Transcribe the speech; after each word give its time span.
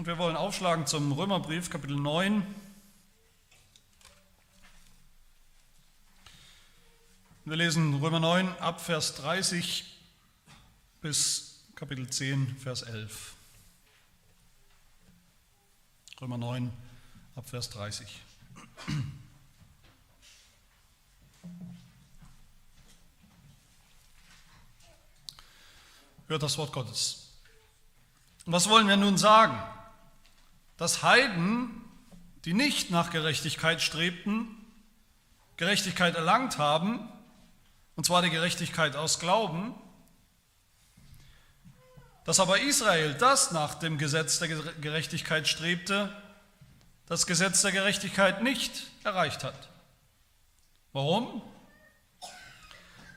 Und 0.00 0.06
wir 0.06 0.16
wollen 0.16 0.34
aufschlagen 0.34 0.86
zum 0.86 1.12
Römerbrief, 1.12 1.68
Kapitel 1.68 1.94
9. 1.94 2.42
Wir 7.44 7.56
lesen 7.56 7.92
Römer 7.96 8.18
9 8.18 8.56
ab 8.60 8.80
Vers 8.80 9.16
30 9.16 9.84
bis 11.02 11.66
Kapitel 11.74 12.08
10, 12.08 12.56
Vers 12.56 12.80
11. 12.80 13.34
Römer 16.22 16.38
9 16.38 16.72
ab 17.36 17.46
Vers 17.50 17.68
30. 17.68 18.22
Hört 26.26 26.42
das 26.42 26.56
Wort 26.56 26.72
Gottes. 26.72 27.34
Was 28.46 28.66
wollen 28.70 28.88
wir 28.88 28.96
nun 28.96 29.18
sagen? 29.18 29.62
Dass 30.80 31.02
Heiden, 31.02 31.84
die 32.46 32.54
nicht 32.54 32.90
nach 32.90 33.10
Gerechtigkeit 33.10 33.82
strebten, 33.82 34.48
Gerechtigkeit 35.58 36.14
erlangt 36.14 36.56
haben, 36.56 37.06
und 37.96 38.06
zwar 38.06 38.22
die 38.22 38.30
Gerechtigkeit 38.30 38.96
aus 38.96 39.20
Glauben, 39.20 39.74
dass 42.24 42.40
aber 42.40 42.60
Israel, 42.60 43.12
das 43.12 43.50
nach 43.50 43.74
dem 43.74 43.98
Gesetz 43.98 44.38
der 44.38 44.48
Gerechtigkeit 44.48 45.46
strebte, 45.46 46.10
das 47.04 47.26
Gesetz 47.26 47.60
der 47.60 47.72
Gerechtigkeit 47.72 48.42
nicht 48.42 48.84
erreicht 49.04 49.44
hat. 49.44 49.68
Warum? 50.94 51.42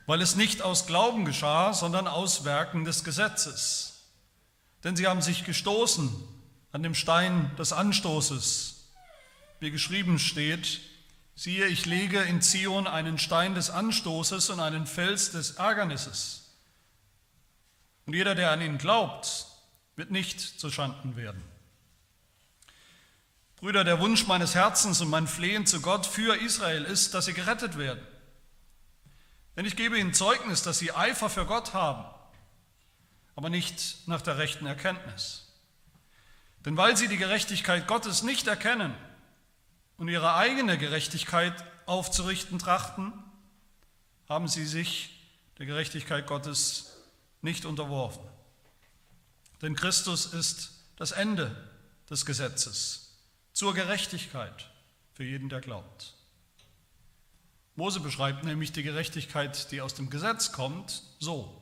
Weil 0.04 0.20
es 0.20 0.36
nicht 0.36 0.60
aus 0.60 0.86
Glauben 0.86 1.24
geschah, 1.24 1.72
sondern 1.72 2.08
aus 2.08 2.44
Werken 2.44 2.84
des 2.84 3.04
Gesetzes. 3.04 4.02
Denn 4.82 4.96
sie 4.96 5.06
haben 5.06 5.22
sich 5.22 5.44
gestoßen 5.44 6.33
an 6.74 6.82
dem 6.82 6.96
Stein 6.96 7.54
des 7.56 7.72
Anstoßes, 7.72 8.88
wie 9.60 9.70
geschrieben 9.70 10.18
steht, 10.18 10.80
Siehe, 11.36 11.66
ich 11.66 11.84
lege 11.84 12.20
in 12.20 12.42
Zion 12.42 12.86
einen 12.86 13.18
Stein 13.18 13.54
des 13.56 13.70
Anstoßes 13.70 14.50
und 14.50 14.60
einen 14.60 14.86
Fels 14.86 15.32
des 15.32 15.52
Ärgernisses. 15.52 16.52
Und 18.06 18.14
jeder, 18.14 18.36
der 18.36 18.52
an 18.52 18.60
ihn 18.60 18.78
glaubt, 18.78 19.46
wird 19.96 20.12
nicht 20.12 20.40
zu 20.40 20.70
Schanden 20.70 21.16
werden. 21.16 21.42
Brüder, 23.56 23.82
der 23.82 23.98
Wunsch 24.00 24.26
meines 24.26 24.54
Herzens 24.54 25.00
und 25.00 25.10
mein 25.10 25.26
Flehen 25.26 25.66
zu 25.66 25.80
Gott 25.80 26.06
für 26.06 26.36
Israel 26.36 26.84
ist, 26.84 27.14
dass 27.14 27.24
sie 27.24 27.34
gerettet 27.34 27.78
werden. 27.78 28.04
Denn 29.56 29.64
ich 29.64 29.74
gebe 29.74 29.98
ihnen 29.98 30.14
Zeugnis, 30.14 30.62
dass 30.62 30.78
sie 30.78 30.92
Eifer 30.92 31.30
für 31.30 31.46
Gott 31.46 31.72
haben, 31.72 32.04
aber 33.34 33.50
nicht 33.50 34.06
nach 34.06 34.22
der 34.22 34.38
rechten 34.38 34.66
Erkenntnis. 34.66 35.43
Denn 36.64 36.76
weil 36.76 36.96
sie 36.96 37.08
die 37.08 37.18
Gerechtigkeit 37.18 37.86
Gottes 37.86 38.22
nicht 38.22 38.46
erkennen, 38.46 38.94
und 39.96 40.08
ihre 40.08 40.34
eigene 40.34 40.78
Gerechtigkeit 40.78 41.54
aufzurichten 41.86 42.58
trachten, 42.58 43.12
haben 44.28 44.48
sie 44.48 44.66
sich 44.66 45.10
der 45.58 45.66
Gerechtigkeit 45.66 46.26
Gottes 46.26 46.96
nicht 47.42 47.64
unterworfen. 47.64 48.24
Denn 49.62 49.76
Christus 49.76 50.26
ist 50.26 50.72
das 50.96 51.12
Ende 51.12 51.70
des 52.10 52.26
Gesetzes 52.26 53.18
zur 53.52 53.74
Gerechtigkeit 53.74 54.70
für 55.12 55.24
jeden, 55.24 55.48
der 55.48 55.60
glaubt. 55.60 56.14
Mose 57.76 58.00
beschreibt 58.00 58.44
nämlich 58.44 58.72
die 58.72 58.82
Gerechtigkeit, 58.82 59.70
die 59.70 59.80
aus 59.80 59.94
dem 59.94 60.10
Gesetz 60.10 60.52
kommt, 60.52 61.02
so. 61.18 61.60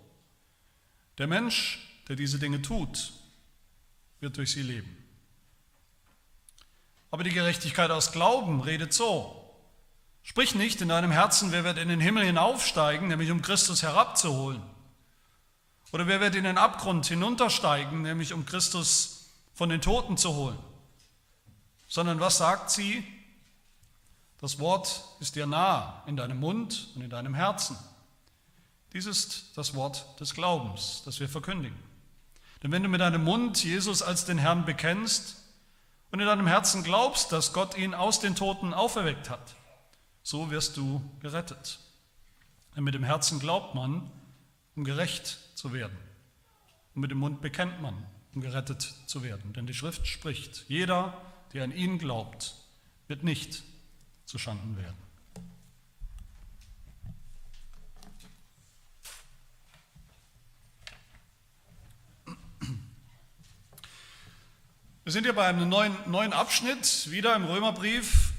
Der 1.18 1.26
Mensch, 1.26 1.86
der 2.08 2.16
diese 2.16 2.38
Dinge 2.38 2.62
tut, 2.62 3.12
wird 4.22 4.36
durch 4.36 4.52
sie 4.52 4.62
leben. 4.62 4.96
Aber 7.10 7.24
die 7.24 7.32
Gerechtigkeit 7.32 7.90
aus 7.90 8.12
Glauben 8.12 8.62
redet 8.62 8.94
so. 8.94 9.38
Sprich 10.22 10.54
nicht 10.54 10.80
in 10.80 10.88
deinem 10.88 11.10
Herzen, 11.10 11.52
wer 11.52 11.64
wird 11.64 11.76
in 11.76 11.88
den 11.88 12.00
Himmel 12.00 12.24
hinaufsteigen, 12.24 13.08
nämlich 13.08 13.30
um 13.30 13.42
Christus 13.42 13.82
herabzuholen. 13.82 14.62
Oder 15.90 16.06
wer 16.06 16.20
wird 16.20 16.36
in 16.36 16.44
den 16.44 16.56
Abgrund 16.56 17.04
hinuntersteigen, 17.06 18.02
nämlich 18.02 18.32
um 18.32 18.46
Christus 18.46 19.26
von 19.52 19.68
den 19.68 19.82
Toten 19.82 20.16
zu 20.16 20.34
holen. 20.34 20.58
Sondern 21.88 22.20
was 22.20 22.38
sagt 22.38 22.70
sie? 22.70 23.04
Das 24.40 24.58
Wort 24.58 25.04
ist 25.20 25.36
dir 25.36 25.46
nah 25.46 26.02
in 26.06 26.16
deinem 26.16 26.40
Mund 26.40 26.88
und 26.94 27.02
in 27.02 27.10
deinem 27.10 27.34
Herzen. 27.34 27.76
Dies 28.92 29.06
ist 29.06 29.56
das 29.56 29.74
Wort 29.74 30.18
des 30.20 30.32
Glaubens, 30.34 31.02
das 31.04 31.20
wir 31.20 31.28
verkündigen. 31.28 31.91
Denn 32.62 32.70
wenn 32.70 32.82
du 32.82 32.88
mit 32.88 33.00
deinem 33.00 33.24
Mund 33.24 33.62
Jesus 33.64 34.02
als 34.02 34.24
den 34.24 34.38
Herrn 34.38 34.64
bekennst 34.64 35.42
und 36.10 36.20
in 36.20 36.26
deinem 36.26 36.46
Herzen 36.46 36.84
glaubst, 36.84 37.32
dass 37.32 37.52
Gott 37.52 37.76
ihn 37.76 37.94
aus 37.94 38.20
den 38.20 38.36
Toten 38.36 38.72
auferweckt 38.72 39.30
hat, 39.30 39.54
so 40.22 40.50
wirst 40.50 40.76
du 40.76 41.02
gerettet. 41.20 41.80
Denn 42.76 42.84
mit 42.84 42.94
dem 42.94 43.04
Herzen 43.04 43.40
glaubt 43.40 43.74
man, 43.74 44.10
um 44.76 44.84
gerecht 44.84 45.38
zu 45.54 45.72
werden. 45.72 45.96
Und 46.94 47.02
mit 47.02 47.10
dem 47.10 47.18
Mund 47.18 47.40
bekennt 47.40 47.82
man, 47.82 48.06
um 48.34 48.40
gerettet 48.40 48.94
zu 49.06 49.22
werden. 49.22 49.52
Denn 49.52 49.66
die 49.66 49.74
Schrift 49.74 50.06
spricht, 50.06 50.64
jeder, 50.68 51.20
der 51.52 51.64
an 51.64 51.72
ihn 51.72 51.98
glaubt, 51.98 52.54
wird 53.08 53.24
nicht 53.24 53.62
zu 54.24 54.38
Schanden 54.38 54.76
werden. 54.76 55.01
Wir 65.04 65.10
sind 65.10 65.24
hier 65.24 65.32
bei 65.32 65.46
einem 65.46 65.68
neuen, 65.68 65.96
neuen 66.06 66.32
Abschnitt, 66.32 67.10
wieder 67.10 67.34
im 67.34 67.44
Römerbrief. 67.44 68.30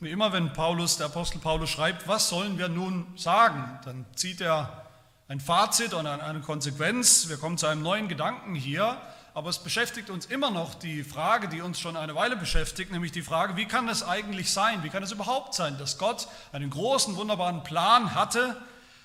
Wie 0.00 0.08
immer, 0.08 0.32
wenn 0.32 0.50
Paulus, 0.54 0.96
der 0.96 1.08
Apostel 1.08 1.40
Paulus 1.40 1.68
schreibt, 1.68 2.08
was 2.08 2.30
sollen 2.30 2.56
wir 2.56 2.70
nun 2.70 3.06
sagen, 3.18 3.78
dann 3.84 4.06
zieht 4.14 4.40
er 4.40 4.86
ein 5.28 5.40
Fazit 5.40 5.92
und 5.92 6.06
eine 6.06 6.40
Konsequenz. 6.40 7.28
Wir 7.28 7.36
kommen 7.36 7.58
zu 7.58 7.66
einem 7.66 7.82
neuen 7.82 8.08
Gedanken 8.08 8.54
hier, 8.54 8.96
aber 9.34 9.50
es 9.50 9.58
beschäftigt 9.58 10.08
uns 10.08 10.24
immer 10.24 10.50
noch 10.50 10.74
die 10.74 11.04
Frage, 11.04 11.48
die 11.48 11.60
uns 11.60 11.78
schon 11.78 11.98
eine 11.98 12.14
Weile 12.14 12.36
beschäftigt, 12.36 12.92
nämlich 12.92 13.12
die 13.12 13.20
Frage, 13.20 13.58
wie 13.58 13.66
kann 13.66 13.86
es 13.90 14.02
eigentlich 14.02 14.50
sein, 14.50 14.82
wie 14.84 14.88
kann 14.88 15.02
es 15.02 15.12
überhaupt 15.12 15.52
sein, 15.52 15.76
dass 15.76 15.98
Gott 15.98 16.28
einen 16.50 16.70
großen, 16.70 17.16
wunderbaren 17.16 17.62
Plan 17.62 18.14
hatte, 18.14 18.56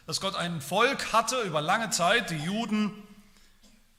dass 0.08 0.22
Gott 0.22 0.38
ein 0.38 0.62
Volk 0.62 1.12
hatte 1.12 1.42
über 1.42 1.60
lange 1.60 1.90
Zeit, 1.90 2.30
die 2.30 2.38
Juden, 2.38 3.01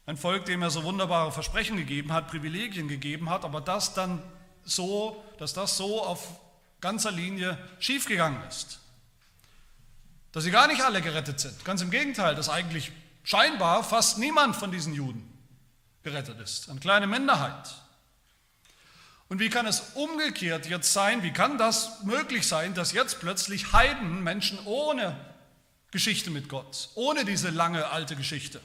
ein 0.07 0.17
Volk, 0.17 0.45
dem 0.47 0.63
er 0.63 0.71
so 0.71 0.83
wunderbare 0.85 1.33
Versprechen 1.33 1.77
gegeben 1.77 2.13
hat, 2.13 2.29
Privilegien 2.29 2.89
gegeben 2.89 3.31
hat, 3.31 3.45
aber 3.45 3.61
das 3.61 3.95
dann 3.95 4.23
so, 4.65 5.23
dass 5.39 5.53
das 5.53 5.77
so 5.77 6.03
auf 6.03 6.41
ganzer 6.81 7.13
Linie 7.13 7.57
schiefgegangen 7.79 8.43
ist. 8.49 8.81
Dass 10.33 10.45
sie 10.45 10.51
gar 10.51 10.67
nicht 10.67 10.83
alle 10.83 11.03
gerettet 11.03 11.41
sind. 11.41 11.65
Ganz 11.65 11.83
im 11.83 11.91
Gegenteil, 11.91 12.35
dass 12.35 12.49
eigentlich 12.49 12.91
scheinbar 13.23 13.85
fast 13.85 14.19
niemand 14.19 14.57
von 14.57 14.73
diesen 14.73 14.95
Juden 14.95 15.29
gerettet 16.03 16.41
ist. 16.41 16.69
Eine 16.69 16.81
kleine 16.81 17.07
Minderheit. 17.07 17.75
Und 19.29 19.39
wie 19.39 19.49
kann 19.49 19.67
es 19.67 19.81
umgekehrt 19.95 20.67
jetzt 20.67 20.93
sein, 20.93 21.23
wie 21.23 21.33
kann 21.33 21.59
das 21.59 22.03
möglich 22.03 22.47
sein, 22.47 22.75
dass 22.75 22.93
jetzt 22.93 23.21
plötzlich 23.21 23.73
Heiden, 23.73 24.23
Menschen 24.23 24.59
ohne 24.67 25.17
Geschichte 25.91 26.31
mit 26.31 26.49
Gott, 26.49 26.91
ohne 26.97 27.25
diese 27.25 27.51
lange 27.51 27.87
alte 27.89 28.17
Geschichte, 28.17 28.61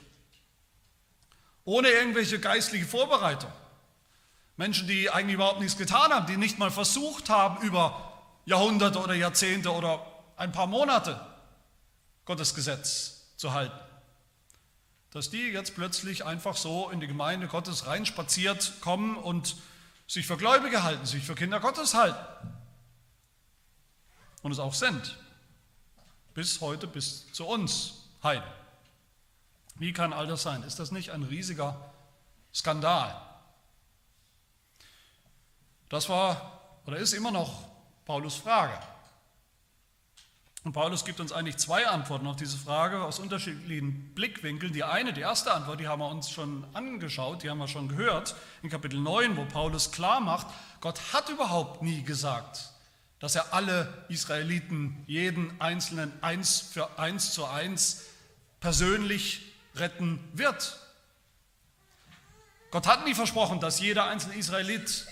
ohne 1.68 1.90
irgendwelche 1.90 2.40
geistliche 2.40 2.86
Vorbereitung. 2.86 3.52
Menschen, 4.56 4.88
die 4.88 5.10
eigentlich 5.10 5.34
überhaupt 5.36 5.60
nichts 5.60 5.78
getan 5.78 6.14
haben, 6.14 6.26
die 6.26 6.38
nicht 6.38 6.58
mal 6.58 6.72
versucht 6.72 7.30
haben, 7.30 7.62
über 7.62 8.14
Jahrhunderte 8.46 9.00
oder 9.00 9.14
Jahrzehnte 9.14 9.74
oder 9.74 10.06
ein 10.38 10.54
paar 10.54 10.68
Monate 10.68 11.20
Gottes 12.24 12.56
Gesetz 12.56 13.36
zu 13.36 13.52
halten. 13.52 13.78
Dass 15.12 15.30
die 15.30 15.50
jetzt 15.50 15.76
plötzlich 15.76 16.24
einfach 16.24 16.56
so 16.56 16.90
in 16.90 17.02
die 17.02 17.08
Gemeinde 17.08 17.48
Gottes 17.48 17.86
reinspaziert 17.86 18.80
kommen 18.80 19.18
und 19.18 19.58
sich 20.08 20.26
für 20.26 20.38
Gläubige 20.38 20.84
halten, 20.84 21.06
sich 21.06 21.26
für 21.26 21.36
Kinder 21.36 21.60
Gottes 21.60 21.94
halten. 21.94 22.18
Und 24.42 24.54
es 24.54 24.60
auch 24.60 24.74
sind. 24.74 25.18
Bis 26.34 26.62
heute, 26.62 26.88
bis 26.88 27.30
zu 27.34 27.46
uns 27.46 28.06
Heiden. 28.24 28.50
Wie 29.80 29.94
kann 29.94 30.14
all 30.14 30.28
das 30.28 30.44
sein? 30.44 30.64
Ist 30.64 30.80
das 30.80 30.92
nicht 30.92 31.12
ein 31.12 31.24
riesiger 31.24 31.94
Skandal? 32.54 33.16
Das 35.90 36.10
war 36.10 36.58
oder 36.86 36.98
ist 36.98 37.14
immer 37.14 37.32
noch 37.32 37.68
Paulus 38.06 38.36
Frage. 38.36 38.78
Und 40.64 40.74
Paulus 40.74 41.06
gibt 41.06 41.22
uns 41.22 41.32
eigentlich 41.32 41.58
zwei 41.58 41.88
Antworten 41.88 42.28
auf 42.28 42.36
diese 42.36 42.58
Frage 42.58 43.02
aus 43.02 43.20
unterschiedlichen 43.20 44.14
Blickwinkeln. 44.16 44.74
Die 44.74 44.84
eine, 44.84 45.14
die 45.14 45.22
erste 45.22 45.54
Antwort, 45.54 45.80
die 45.80 45.88
haben 45.88 46.00
wir 46.00 46.10
uns 46.10 46.30
schon 46.30 46.66
angeschaut, 46.74 47.44
die 47.44 47.50
haben 47.50 47.58
wir 47.58 47.70
schon 47.70 47.88
gehört 47.88 48.36
in 48.64 48.70
Kapitel 48.70 49.00
9, 49.00 49.38
wo 49.38 49.46
Paulus 49.46 49.92
klar 49.92 50.20
macht, 50.20 50.48
Gott 50.82 51.00
hat 51.14 51.30
überhaupt 51.30 51.84
nie 51.84 52.04
gesagt, 52.04 52.72
dass 53.20 53.36
er 53.36 53.54
alle 53.54 54.06
Israeliten, 54.10 55.04
jeden 55.08 55.60
Einzelnen 55.62 56.12
eins 56.22 56.60
für 56.60 57.00
eins 57.00 57.32
zu 57.32 57.46
eins 57.46 58.04
persönlich 58.60 59.47
retten 59.80 60.20
wird. 60.34 60.80
Gott 62.72 62.88
hat 62.88 63.06
nie 63.06 63.16
versprochen, 63.16 63.60
dass 63.60 63.80
jeder 63.80 64.06
einzelne 64.08 64.36
Israelit 64.36 65.08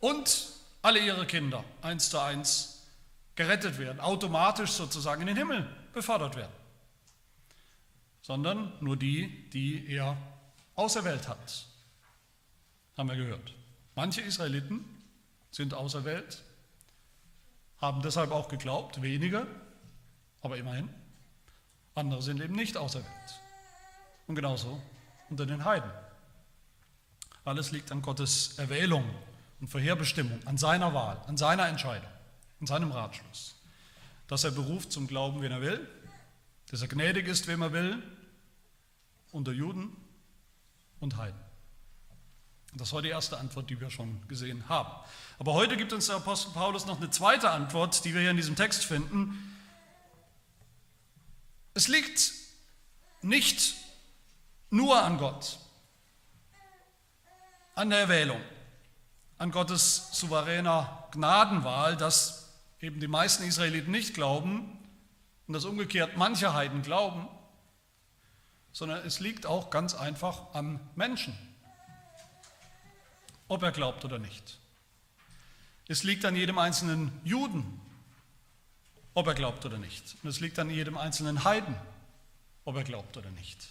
und 0.00 0.48
alle 0.82 1.00
ihre 1.00 1.26
Kinder 1.26 1.64
eins 1.82 2.10
zu 2.10 2.18
eins 2.18 2.86
gerettet 3.34 3.78
werden, 3.78 4.00
automatisch 4.00 4.70
sozusagen 4.72 5.22
in 5.22 5.28
den 5.28 5.36
Himmel 5.36 5.68
befördert 5.92 6.36
werden, 6.36 6.52
sondern 8.20 8.72
nur 8.80 8.96
die, 8.96 9.48
die 9.50 9.86
er 9.88 10.16
auserwählt 10.74 11.28
hat, 11.28 11.66
haben 12.96 13.08
wir 13.08 13.16
gehört. 13.16 13.54
Manche 13.94 14.20
Israeliten 14.20 14.84
sind 15.50 15.72
auserwählt, 15.72 16.42
haben 17.80 18.02
deshalb 18.02 18.32
auch 18.32 18.48
geglaubt, 18.48 19.02
wenige, 19.02 19.46
aber 20.42 20.56
immerhin. 20.56 20.88
Andere 21.94 22.22
sind 22.22 22.40
eben 22.40 22.54
nicht 22.54 22.76
auserwählt. 22.76 23.37
Und 24.28 24.34
genauso 24.34 24.80
unter 25.30 25.46
den 25.46 25.64
Heiden. 25.64 25.90
Alles 27.44 27.72
liegt 27.72 27.90
an 27.90 28.02
Gottes 28.02 28.58
Erwählung 28.58 29.04
und 29.60 29.68
Vorherbestimmung, 29.68 30.38
an 30.46 30.58
seiner 30.58 30.94
Wahl, 30.94 31.20
an 31.26 31.36
seiner 31.36 31.66
Entscheidung, 31.66 32.10
an 32.60 32.66
seinem 32.66 32.92
Ratschluss. 32.92 33.56
Dass 34.26 34.44
er 34.44 34.50
beruft 34.50 34.92
zum 34.92 35.08
Glauben, 35.08 35.40
wen 35.40 35.50
er 35.50 35.62
will, 35.62 35.88
dass 36.70 36.82
er 36.82 36.88
gnädig 36.88 37.26
ist, 37.26 37.46
wem 37.46 37.62
er 37.62 37.72
will, 37.72 38.02
unter 39.32 39.52
Juden 39.52 39.96
und 41.00 41.16
Heiden. 41.16 41.40
Das 42.74 42.92
war 42.92 43.00
die 43.00 43.08
erste 43.08 43.38
Antwort, 43.38 43.70
die 43.70 43.80
wir 43.80 43.90
schon 43.90 44.26
gesehen 44.28 44.68
haben. 44.68 44.90
Aber 45.38 45.54
heute 45.54 45.78
gibt 45.78 45.94
uns 45.94 46.06
der 46.06 46.16
Apostel 46.16 46.52
Paulus 46.52 46.84
noch 46.84 46.98
eine 46.98 47.08
zweite 47.08 47.50
Antwort, 47.50 48.04
die 48.04 48.12
wir 48.12 48.20
hier 48.20 48.30
in 48.30 48.36
diesem 48.36 48.56
Text 48.56 48.84
finden. 48.84 49.56
Es 51.72 51.88
liegt 51.88 52.32
nicht 53.22 53.74
nur 54.70 55.02
an 55.02 55.18
Gott, 55.18 55.58
an 57.74 57.90
der 57.90 58.00
Erwählung, 58.00 58.40
an 59.38 59.50
Gottes 59.50 60.10
souveräner 60.12 61.08
Gnadenwahl, 61.12 61.96
dass 61.96 62.52
eben 62.80 63.00
die 63.00 63.08
meisten 63.08 63.44
Israeliten 63.44 63.90
nicht 63.90 64.14
glauben 64.14 64.78
und 65.46 65.54
dass 65.54 65.64
umgekehrt 65.64 66.16
manche 66.16 66.54
Heiden 66.54 66.82
glauben, 66.82 67.28
sondern 68.72 69.04
es 69.06 69.20
liegt 69.20 69.46
auch 69.46 69.70
ganz 69.70 69.94
einfach 69.94 70.54
am 70.54 70.80
Menschen, 70.94 71.36
ob 73.48 73.62
er 73.62 73.72
glaubt 73.72 74.04
oder 74.04 74.18
nicht. 74.18 74.58
Es 75.88 76.02
liegt 76.04 76.24
an 76.26 76.36
jedem 76.36 76.58
einzelnen 76.58 77.18
Juden, 77.24 77.80
ob 79.14 79.26
er 79.26 79.34
glaubt 79.34 79.64
oder 79.64 79.78
nicht. 79.78 80.16
Und 80.22 80.28
es 80.28 80.40
liegt 80.40 80.58
an 80.58 80.68
jedem 80.68 80.98
einzelnen 80.98 81.44
Heiden, 81.44 81.74
ob 82.64 82.76
er 82.76 82.84
glaubt 82.84 83.16
oder 83.16 83.30
nicht. 83.30 83.68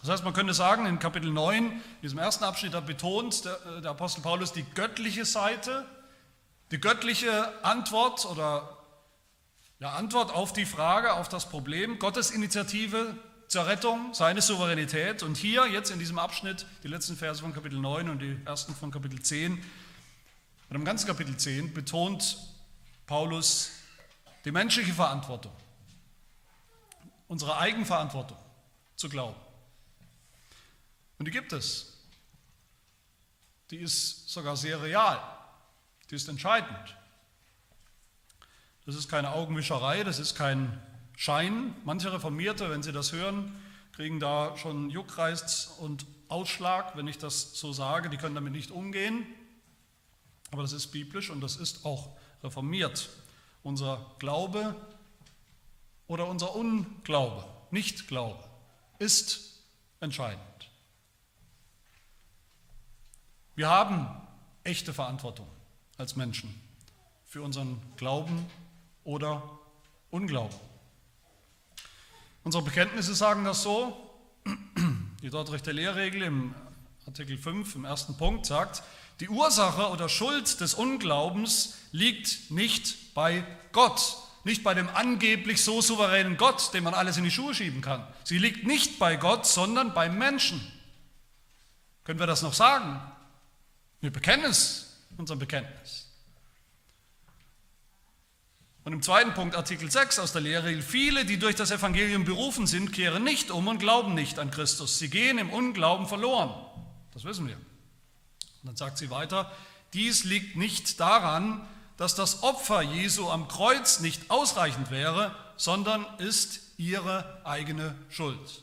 Das 0.00 0.08
heißt, 0.08 0.24
man 0.24 0.32
könnte 0.32 0.54
sagen, 0.54 0.86
in 0.86 0.98
Kapitel 0.98 1.30
9, 1.30 1.72
in 1.72 1.82
diesem 2.02 2.18
ersten 2.18 2.44
Abschnitt, 2.44 2.72
da 2.72 2.80
betont 2.80 3.44
der, 3.44 3.52
äh, 3.66 3.80
der 3.82 3.90
Apostel 3.90 4.22
Paulus 4.22 4.52
die 4.52 4.64
göttliche 4.74 5.24
Seite, 5.24 5.84
die 6.70 6.80
göttliche 6.80 7.64
Antwort 7.64 8.24
oder 8.24 8.78
ja, 9.78 9.92
Antwort 9.92 10.32
auf 10.34 10.52
die 10.52 10.64
Frage, 10.64 11.14
auf 11.14 11.28
das 11.28 11.48
Problem, 11.48 11.98
Gottes 11.98 12.30
Initiative 12.30 13.16
zur 13.48 13.66
Rettung, 13.66 14.14
seine 14.14 14.40
Souveränität. 14.40 15.22
Und 15.22 15.36
hier, 15.36 15.66
jetzt 15.66 15.90
in 15.90 15.98
diesem 15.98 16.18
Abschnitt, 16.18 16.66
die 16.82 16.88
letzten 16.88 17.16
Verse 17.16 17.42
von 17.42 17.52
Kapitel 17.52 17.78
9 17.78 18.08
und 18.08 18.20
die 18.20 18.38
ersten 18.44 18.74
von 18.74 18.90
Kapitel 18.90 19.20
10, 19.20 19.62
und 20.70 20.76
im 20.76 20.84
ganzen 20.84 21.08
Kapitel 21.08 21.36
10 21.36 21.74
betont 21.74 22.38
Paulus 23.06 23.72
die 24.44 24.52
menschliche 24.52 24.94
Verantwortung, 24.94 25.52
unsere 27.26 27.58
Eigenverantwortung 27.58 28.38
zu 28.94 29.08
glauben. 29.08 29.34
Und 31.20 31.26
die 31.26 31.32
gibt 31.32 31.52
es. 31.52 31.98
Die 33.70 33.76
ist 33.76 34.30
sogar 34.30 34.56
sehr 34.56 34.82
real. 34.82 35.20
Die 36.10 36.14
ist 36.14 36.26
entscheidend. 36.30 36.96
Das 38.86 38.94
ist 38.94 39.10
keine 39.10 39.32
Augenwischerei, 39.32 40.02
das 40.02 40.18
ist 40.18 40.34
kein 40.34 40.80
Schein. 41.18 41.76
Manche 41.84 42.10
Reformierte, 42.10 42.70
wenn 42.70 42.82
sie 42.82 42.92
das 42.92 43.12
hören, 43.12 43.54
kriegen 43.92 44.18
da 44.18 44.56
schon 44.56 44.88
Juckreiz 44.88 45.76
und 45.80 46.06
Ausschlag, 46.28 46.96
wenn 46.96 47.06
ich 47.06 47.18
das 47.18 47.52
so 47.52 47.74
sage. 47.74 48.08
Die 48.08 48.16
können 48.16 48.34
damit 48.34 48.54
nicht 48.54 48.70
umgehen. 48.70 49.26
Aber 50.52 50.62
das 50.62 50.72
ist 50.72 50.86
biblisch 50.86 51.28
und 51.28 51.42
das 51.42 51.56
ist 51.56 51.84
auch 51.84 52.16
reformiert. 52.42 53.10
Unser 53.62 54.16
Glaube 54.18 54.74
oder 56.06 56.26
unser 56.28 56.54
Unglaube, 56.54 57.44
Nichtglaube, 57.70 58.42
ist 58.98 59.60
entscheidend. 60.00 60.49
Wir 63.60 63.68
haben 63.68 64.06
echte 64.64 64.94
Verantwortung 64.94 65.46
als 65.98 66.16
Menschen 66.16 66.58
für 67.26 67.42
unseren 67.42 67.78
Glauben 67.98 68.46
oder 69.04 69.42
Unglauben. 70.10 70.58
Unsere 72.42 72.64
Bekenntnisse 72.64 73.14
sagen 73.14 73.44
das 73.44 73.62
so. 73.62 73.94
Die 75.22 75.28
dort 75.28 75.52
rechte 75.52 75.72
Lehrregel 75.72 76.22
im 76.22 76.54
Artikel 77.06 77.36
5 77.36 77.74
im 77.74 77.84
ersten 77.84 78.16
Punkt 78.16 78.46
sagt, 78.46 78.82
die 79.20 79.28
Ursache 79.28 79.90
oder 79.90 80.08
Schuld 80.08 80.58
des 80.62 80.72
Unglaubens 80.72 81.76
liegt 81.92 82.50
nicht 82.50 83.12
bei 83.12 83.44
Gott, 83.72 84.16
nicht 84.44 84.64
bei 84.64 84.72
dem 84.72 84.88
angeblich 84.88 85.62
so 85.62 85.82
souveränen 85.82 86.38
Gott, 86.38 86.72
dem 86.72 86.84
man 86.84 86.94
alles 86.94 87.18
in 87.18 87.24
die 87.24 87.30
Schuhe 87.30 87.54
schieben 87.54 87.82
kann. 87.82 88.06
Sie 88.24 88.38
liegt 88.38 88.66
nicht 88.66 88.98
bei 88.98 89.16
Gott, 89.16 89.44
sondern 89.44 89.92
beim 89.92 90.16
Menschen. 90.16 90.66
Können 92.04 92.20
wir 92.20 92.26
das 92.26 92.40
noch 92.40 92.54
sagen? 92.54 92.98
Wir 94.00 94.10
bekennen 94.10 94.46
es, 94.46 94.96
unser 95.16 95.36
Bekenntnis. 95.36 96.06
Und 98.84 98.94
im 98.94 99.02
zweiten 99.02 99.34
Punkt, 99.34 99.54
Artikel 99.56 99.90
6 99.90 100.18
aus 100.18 100.32
der 100.32 100.40
Lehre, 100.40 100.80
viele, 100.80 101.26
die 101.26 101.38
durch 101.38 101.54
das 101.54 101.70
Evangelium 101.70 102.24
berufen 102.24 102.66
sind, 102.66 102.92
kehren 102.92 103.22
nicht 103.22 103.50
um 103.50 103.68
und 103.68 103.78
glauben 103.78 104.14
nicht 104.14 104.38
an 104.38 104.50
Christus. 104.50 104.98
Sie 104.98 105.10
gehen 105.10 105.38
im 105.38 105.50
Unglauben 105.50 106.06
verloren. 106.06 106.54
Das 107.12 107.24
wissen 107.24 107.46
wir. 107.46 107.56
Und 107.56 108.68
dann 108.68 108.76
sagt 108.76 108.96
sie 108.96 109.10
weiter, 109.10 109.52
dies 109.92 110.24
liegt 110.24 110.56
nicht 110.56 110.98
daran, 110.98 111.68
dass 111.98 112.14
das 112.14 112.42
Opfer 112.42 112.80
Jesu 112.80 113.28
am 113.28 113.48
Kreuz 113.48 114.00
nicht 114.00 114.30
ausreichend 114.30 114.90
wäre, 114.90 115.36
sondern 115.56 116.06
ist 116.16 116.60
ihre 116.78 117.42
eigene 117.44 117.94
Schuld. 118.08 118.62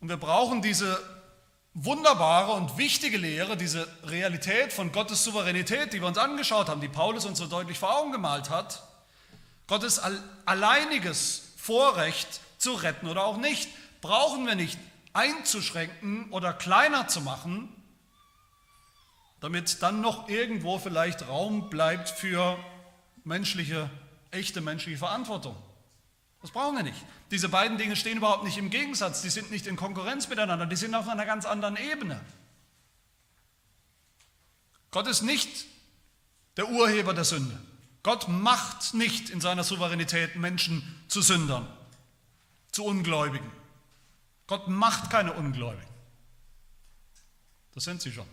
Und 0.00 0.08
wir 0.08 0.16
brauchen 0.16 0.62
diese 0.62 0.98
wunderbare 1.74 2.52
und 2.52 2.78
wichtige 2.78 3.16
Lehre, 3.16 3.56
diese 3.56 3.86
Realität 4.04 4.72
von 4.72 4.92
Gottes 4.92 5.24
Souveränität, 5.24 5.92
die 5.92 6.00
wir 6.00 6.08
uns 6.08 6.18
angeschaut 6.18 6.68
haben, 6.68 6.80
die 6.80 6.88
Paulus 6.88 7.24
uns 7.24 7.38
so 7.38 7.46
deutlich 7.46 7.78
vor 7.78 7.96
Augen 7.96 8.12
gemalt 8.12 8.50
hat, 8.50 8.82
Gottes 9.66 10.00
alleiniges 10.46 11.52
Vorrecht 11.56 12.40
zu 12.58 12.72
retten 12.72 13.06
oder 13.06 13.24
auch 13.24 13.36
nicht, 13.36 13.68
brauchen 14.00 14.46
wir 14.46 14.56
nicht 14.56 14.78
einzuschränken 15.12 16.30
oder 16.30 16.52
kleiner 16.52 17.06
zu 17.06 17.20
machen, 17.20 17.68
damit 19.40 19.82
dann 19.82 20.00
noch 20.00 20.28
irgendwo 20.28 20.78
vielleicht 20.78 21.28
Raum 21.28 21.70
bleibt 21.70 22.08
für 22.08 22.58
menschliche, 23.24 23.88
echte 24.30 24.60
menschliche 24.60 24.98
Verantwortung. 24.98 25.56
Das 26.42 26.50
brauchen 26.50 26.76
wir 26.76 26.82
nicht. 26.82 27.04
Diese 27.30 27.48
beiden 27.48 27.78
Dinge 27.78 27.94
stehen 27.94 28.18
überhaupt 28.18 28.44
nicht 28.44 28.58
im 28.58 28.70
Gegensatz, 28.70 29.22
die 29.22 29.30
sind 29.30 29.50
nicht 29.50 29.66
in 29.66 29.76
Konkurrenz 29.76 30.28
miteinander, 30.28 30.66
die 30.66 30.76
sind 30.76 30.94
auf 30.94 31.08
einer 31.08 31.26
ganz 31.26 31.44
anderen 31.44 31.76
Ebene. 31.76 32.20
Gott 34.90 35.06
ist 35.06 35.22
nicht 35.22 35.66
der 36.56 36.68
Urheber 36.68 37.14
der 37.14 37.24
Sünde. 37.24 37.58
Gott 38.02 38.28
macht 38.28 38.94
nicht 38.94 39.30
in 39.30 39.40
seiner 39.40 39.62
Souveränität 39.62 40.36
Menschen 40.36 40.82
zu 41.06 41.22
Sündern, 41.22 41.68
zu 42.72 42.84
Ungläubigen. 42.84 43.50
Gott 44.46 44.66
macht 44.66 45.10
keine 45.10 45.32
Ungläubigen. 45.34 45.86
Das 47.74 47.84
sind 47.84 48.02
sie 48.02 48.10
schon. 48.10 48.26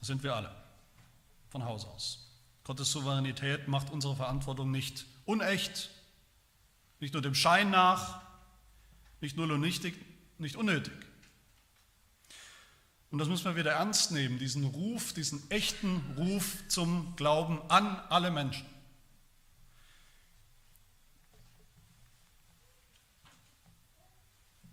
Das 0.00 0.08
sind 0.08 0.22
wir 0.24 0.34
alle, 0.34 0.50
von 1.50 1.64
Haus 1.64 1.84
aus. 1.84 2.18
Gottes 2.64 2.90
Souveränität 2.90 3.68
macht 3.68 3.90
unsere 3.90 4.16
Verantwortung 4.16 4.72
nicht 4.72 5.06
unecht, 5.26 5.90
nicht 7.06 7.12
nur 7.12 7.22
dem 7.22 7.36
Schein 7.36 7.70
nach, 7.70 8.20
nicht 9.20 9.36
nur 9.36 9.46
nichtig, 9.58 9.94
nicht 10.38 10.56
unnötig. 10.56 10.92
Und 13.12 13.20
das 13.20 13.28
müssen 13.28 13.44
wir 13.44 13.54
wieder 13.54 13.74
ernst 13.74 14.10
nehmen, 14.10 14.40
diesen 14.40 14.64
Ruf, 14.64 15.12
diesen 15.12 15.48
echten 15.48 16.02
Ruf 16.16 16.66
zum 16.66 17.14
Glauben 17.14 17.60
an 17.70 17.86
alle 18.08 18.32
Menschen. 18.32 18.66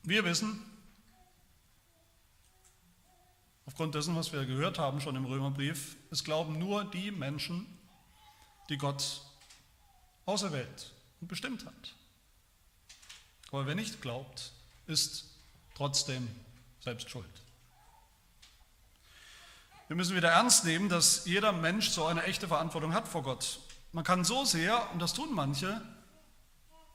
Wir 0.01 0.25
wissen, 0.25 0.59
aufgrund 3.67 3.93
dessen, 3.93 4.15
was 4.15 4.33
wir 4.33 4.47
gehört 4.47 4.79
haben 4.79 5.01
schon 5.01 5.15
im 5.15 5.25
Römerbrief, 5.25 5.97
es 6.09 6.23
glauben 6.23 6.57
nur 6.57 6.83
die 6.83 7.11
Menschen, 7.11 7.67
die 8.69 8.79
Gott 8.79 9.21
auserwählt 10.25 10.91
und 11.21 11.27
bestimmt 11.27 11.63
hat. 11.67 11.93
Aber 13.53 13.67
wer 13.67 13.75
nicht 13.75 14.01
glaubt, 14.01 14.51
ist 14.87 15.25
trotzdem 15.75 16.27
selbst 16.79 17.11
schuld. 17.11 17.23
Wir 19.87 19.95
müssen 19.95 20.15
wieder 20.15 20.31
ernst 20.31 20.65
nehmen, 20.65 20.89
dass 20.89 21.25
jeder 21.25 21.51
Mensch 21.51 21.89
so 21.89 22.05
eine 22.05 22.23
echte 22.23 22.47
Verantwortung 22.47 22.95
hat 22.95 23.07
vor 23.07 23.21
Gott. 23.21 23.59
Man 23.91 24.03
kann 24.03 24.23
so 24.23 24.43
sehr, 24.43 24.91
und 24.91 24.99
das 25.03 25.13
tun 25.13 25.29
manche, 25.33 25.79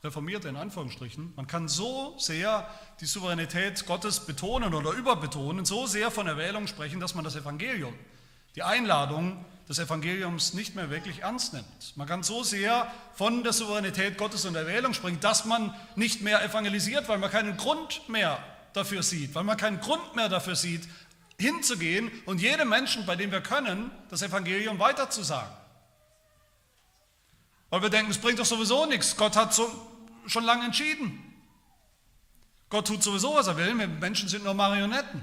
Reformierte 0.03 0.49
in 0.49 0.57
Anführungsstrichen, 0.57 1.33
man 1.37 1.47
kann 1.47 1.69
so 1.69 2.19
sehr 2.19 2.69
die 3.00 3.07
Souveränität 3.07 3.87
Gottes 3.87 4.27
betonen 4.27 4.75
oder 4.75 4.91
überbetonen, 4.91 5.65
so 5.65 5.87
sehr 5.87 6.11
von 6.11 6.27
Erwählung 6.27 6.67
sprechen, 6.67 6.99
dass 6.99 7.15
man 7.15 7.23
das 7.23 7.37
Evangelium, 7.37 7.95
die 8.57 8.65
Einladung 8.65 9.45
des 9.69 9.79
Evangeliums 9.79 10.55
nicht 10.55 10.75
mehr 10.75 10.89
wirklich 10.89 11.21
ernst 11.21 11.53
nimmt. 11.53 11.97
Man 11.97 12.07
kann 12.07 12.23
so 12.23 12.43
sehr 12.43 12.91
von 13.15 13.45
der 13.45 13.53
Souveränität 13.53 14.17
Gottes 14.17 14.47
und 14.47 14.55
Erwählung 14.55 14.95
sprechen, 14.95 15.21
dass 15.21 15.45
man 15.45 15.75
nicht 15.95 16.23
mehr 16.23 16.43
evangelisiert, 16.43 17.09
weil 17.09 17.19
man 17.19 17.31
keinen 17.31 17.57
Grund 17.59 18.09
mehr 18.09 18.43
dafür 18.73 19.03
sieht, 19.03 19.35
weil 19.35 19.45
man 19.45 19.59
keinen 19.59 19.81
Grund 19.81 20.17
mehr 20.17 20.31
dafür 20.31 20.57
sieht, 20.57 20.89
hinzugehen 21.39 22.11
und 22.25 22.41
jedem 22.41 22.71
Menschen, 22.71 23.05
bei 23.05 23.15
dem 23.15 23.31
wir 23.31 23.43
können, 23.43 23.91
das 24.09 24.23
Evangelium 24.23 24.79
weiterzusagen. 24.79 25.53
Weil 27.71 27.83
wir 27.83 27.91
denken, 27.91 28.11
es 28.11 28.19
bringt 28.19 28.39
doch 28.39 28.47
sowieso 28.47 28.87
nichts. 28.87 29.17
Gott 29.17 29.37
hat 29.37 29.53
so, 29.53 29.71
schon 30.27 30.45
lange 30.45 30.65
entschieden. 30.65 31.23
Gott 32.71 32.87
tut 32.87 33.03
sowieso, 33.03 33.35
was 33.35 33.47
er 33.47 33.57
will. 33.59 33.79
Wir 33.79 33.87
Menschen 33.87 34.29
sind 34.29 34.45
nur 34.45 34.55
Marionetten. 34.55 35.23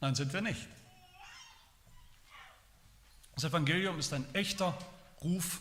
Nein, 0.00 0.14
sind 0.14 0.32
wir 0.32 0.40
nicht. 0.40 0.66
Das 3.34 3.44
Evangelium 3.44 3.98
ist 3.98 4.12
ein 4.12 4.26
echter 4.34 4.76
Ruf 5.22 5.60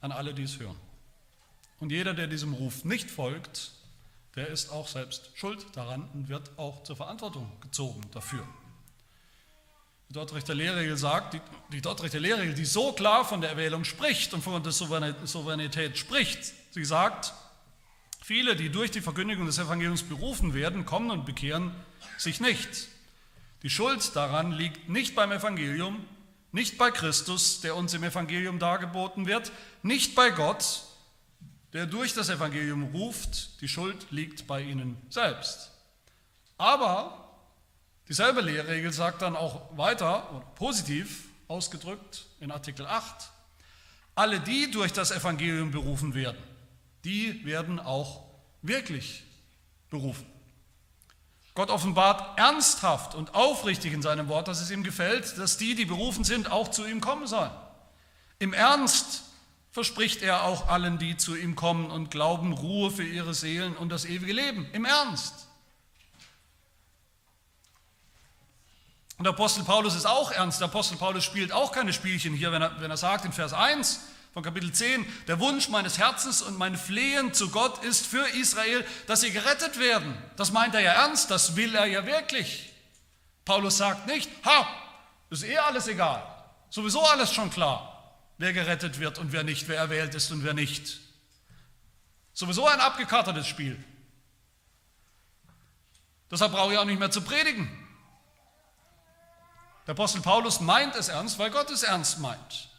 an 0.00 0.12
alle, 0.12 0.34
die 0.34 0.44
es 0.44 0.58
hören. 0.58 0.76
Und 1.78 1.92
jeder, 1.92 2.14
der 2.14 2.26
diesem 2.26 2.52
Ruf 2.52 2.84
nicht 2.84 3.10
folgt, 3.10 3.72
der 4.36 4.48
ist 4.48 4.70
auch 4.70 4.86
selbst 4.86 5.30
schuld 5.34 5.64
daran 5.74 6.08
und 6.14 6.28
wird 6.28 6.50
auch 6.58 6.82
zur 6.84 6.96
Verantwortung 6.96 7.50
gezogen 7.60 8.00
dafür. 8.12 8.46
Die 10.08 10.14
Dortrechter 10.14 10.54
Lehrregel 10.54 10.96
sagt, 10.96 11.34
die, 11.34 11.40
die 11.72 11.80
Dortrechter 11.80 12.20
Lehrregel, 12.20 12.54
die 12.54 12.64
so 12.64 12.92
klar 12.92 13.24
von 13.24 13.40
der 13.40 13.50
Erwählung 13.50 13.84
spricht 13.84 14.34
und 14.34 14.42
von 14.42 14.62
der 14.62 14.72
Souveränität 14.72 15.96
spricht, 15.96 16.52
sie 16.72 16.84
sagt, 16.84 17.32
viele, 18.20 18.56
die 18.56 18.70
durch 18.70 18.90
die 18.90 19.00
Verkündigung 19.00 19.46
des 19.46 19.58
Evangeliums 19.58 20.02
berufen 20.02 20.52
werden, 20.52 20.84
kommen 20.84 21.10
und 21.10 21.26
bekehren 21.26 21.72
sich 22.18 22.40
nicht. 22.40 22.88
Die 23.62 23.70
Schuld 23.70 24.14
daran 24.16 24.52
liegt 24.52 24.88
nicht 24.88 25.14
beim 25.14 25.32
Evangelium, 25.32 26.04
nicht 26.52 26.78
bei 26.78 26.90
Christus, 26.90 27.60
der 27.60 27.76
uns 27.76 27.94
im 27.94 28.04
Evangelium 28.04 28.58
dargeboten 28.58 29.26
wird, 29.26 29.52
nicht 29.82 30.14
bei 30.14 30.30
Gott, 30.30 30.82
der 31.72 31.86
durch 31.86 32.14
das 32.14 32.28
Evangelium 32.28 32.94
ruft, 32.94 33.60
die 33.60 33.68
Schuld 33.68 34.06
liegt 34.10 34.46
bei 34.46 34.60
ihnen 34.60 34.96
selbst. 35.08 35.70
Aber 36.58 37.20
Dieselbe 38.10 38.40
Lehrregel 38.40 38.92
sagt 38.92 39.22
dann 39.22 39.36
auch 39.36 39.76
weiter, 39.78 40.44
positiv 40.56 41.28
ausgedrückt 41.46 42.26
in 42.40 42.50
Artikel 42.50 42.84
8, 42.84 43.30
alle, 44.16 44.40
die 44.40 44.68
durch 44.68 44.92
das 44.92 45.12
Evangelium 45.12 45.70
berufen 45.70 46.12
werden, 46.12 46.42
die 47.04 47.44
werden 47.44 47.78
auch 47.78 48.24
wirklich 48.62 49.22
berufen. 49.90 50.26
Gott 51.54 51.70
offenbart 51.70 52.38
ernsthaft 52.38 53.14
und 53.14 53.34
aufrichtig 53.34 53.92
in 53.92 54.02
seinem 54.02 54.28
Wort, 54.28 54.48
dass 54.48 54.60
es 54.60 54.70
ihm 54.70 54.82
gefällt, 54.82 55.36
dass 55.38 55.56
die, 55.56 55.74
die 55.74 55.84
berufen 55.84 56.24
sind, 56.24 56.50
auch 56.50 56.68
zu 56.68 56.86
ihm 56.86 57.00
kommen 57.00 57.26
sollen. 57.26 57.50
Im 58.38 58.52
Ernst 58.52 59.22
verspricht 59.72 60.22
er 60.22 60.44
auch 60.44 60.68
allen, 60.68 60.98
die 60.98 61.16
zu 61.16 61.36
ihm 61.36 61.56
kommen 61.56 61.90
und 61.90 62.10
glauben, 62.10 62.52
Ruhe 62.52 62.90
für 62.90 63.04
ihre 63.04 63.34
Seelen 63.34 63.76
und 63.76 63.90
das 63.90 64.04
ewige 64.04 64.32
Leben. 64.32 64.68
Im 64.72 64.84
Ernst. 64.84 65.48
Und 69.18 69.24
der 69.24 69.34
Apostel 69.34 69.64
Paulus 69.64 69.94
ist 69.94 70.06
auch 70.06 70.32
ernst. 70.32 70.60
Der 70.60 70.68
Apostel 70.68 70.96
Paulus 70.96 71.24
spielt 71.24 71.52
auch 71.52 71.72
keine 71.72 71.92
Spielchen 71.92 72.32
hier, 72.32 72.52
wenn 72.52 72.62
er, 72.62 72.80
wenn 72.80 72.90
er 72.90 72.96
sagt 72.96 73.26
in 73.26 73.32
Vers 73.32 73.52
1 73.52 74.00
von 74.32 74.44
Kapitel 74.44 74.72
10, 74.72 75.04
der 75.26 75.40
Wunsch 75.40 75.68
meines 75.68 75.98
Herzens 75.98 76.40
und 76.40 76.56
mein 76.56 76.76
Flehen 76.76 77.34
zu 77.34 77.50
Gott 77.50 77.82
ist 77.82 78.06
für 78.06 78.26
Israel, 78.28 78.86
dass 79.06 79.22
sie 79.22 79.32
gerettet 79.32 79.78
werden. 79.78 80.16
Das 80.36 80.52
meint 80.52 80.74
er 80.74 80.80
ja 80.80 80.92
ernst, 80.92 81.30
das 81.30 81.56
will 81.56 81.74
er 81.74 81.86
ja 81.86 82.06
wirklich. 82.06 82.72
Paulus 83.44 83.78
sagt 83.78 84.06
nicht, 84.06 84.30
ha, 84.44 84.68
ist 85.30 85.42
eh 85.42 85.58
alles 85.58 85.88
egal, 85.88 86.22
sowieso 86.68 87.00
alles 87.00 87.32
schon 87.32 87.50
klar, 87.50 88.20
wer 88.38 88.52
gerettet 88.52 89.00
wird 89.00 89.18
und 89.18 89.32
wer 89.32 89.42
nicht, 89.42 89.66
wer 89.66 89.78
erwählt 89.78 90.14
ist 90.14 90.30
und 90.30 90.44
wer 90.44 90.54
nicht. 90.54 91.00
Sowieso 92.32 92.66
ein 92.68 92.78
abgekartetes 92.78 93.48
Spiel. 93.48 93.82
Deshalb 96.30 96.52
brauche 96.52 96.72
ich 96.72 96.78
auch 96.78 96.84
nicht 96.84 97.00
mehr 97.00 97.10
zu 97.10 97.22
predigen. 97.22 97.68
Der 99.88 99.92
Apostel 99.92 100.22
Paulus 100.22 100.60
meint 100.60 100.94
es 100.94 101.08
ernst, 101.08 101.40
weil 101.40 101.50
Gott 101.50 101.68
es 101.70 101.82
ernst 101.82 102.20
meint. 102.20 102.69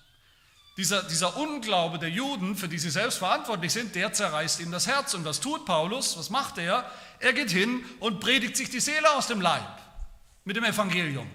Dieser, 0.78 1.04
dieser 1.04 1.36
Unglaube 1.38 2.00
der 2.00 2.10
Juden, 2.10 2.56
für 2.56 2.70
die 2.70 2.80
sie 2.80 2.90
selbst 2.90 3.18
verantwortlich 3.18 3.74
sind, 3.74 3.94
der 3.94 4.14
zerreißt 4.14 4.62
ihm 4.62 4.72
das 4.72 4.88
Herz. 4.88 5.14
Und 5.14 5.26
was 5.26 5.40
tut 5.40 5.66
Paulus? 5.66 6.18
Was 6.18 6.30
macht 6.30 6.58
er? 6.58 6.90
Er 7.20 7.34
geht 7.34 7.52
hin 7.52 7.84
und 8.00 8.20
predigt 8.20 8.56
sich 8.56 8.70
die 8.70 8.80
Seele 8.80 9.14
aus 9.16 9.28
dem 9.28 9.42
Leib 9.42 9.82
mit 10.46 10.56
dem 10.56 10.64
Evangelium. 10.64 11.30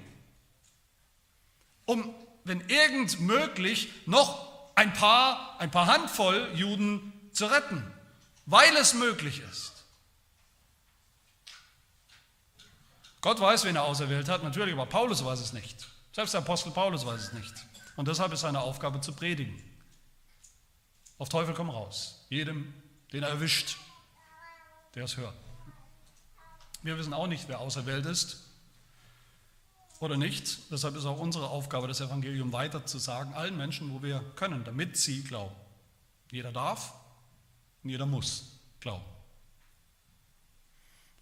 Um, 1.84 2.14
wenn 2.44 2.60
irgend 2.68 3.20
möglich, 3.20 3.92
noch 4.06 4.72
ein 4.74 4.92
paar, 4.92 5.56
ein 5.58 5.70
paar 5.70 5.86
Handvoll 5.86 6.50
Juden 6.54 7.12
zu 7.32 7.46
retten, 7.46 7.84
weil 8.46 8.74
es 8.76 8.94
möglich 8.94 9.42
ist. 9.50 9.72
Gott 13.20 13.40
weiß, 13.40 13.64
wen 13.64 13.76
er 13.76 13.84
auserwählt 13.84 14.28
hat, 14.28 14.44
natürlich, 14.44 14.72
aber 14.74 14.86
Paulus 14.86 15.24
weiß 15.24 15.40
es 15.40 15.52
nicht. 15.52 15.86
Selbst 16.12 16.34
der 16.34 16.40
Apostel 16.40 16.70
Paulus 16.70 17.04
weiß 17.04 17.20
es 17.20 17.32
nicht. 17.32 17.54
Und 17.96 18.08
deshalb 18.08 18.32
ist 18.32 18.40
seine 18.40 18.60
Aufgabe 18.60 19.00
zu 19.00 19.12
predigen. 19.12 19.62
Auf 21.18 21.28
Teufel 21.28 21.54
komm 21.54 21.70
raus. 21.70 22.26
Jedem, 22.28 22.74
den 23.12 23.22
er 23.22 23.30
erwischt, 23.30 23.78
der 24.94 25.04
es 25.04 25.16
hört. 25.16 25.34
Wir 26.82 26.98
wissen 26.98 27.14
auch 27.14 27.26
nicht, 27.26 27.48
wer 27.48 27.60
auserwählt 27.60 28.06
ist 28.06 28.44
oder 30.00 30.16
nicht. 30.16 30.70
Deshalb 30.70 30.94
ist 30.96 31.06
auch 31.06 31.18
unsere 31.18 31.48
Aufgabe, 31.48 31.88
das 31.88 32.00
Evangelium 32.00 32.52
weiter 32.52 32.84
zu 32.84 32.98
sagen, 32.98 33.32
allen 33.34 33.56
Menschen, 33.56 33.92
wo 33.92 34.02
wir 34.02 34.20
können, 34.36 34.64
damit 34.64 34.96
sie 34.96 35.24
glauben. 35.24 35.54
Jeder 36.30 36.52
darf 36.52 36.94
und 37.82 37.90
jeder 37.90 38.06
muss 38.06 38.58
glauben. 38.80 39.04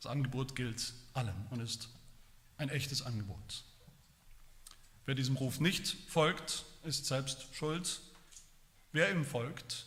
Das 0.00 0.10
Angebot 0.10 0.56
gilt 0.56 0.92
allen 1.14 1.46
und 1.50 1.60
ist 1.60 1.88
ein 2.58 2.68
echtes 2.68 3.02
Angebot. 3.02 3.64
Wer 5.06 5.14
diesem 5.14 5.36
Ruf 5.36 5.60
nicht 5.60 5.96
folgt, 6.08 6.64
ist 6.82 7.06
selbst 7.06 7.54
schuld. 7.54 8.00
Wer 8.92 9.10
ihm 9.10 9.24
folgt, 9.24 9.86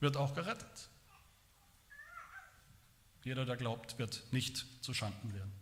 wird 0.00 0.16
auch 0.16 0.34
gerettet. 0.34 0.88
Jeder, 3.22 3.44
der 3.44 3.56
glaubt, 3.56 3.98
wird 3.98 4.22
nicht 4.32 4.66
zu 4.82 4.94
Schanden 4.94 5.34
werden. 5.34 5.52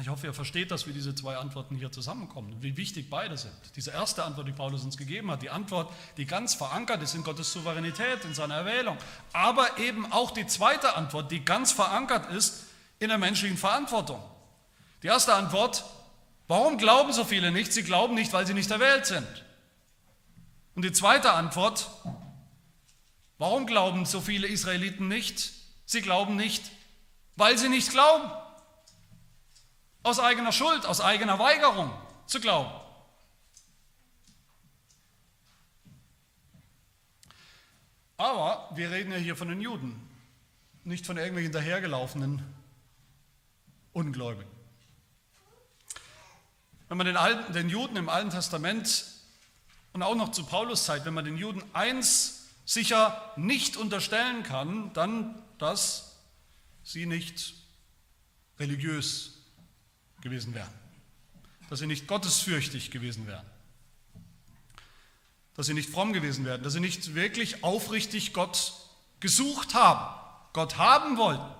Ich 0.00 0.08
hoffe, 0.08 0.26
ihr 0.26 0.34
versteht, 0.34 0.72
dass 0.72 0.86
wir 0.86 0.92
diese 0.92 1.14
zwei 1.14 1.36
Antworten 1.36 1.76
hier 1.76 1.92
zusammenkommen, 1.92 2.56
wie 2.60 2.76
wichtig 2.76 3.10
beide 3.10 3.38
sind. 3.38 3.54
Diese 3.76 3.92
erste 3.92 4.24
Antwort, 4.24 4.48
die 4.48 4.52
Paulus 4.52 4.82
uns 4.82 4.96
gegeben 4.96 5.30
hat, 5.30 5.40
die 5.42 5.50
Antwort, 5.50 5.92
die 6.16 6.26
ganz 6.26 6.54
verankert 6.54 7.00
ist 7.02 7.14
in 7.14 7.22
Gottes 7.22 7.52
Souveränität, 7.52 8.24
in 8.24 8.34
seiner 8.34 8.56
Erwählung, 8.56 8.98
aber 9.32 9.78
eben 9.78 10.10
auch 10.10 10.32
die 10.32 10.48
zweite 10.48 10.96
Antwort, 10.96 11.30
die 11.30 11.44
ganz 11.44 11.70
verankert 11.70 12.30
ist 12.32 12.64
in 12.98 13.08
der 13.08 13.18
menschlichen 13.18 13.56
Verantwortung. 13.56 14.20
Die 15.04 15.06
erste 15.06 15.32
Antwort, 15.34 15.84
warum 16.54 16.78
glauben 16.78 17.12
so 17.12 17.24
viele 17.24 17.50
nicht? 17.50 17.72
Sie 17.72 17.82
glauben 17.82 18.14
nicht, 18.14 18.32
weil 18.32 18.46
sie 18.46 18.54
nicht 18.54 18.70
erwählt 18.70 19.06
sind. 19.06 19.26
Und 20.76 20.84
die 20.84 20.92
zweite 20.92 21.32
Antwort, 21.32 21.90
warum 23.38 23.66
glauben 23.66 24.06
so 24.06 24.20
viele 24.20 24.46
Israeliten 24.46 25.08
nicht? 25.08 25.52
Sie 25.84 26.00
glauben 26.00 26.36
nicht, 26.36 26.70
weil 27.34 27.58
sie 27.58 27.68
nicht 27.68 27.90
glauben. 27.90 28.30
Aus 30.04 30.20
eigener 30.20 30.52
Schuld, 30.52 30.86
aus 30.86 31.00
eigener 31.00 31.40
Weigerung 31.40 31.90
zu 32.26 32.40
glauben. 32.40 32.70
Aber 38.16 38.70
wir 38.76 38.92
reden 38.92 39.10
ja 39.10 39.18
hier 39.18 39.34
von 39.34 39.48
den 39.48 39.60
Juden, 39.60 40.08
nicht 40.84 41.04
von 41.04 41.16
irgendwelchen 41.16 41.52
dahergelaufenen 41.52 42.42
Ungläubigen. 43.92 44.53
Wenn 46.94 46.98
man 46.98 47.06
den, 47.08 47.16
Alten, 47.16 47.52
den 47.52 47.68
Juden 47.68 47.96
im 47.96 48.08
Alten 48.08 48.30
Testament 48.30 49.06
und 49.94 50.04
auch 50.04 50.14
noch 50.14 50.30
zu 50.30 50.44
Paulus 50.44 50.84
Zeit, 50.84 51.04
wenn 51.04 51.12
man 51.12 51.24
den 51.24 51.36
Juden 51.36 51.60
eins 51.72 52.50
sicher 52.64 53.32
nicht 53.34 53.76
unterstellen 53.76 54.44
kann, 54.44 54.92
dann, 54.92 55.42
dass 55.58 56.20
sie 56.84 57.06
nicht 57.06 57.54
religiös 58.60 59.38
gewesen 60.20 60.54
wären, 60.54 60.72
dass 61.68 61.80
sie 61.80 61.88
nicht 61.88 62.06
gottesfürchtig 62.06 62.92
gewesen 62.92 63.26
wären, 63.26 63.44
dass 65.56 65.66
sie 65.66 65.74
nicht 65.74 65.90
fromm 65.90 66.12
gewesen 66.12 66.44
wären, 66.44 66.62
dass 66.62 66.74
sie 66.74 66.80
nicht 66.80 67.16
wirklich 67.16 67.64
aufrichtig 67.64 68.32
Gott 68.34 68.72
gesucht 69.18 69.74
haben, 69.74 70.14
Gott 70.52 70.78
haben 70.78 71.16
wollten. 71.16 71.52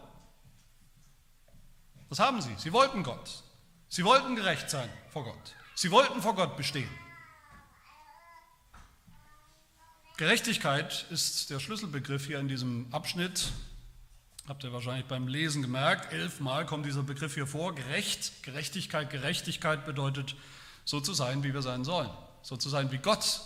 Was 2.08 2.20
haben 2.20 2.40
sie? 2.40 2.54
Sie 2.56 2.72
wollten 2.72 3.02
Gott. 3.02 3.42
Sie 3.94 4.04
wollten 4.04 4.34
gerecht 4.34 4.70
sein 4.70 4.90
vor 5.12 5.22
Gott. 5.22 5.54
Sie 5.76 5.92
wollten 5.92 6.20
vor 6.20 6.34
Gott 6.34 6.56
bestehen. 6.56 6.90
Gerechtigkeit 10.16 11.06
ist 11.10 11.50
der 11.50 11.60
Schlüsselbegriff 11.60 12.26
hier 12.26 12.40
in 12.40 12.48
diesem 12.48 12.92
Abschnitt. 12.92 13.52
Habt 14.48 14.64
ihr 14.64 14.72
wahrscheinlich 14.72 15.06
beim 15.06 15.28
Lesen 15.28 15.62
gemerkt, 15.62 16.12
elfmal 16.12 16.66
kommt 16.66 16.86
dieser 16.86 17.04
Begriff 17.04 17.34
hier 17.34 17.46
vor. 17.46 17.72
Gerecht, 17.76 18.42
Gerechtigkeit, 18.42 19.10
Gerechtigkeit 19.10 19.86
bedeutet 19.86 20.34
so 20.84 21.00
zu 21.00 21.14
sein, 21.14 21.44
wie 21.44 21.54
wir 21.54 21.62
sein 21.62 21.84
sollen. 21.84 22.10
So 22.42 22.56
zu 22.56 22.68
sein, 22.70 22.90
wie 22.90 22.98
Gott 22.98 23.42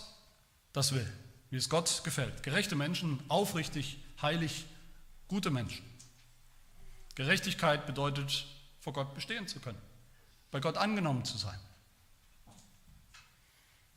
das 0.73 0.95
will, 0.95 1.07
wie 1.51 1.57
es 1.57 1.69
Gott 1.69 2.01
gefällt. 2.03 2.41
Gerechte 2.41 2.75
Menschen, 2.75 3.19
aufrichtig, 3.27 3.99
heilig, 4.19 4.65
gute 5.27 5.51
Menschen. 5.51 5.85
Gerechtigkeit 7.13 7.85
bedeutet, 7.85 8.47
vor 8.79 8.93
Gott 8.93 9.13
bestehen 9.13 9.47
zu 9.47 9.59
können, 9.59 9.77
bei 10.51 10.59
Gott 10.59 10.77
angenommen 10.77 11.25
zu 11.25 11.37
sein. 11.37 11.59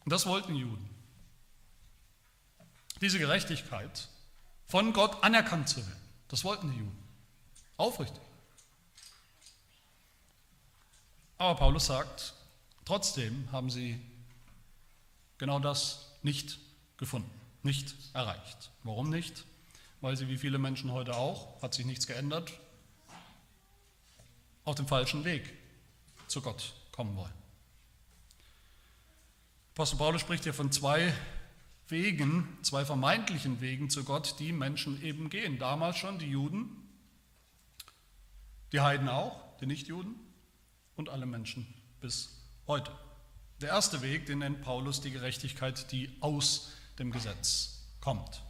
Und 0.04 0.12
das 0.12 0.26
wollten 0.26 0.54
Juden. 0.54 0.88
Diese 3.00 3.18
Gerechtigkeit 3.18 4.08
von 4.66 4.92
Gott 4.92 5.22
anerkannt 5.24 5.68
zu 5.68 5.78
werden, 5.86 6.00
das 6.28 6.44
wollten 6.44 6.70
die 6.70 6.78
Juden. 6.78 6.98
Aufrichtig. 7.76 8.22
Aber 11.38 11.58
Paulus 11.58 11.86
sagt, 11.86 12.34
trotzdem 12.84 13.50
haben 13.50 13.70
sie 13.70 14.00
genau 15.38 15.58
das 15.58 16.06
nicht 16.22 16.58
gefunden, 16.96 17.30
nicht 17.64 17.94
erreicht. 18.12 18.70
Warum 18.84 19.10
nicht? 19.10 19.44
Weil 20.00 20.16
sie 20.16 20.28
wie 20.28 20.38
viele 20.38 20.58
Menschen 20.58 20.92
heute 20.92 21.16
auch, 21.16 21.60
hat 21.62 21.74
sich 21.74 21.84
nichts 21.84 22.06
geändert, 22.06 22.52
auf 24.64 24.76
dem 24.76 24.86
falschen 24.86 25.24
Weg 25.24 25.61
zu 26.32 26.40
Gott 26.40 26.72
kommen 26.92 27.14
wollen. 27.14 27.32
Apostel 29.74 29.96
Paulus 29.98 30.20
spricht 30.22 30.44
hier 30.44 30.54
von 30.54 30.72
zwei 30.72 31.12
Wegen, 31.88 32.58
zwei 32.62 32.84
vermeintlichen 32.84 33.60
Wegen 33.60 33.90
zu 33.90 34.02
Gott, 34.02 34.36
die 34.38 34.52
Menschen 34.52 35.02
eben 35.02 35.28
gehen. 35.28 35.58
Damals 35.58 35.98
schon 35.98 36.18
die 36.18 36.30
Juden, 36.30 36.70
die 38.72 38.80
Heiden 38.80 39.08
auch, 39.08 39.58
die 39.60 39.66
Nichtjuden 39.66 40.14
und 40.96 41.10
alle 41.10 41.26
Menschen 41.26 41.66
bis 42.00 42.30
heute. 42.66 42.90
Der 43.60 43.68
erste 43.68 44.00
Weg, 44.00 44.26
den 44.26 44.38
nennt 44.38 44.62
Paulus 44.62 45.02
die 45.02 45.10
Gerechtigkeit, 45.10 45.92
die 45.92 46.16
aus 46.20 46.70
dem 46.98 47.12
Gesetz 47.12 47.84
kommt. 48.00 48.42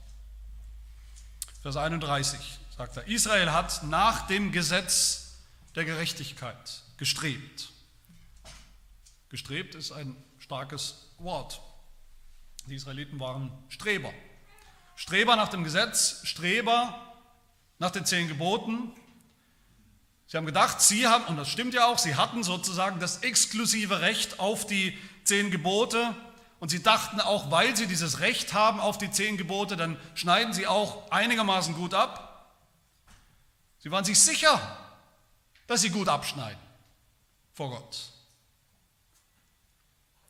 Vers 1.62 1.76
31 1.76 2.58
sagt 2.76 2.96
er, 2.96 3.06
Israel 3.08 3.50
hat 3.50 3.82
nach 3.84 4.26
dem 4.28 4.52
Gesetz 4.52 5.38
der 5.74 5.84
Gerechtigkeit 5.84 6.82
gestrebt. 6.96 7.71
Gestrebt 9.32 9.74
ist 9.74 9.92
ein 9.92 10.14
starkes 10.38 11.08
Wort. 11.16 11.62
Die 12.66 12.74
Israeliten 12.74 13.18
waren 13.18 13.50
Streber. 13.70 14.12
Streber 14.94 15.36
nach 15.36 15.48
dem 15.48 15.64
Gesetz, 15.64 16.20
Streber 16.24 17.00
nach 17.78 17.90
den 17.90 18.04
zehn 18.04 18.28
Geboten. 18.28 18.92
Sie 20.26 20.36
haben 20.36 20.44
gedacht, 20.44 20.82
sie 20.82 21.06
haben, 21.08 21.24
und 21.24 21.38
das 21.38 21.48
stimmt 21.48 21.72
ja 21.72 21.86
auch, 21.86 21.96
sie 21.96 22.14
hatten 22.14 22.42
sozusagen 22.42 23.00
das 23.00 23.22
exklusive 23.22 24.02
Recht 24.02 24.38
auf 24.38 24.66
die 24.66 24.98
zehn 25.24 25.50
Gebote. 25.50 26.14
Und 26.60 26.68
sie 26.68 26.82
dachten 26.82 27.18
auch, 27.18 27.50
weil 27.50 27.74
sie 27.74 27.86
dieses 27.86 28.20
Recht 28.20 28.52
haben 28.52 28.80
auf 28.80 28.98
die 28.98 29.10
zehn 29.10 29.38
Gebote, 29.38 29.78
dann 29.78 29.98
schneiden 30.14 30.52
sie 30.52 30.66
auch 30.66 31.10
einigermaßen 31.10 31.74
gut 31.74 31.94
ab. 31.94 32.54
Sie 33.78 33.90
waren 33.90 34.04
sich 34.04 34.20
sicher, 34.20 34.60
dass 35.68 35.80
sie 35.80 35.88
gut 35.88 36.08
abschneiden 36.08 36.60
vor 37.54 37.70
Gott 37.70 38.11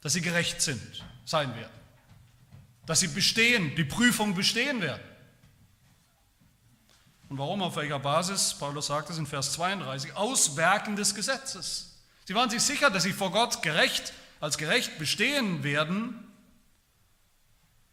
dass 0.02 0.12
sie 0.12 0.20
gerecht 0.20 0.60
sind, 0.60 1.04
sein 1.24 1.54
werden, 1.54 1.72
dass 2.84 3.00
sie 3.00 3.08
bestehen, 3.08 3.74
die 3.76 3.84
Prüfung 3.84 4.34
bestehen 4.34 4.82
werden. 4.82 5.02
Und 7.28 7.38
warum, 7.38 7.62
auf 7.62 7.76
welcher 7.76 7.98
Basis? 7.98 8.52
Paulus 8.52 8.88
sagt 8.88 9.08
es 9.08 9.16
in 9.16 9.26
Vers 9.26 9.52
32, 9.52 10.14
aus 10.16 10.56
Werken 10.56 10.96
des 10.96 11.14
Gesetzes. 11.14 11.96
Sie 12.26 12.34
waren 12.34 12.50
sich 12.50 12.62
sicher, 12.62 12.90
dass 12.90 13.04
sie 13.04 13.12
vor 13.12 13.30
Gott 13.30 13.62
gerecht, 13.62 14.12
als 14.40 14.58
gerecht 14.58 14.98
bestehen 14.98 15.62
werden, 15.62 16.28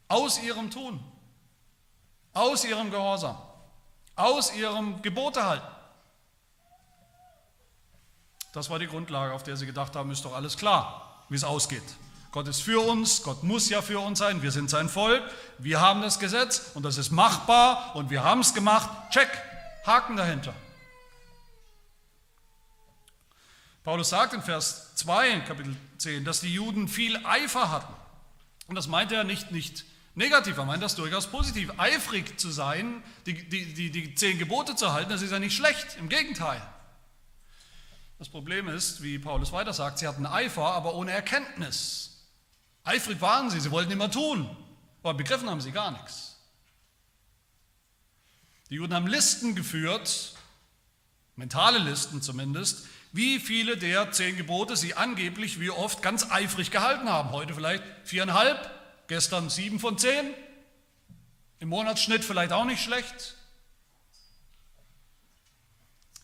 aus 0.07 0.41
ihrem 0.41 0.71
Tun, 0.71 0.99
aus 2.33 2.65
ihrem 2.65 2.89
Gehorsam, 2.89 3.37
aus 4.15 4.53
ihrem 4.55 5.01
Gebotehalten. 5.03 5.67
Das 8.51 8.71
war 8.71 8.79
die 8.79 8.87
Grundlage, 8.87 9.33
auf 9.33 9.43
der 9.43 9.55
sie 9.55 9.67
gedacht 9.67 9.95
haben, 9.95 10.09
ist 10.09 10.25
doch 10.25 10.33
alles 10.33 10.57
klar 10.57 11.08
wie 11.29 11.35
es 11.35 11.43
ausgeht. 11.43 11.83
Gott 12.31 12.47
ist 12.47 12.61
für 12.61 12.79
uns, 12.79 13.23
Gott 13.23 13.43
muss 13.43 13.69
ja 13.69 13.81
für 13.81 13.99
uns 13.99 14.19
sein, 14.19 14.43
wir 14.43 14.51
sind 14.51 14.69
sein 14.69 14.87
Volk, 14.87 15.23
wir 15.57 15.81
haben 15.81 16.01
das 16.01 16.19
Gesetz 16.19 16.71
und 16.75 16.83
das 16.83 16.97
ist 16.97 17.11
machbar 17.11 17.95
und 17.95 18.09
wir 18.11 18.23
haben 18.23 18.41
es 18.41 18.53
gemacht. 18.53 18.89
Check, 19.11 19.29
Haken 19.85 20.15
dahinter. 20.15 20.53
Paulus 23.83 24.09
sagt 24.09 24.33
in 24.33 24.43
Vers 24.43 24.93
2 24.95 25.29
in 25.29 25.45
Kapitel 25.45 25.75
10, 25.97 26.23
dass 26.23 26.41
die 26.41 26.53
Juden 26.53 26.87
viel 26.87 27.17
Eifer 27.25 27.71
hatten. 27.71 27.93
Und 28.67 28.75
das 28.75 28.87
meint 28.87 29.11
er 29.11 29.23
nicht, 29.23 29.51
nicht 29.51 29.85
negativ, 30.13 30.57
er 30.57 30.65
meint 30.65 30.83
das 30.83 30.95
durchaus 30.95 31.25
positiv. 31.25 31.71
Eifrig 31.77 32.39
zu 32.39 32.51
sein, 32.51 33.01
die, 33.25 33.49
die, 33.49 33.73
die, 33.73 33.89
die 33.89 34.13
zehn 34.13 34.37
Gebote 34.37 34.75
zu 34.75 34.93
halten, 34.93 35.09
das 35.09 35.23
ist 35.23 35.31
ja 35.31 35.39
nicht 35.39 35.55
schlecht, 35.55 35.97
im 35.97 36.09
Gegenteil. 36.09 36.61
Das 38.19 38.27
Problem 38.27 38.67
ist, 38.67 39.01
wie 39.01 39.17
Paulus 39.17 39.53
weiter 39.53 39.71
sagt, 39.71 39.99
sie 39.99 40.07
hatten 40.07 40.25
Eifer, 40.25 40.73
aber 40.73 40.93
ohne 40.95 41.11
Erkenntnis. 41.11 42.27
Eifrig 42.83 43.21
waren 43.21 43.49
sie, 43.49 43.61
sie 43.61 43.71
wollten 43.71 43.91
immer 43.91 44.11
tun, 44.11 44.49
aber 45.01 45.13
begriffen 45.13 45.49
haben 45.49 45.61
sie 45.61 45.71
gar 45.71 45.91
nichts. 45.91 46.37
Die 48.69 48.75
Juden 48.75 48.93
haben 48.93 49.07
Listen 49.07 49.55
geführt, 49.55 50.33
mentale 51.37 51.79
Listen 51.79 52.21
zumindest, 52.21 52.87
wie 53.13 53.39
viele 53.39 53.77
der 53.77 54.11
zehn 54.11 54.35
Gebote 54.35 54.75
sie 54.75 54.95
angeblich 54.95 55.61
wie 55.61 55.69
oft 55.69 56.01
ganz 56.01 56.29
eifrig 56.29 56.71
gehalten 56.71 57.07
haben. 57.09 57.31
Heute 57.31 57.53
vielleicht 57.53 57.83
viereinhalb, 58.03 58.69
gestern 59.07 59.49
sieben 59.49 59.79
von 59.79 59.97
zehn, 59.97 60.33
im 61.59 61.69
Monatsschnitt 61.69 62.25
vielleicht 62.25 62.51
auch 62.51 62.65
nicht 62.65 62.83
schlecht. 62.83 63.38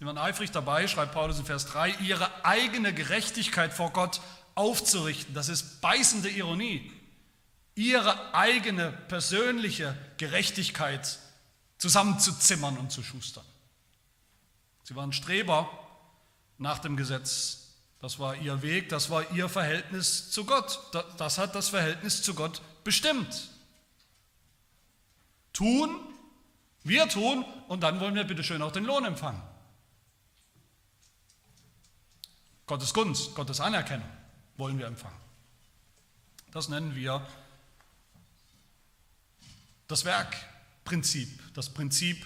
Sie 0.06 0.10
waren 0.10 0.20
eifrig 0.20 0.52
dabei, 0.52 0.88
schreibt 0.88 1.14
Paulus 1.14 1.40
in 1.40 1.46
Vers 1.46 1.66
3, 1.66 1.90
ihre 2.02 2.46
eigene 2.46 2.94
Gerechtigkeit 2.94 3.74
vor 3.74 3.90
Gott 3.90 4.22
aufzurichten. 4.54 5.34
Das 5.34 5.50
ist 5.50 5.82
beißende 5.82 6.30
Ironie. 6.30 6.92
Ihre 7.74 8.36
eigene 8.36 8.92
persönliche 8.92 9.98
Gerechtigkeit 10.18 11.18
zusammenzuzimmern 11.80 12.78
und 12.78 12.92
zu 12.92 13.02
schustern. 13.02 13.44
Sie 14.84 14.96
waren 14.96 15.12
Streber 15.12 15.68
nach 16.60 16.78
dem 16.78 16.98
Gesetz. 16.98 17.72
Das 18.00 18.20
war 18.20 18.36
ihr 18.36 18.62
Weg, 18.62 18.90
das 18.90 19.10
war 19.10 19.32
ihr 19.32 19.50
Verhältnis 19.50 20.30
zu 20.30 20.46
Gott. 20.46 20.82
Das 21.18 21.40
hat 21.40 21.56
das 21.56 21.70
Verhältnis 21.70 22.22
zu 22.22 22.36
Gott 22.36 22.62
bestimmt. 22.84 23.50
Tun, 25.52 26.00
wir 26.84 27.10
tun 27.10 27.44
und 27.68 27.82
dann 27.82 28.00
wollen 28.00 28.14
wir 28.14 28.24
bitte 28.24 28.44
schön 28.44 28.62
auch 28.62 28.72
den 28.72 28.86
Lohn 28.86 29.04
empfangen. 29.04 29.42
Gottes 32.68 32.94
Gunst, 32.94 33.36
Gottes 33.36 33.60
Anerkennung 33.60 34.10
wollen 34.58 34.80
wir 34.80 34.88
empfangen. 34.88 35.20
Das 36.52 36.70
nennen 36.70 36.96
wir 36.96 37.26
das 39.88 40.06
Werkprinzip, 40.06 41.54
das 41.54 41.70
Prinzip 41.74 42.26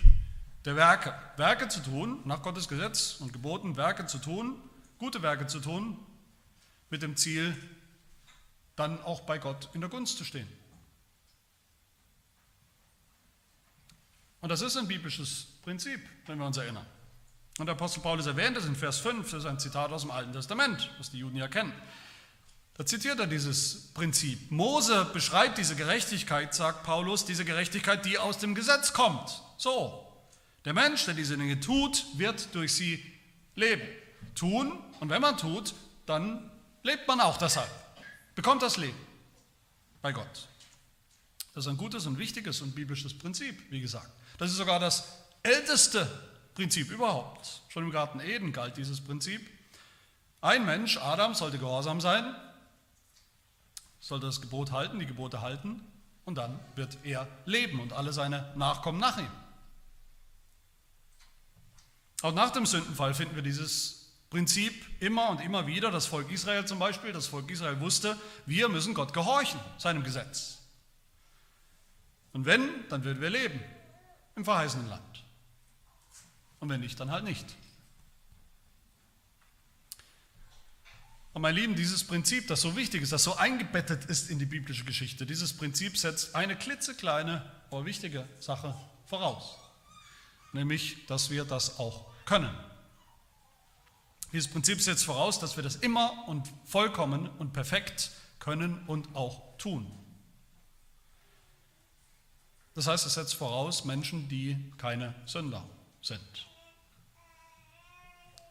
der 0.65 0.75
Werke. 0.75 1.13
Werke 1.37 1.67
zu 1.67 1.81
tun, 1.81 2.21
nach 2.25 2.41
Gottes 2.41 2.67
Gesetz 2.67 3.17
und 3.19 3.33
Geboten, 3.33 3.75
Werke 3.75 4.05
zu 4.05 4.17
tun, 4.17 4.61
gute 4.97 5.21
Werke 5.21 5.47
zu 5.47 5.59
tun, 5.59 5.99
mit 6.89 7.01
dem 7.01 7.17
Ziel, 7.17 7.55
dann 8.75 9.01
auch 9.03 9.21
bei 9.21 9.37
Gott 9.39 9.69
in 9.73 9.81
der 9.81 9.89
Gunst 9.89 10.17
zu 10.17 10.23
stehen. 10.23 10.47
Und 14.41 14.49
das 14.49 14.61
ist 14.61 14.77
ein 14.77 14.87
biblisches 14.87 15.47
Prinzip, 15.63 15.99
wenn 16.25 16.39
wir 16.39 16.45
uns 16.45 16.57
erinnern. 16.57 16.85
Und 17.59 17.65
der 17.65 17.75
Apostel 17.75 17.99
Paulus 17.99 18.25
erwähnt 18.25 18.55
es 18.55 18.65
in 18.65 18.75
Vers 18.75 18.99
5, 18.99 19.31
das 19.31 19.39
ist 19.39 19.45
ein 19.45 19.59
Zitat 19.59 19.91
aus 19.91 20.03
dem 20.03 20.11
Alten 20.11 20.31
Testament, 20.31 20.89
was 20.97 21.11
die 21.11 21.17
Juden 21.17 21.35
ja 21.35 21.49
kennen. 21.49 21.73
Da 22.75 22.85
zitiert 22.85 23.19
er 23.19 23.27
dieses 23.27 23.91
Prinzip. 23.93 24.49
Mose 24.49 25.03
beschreibt 25.11 25.57
diese 25.57 25.75
Gerechtigkeit, 25.75 26.55
sagt 26.55 26.83
Paulus, 26.83 27.25
diese 27.25 27.43
Gerechtigkeit, 27.43 28.05
die 28.05 28.17
aus 28.17 28.37
dem 28.37 28.55
Gesetz 28.55 28.93
kommt. 28.93 29.43
So, 29.57 30.07
der 30.63 30.73
Mensch, 30.73 31.03
der 31.03 31.13
diese 31.13 31.37
Dinge 31.37 31.59
tut, 31.59 32.05
wird 32.17 32.55
durch 32.55 32.73
sie 32.73 33.03
leben. 33.55 33.85
Tun, 34.35 34.71
und 35.01 35.09
wenn 35.09 35.21
man 35.21 35.35
tut, 35.35 35.73
dann 36.05 36.49
lebt 36.83 37.09
man 37.09 37.19
auch 37.19 37.35
deshalb, 37.35 37.69
bekommt 38.35 38.61
das 38.61 38.77
Leben 38.77 38.97
bei 40.01 40.13
Gott. 40.13 40.47
Das 41.53 41.65
ist 41.65 41.69
ein 41.69 41.75
gutes 41.75 42.05
und 42.05 42.17
wichtiges 42.17 42.61
und 42.61 42.73
biblisches 42.73 43.17
Prinzip, 43.17 43.69
wie 43.69 43.81
gesagt. 43.81 44.09
Das 44.37 44.49
ist 44.49 44.55
sogar 44.55 44.79
das 44.79 45.03
älteste 45.43 46.07
Prinzip 46.59 46.91
überhaupt. 46.91 47.61
Schon 47.69 47.85
im 47.85 47.91
Garten 47.91 48.19
Eden 48.19 48.51
galt 48.51 48.75
dieses 48.75 48.99
Prinzip. 48.99 49.49
Ein 50.41 50.65
Mensch, 50.65 50.97
Adam, 50.97 51.33
sollte 51.33 51.57
gehorsam 51.57 52.01
sein, 52.01 52.35
sollte 54.01 54.25
das 54.25 54.41
Gebot 54.41 54.73
halten, 54.73 54.99
die 54.99 55.05
Gebote 55.05 55.39
halten, 55.39 55.81
und 56.25 56.35
dann 56.35 56.59
wird 56.75 56.97
er 57.03 57.29
leben 57.45 57.79
und 57.79 57.93
alle 57.93 58.11
seine 58.11 58.51
Nachkommen 58.57 58.99
nach 58.99 59.17
ihm. 59.17 59.31
Auch 62.23 62.33
nach 62.33 62.49
dem 62.49 62.65
Sündenfall 62.65 63.13
finden 63.13 63.35
wir 63.35 63.41
dieses 63.41 64.09
Prinzip 64.29 64.73
immer 64.99 65.29
und 65.29 65.39
immer 65.39 65.65
wieder. 65.65 65.91
Das 65.91 66.07
Volk 66.07 66.29
Israel 66.29 66.65
zum 66.65 66.77
Beispiel, 66.77 67.13
das 67.13 67.27
Volk 67.27 67.49
Israel 67.49 67.79
wusste, 67.79 68.17
wir 68.45 68.67
müssen 68.67 68.93
Gott 68.93 69.13
gehorchen, 69.13 69.61
seinem 69.77 70.03
Gesetz. 70.03 70.57
Und 72.33 72.45
wenn, 72.45 72.69
dann 72.89 73.05
würden 73.05 73.21
wir 73.21 73.29
leben 73.29 73.61
im 74.35 74.43
verheißenen 74.43 74.89
Land. 74.89 75.23
Und 76.59 76.69
wenn 76.69 76.81
nicht, 76.81 76.99
dann 76.99 77.11
halt 77.11 77.23
nicht. 77.23 77.45
Und 81.33 81.43
mein 81.43 81.55
Lieben, 81.55 81.75
dieses 81.75 82.03
Prinzip, 82.03 82.47
das 82.47 82.61
so 82.61 82.75
wichtig 82.75 83.01
ist, 83.01 83.11
das 83.11 83.23
so 83.23 83.35
eingebettet 83.35 84.05
ist 84.05 84.29
in 84.29 84.39
die 84.39 84.45
biblische 84.45 84.83
Geschichte, 84.83 85.25
dieses 85.25 85.55
Prinzip 85.55 85.97
setzt 85.97 86.35
eine 86.35 86.55
klitzekleine, 86.55 87.49
aber 87.69 87.85
wichtige 87.85 88.27
Sache 88.39 88.75
voraus. 89.05 89.55
Nämlich, 90.51 91.05
dass 91.05 91.29
wir 91.29 91.45
das 91.45 91.79
auch 91.79 92.07
können. 92.25 92.53
Dieses 94.33 94.51
Prinzip 94.51 94.81
setzt 94.81 95.05
voraus, 95.05 95.39
dass 95.39 95.55
wir 95.55 95.63
das 95.63 95.77
immer 95.77 96.27
und 96.27 96.47
vollkommen 96.65 97.29
und 97.29 97.53
perfekt 97.53 98.11
können 98.39 98.83
und 98.87 99.15
auch 99.15 99.57
tun. 99.57 99.91
Das 102.73 102.87
heißt, 102.87 103.05
es 103.05 103.15
setzt 103.15 103.35
voraus 103.35 103.85
Menschen, 103.85 104.29
die 104.29 104.71
keine 104.77 105.15
Sünder 105.25 105.67
sind. 106.01 106.48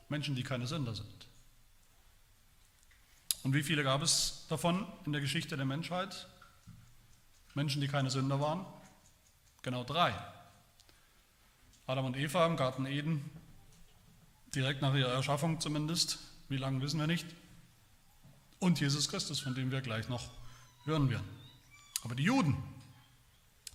Menschen, 0.09 0.35
die 0.35 0.42
keine 0.42 0.66
Sünder 0.66 0.94
sind. 0.94 1.27
Und 3.42 3.55
wie 3.55 3.62
viele 3.62 3.85
gab 3.85 4.03
es 4.03 4.47
davon 4.49 4.87
in 5.07 5.12
der 5.12 5.21
Geschichte 5.21 5.57
der 5.57 5.66
Menschheit? 5.66 6.29
Menschen, 7.55 7.81
die 7.81 7.88
keine 7.88 8.11
Sünder 8.11 8.40
waren? 8.40 8.66
Genau 9.62 9.85
drei. 9.85 10.14
Adam 11.87 12.07
und 12.07 12.16
Eva 12.16 12.47
im 12.47 12.57
Garten 12.57 12.87
Eden, 12.87 13.31
direkt 14.55 14.83
nach 14.83 14.94
ihrer 14.94 15.12
Erschaffung 15.12 15.61
zumindest, 15.61 16.18
wie 16.49 16.57
lange 16.57 16.81
wissen 16.83 17.01
wir 17.01 17.07
nicht. 17.07 17.27
Und 18.59 18.81
Jesus 18.81 19.09
Christus, 19.09 19.40
von 19.40 19.55
dem 19.55 19.71
wir 19.71 19.81
gleich 19.81 20.09
noch 20.09 20.31
hören 20.85 21.11
werden. 21.11 21.29
Aber 22.03 22.14
die 22.14 22.25
Juden, 22.25 22.62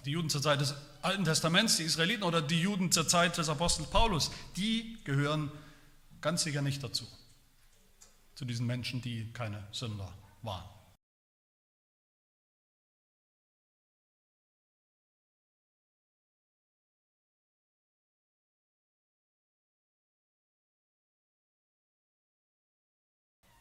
die 0.05 0.11
Juden 0.11 0.29
zur 0.29 0.41
Zeit 0.41 0.61
des 0.61 0.75
Alten 1.01 1.23
Testaments, 1.23 1.77
die 1.77 1.83
Israeliten 1.83 2.23
oder 2.23 2.41
die 2.41 2.61
Juden 2.61 2.91
zur 2.91 3.07
Zeit 3.07 3.37
des 3.37 3.49
Apostels 3.49 3.89
Paulus, 3.89 4.31
die 4.57 4.97
gehören 5.03 5.51
ganz 6.23 6.41
sicher 6.41 6.63
nicht 6.63 6.81
dazu 6.81 7.05
zu 8.33 8.45
diesen 8.45 8.65
Menschen, 8.65 9.01
die 9.01 9.31
keine 9.33 9.67
Sünder 9.71 10.11
waren. 10.41 10.67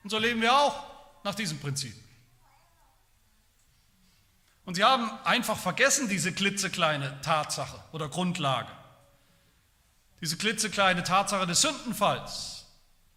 Und 0.02 0.10
so 0.10 0.18
leben 0.18 0.40
wir 0.40 0.56
auch 0.56 0.84
nach 1.24 1.34
diesem 1.34 1.60
Prinzip. 1.60 1.94
Und 4.64 4.76
sie 4.76 4.84
haben 4.84 5.10
einfach 5.24 5.58
vergessen 5.58 6.08
diese 6.08 6.32
klitzekleine 6.32 7.20
Tatsache 7.20 7.82
oder 7.92 8.08
Grundlage. 8.08 8.81
Diese 10.22 10.36
klitzekleine 10.36 11.02
Tatsache 11.02 11.48
des 11.48 11.60
Sündenfalls, 11.62 12.64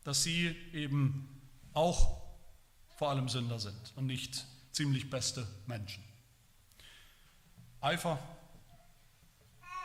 dass 0.03 0.23
sie 0.23 0.55
eben 0.73 1.39
auch 1.73 2.19
vor 2.97 3.11
allem 3.11 3.29
Sünder 3.29 3.59
sind 3.59 3.93
und 3.95 4.07
nicht 4.07 4.43
ziemlich 4.71 5.11
beste 5.11 5.47
Menschen. 5.67 6.03
Eifer, 7.79 8.17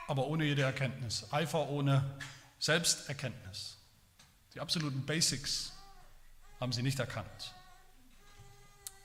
aber 0.09 0.28
ohne 0.28 0.44
jede 0.44 0.62
Erkenntnis. 0.62 1.30
Eifer 1.30 1.68
ohne 1.68 2.18
Selbsterkenntnis. 2.59 3.76
Die 4.54 4.61
absoluten 4.61 5.04
Basics 5.04 5.74
haben 6.59 6.72
sie 6.72 6.83
nicht 6.83 7.00
erkannt. 7.00 7.54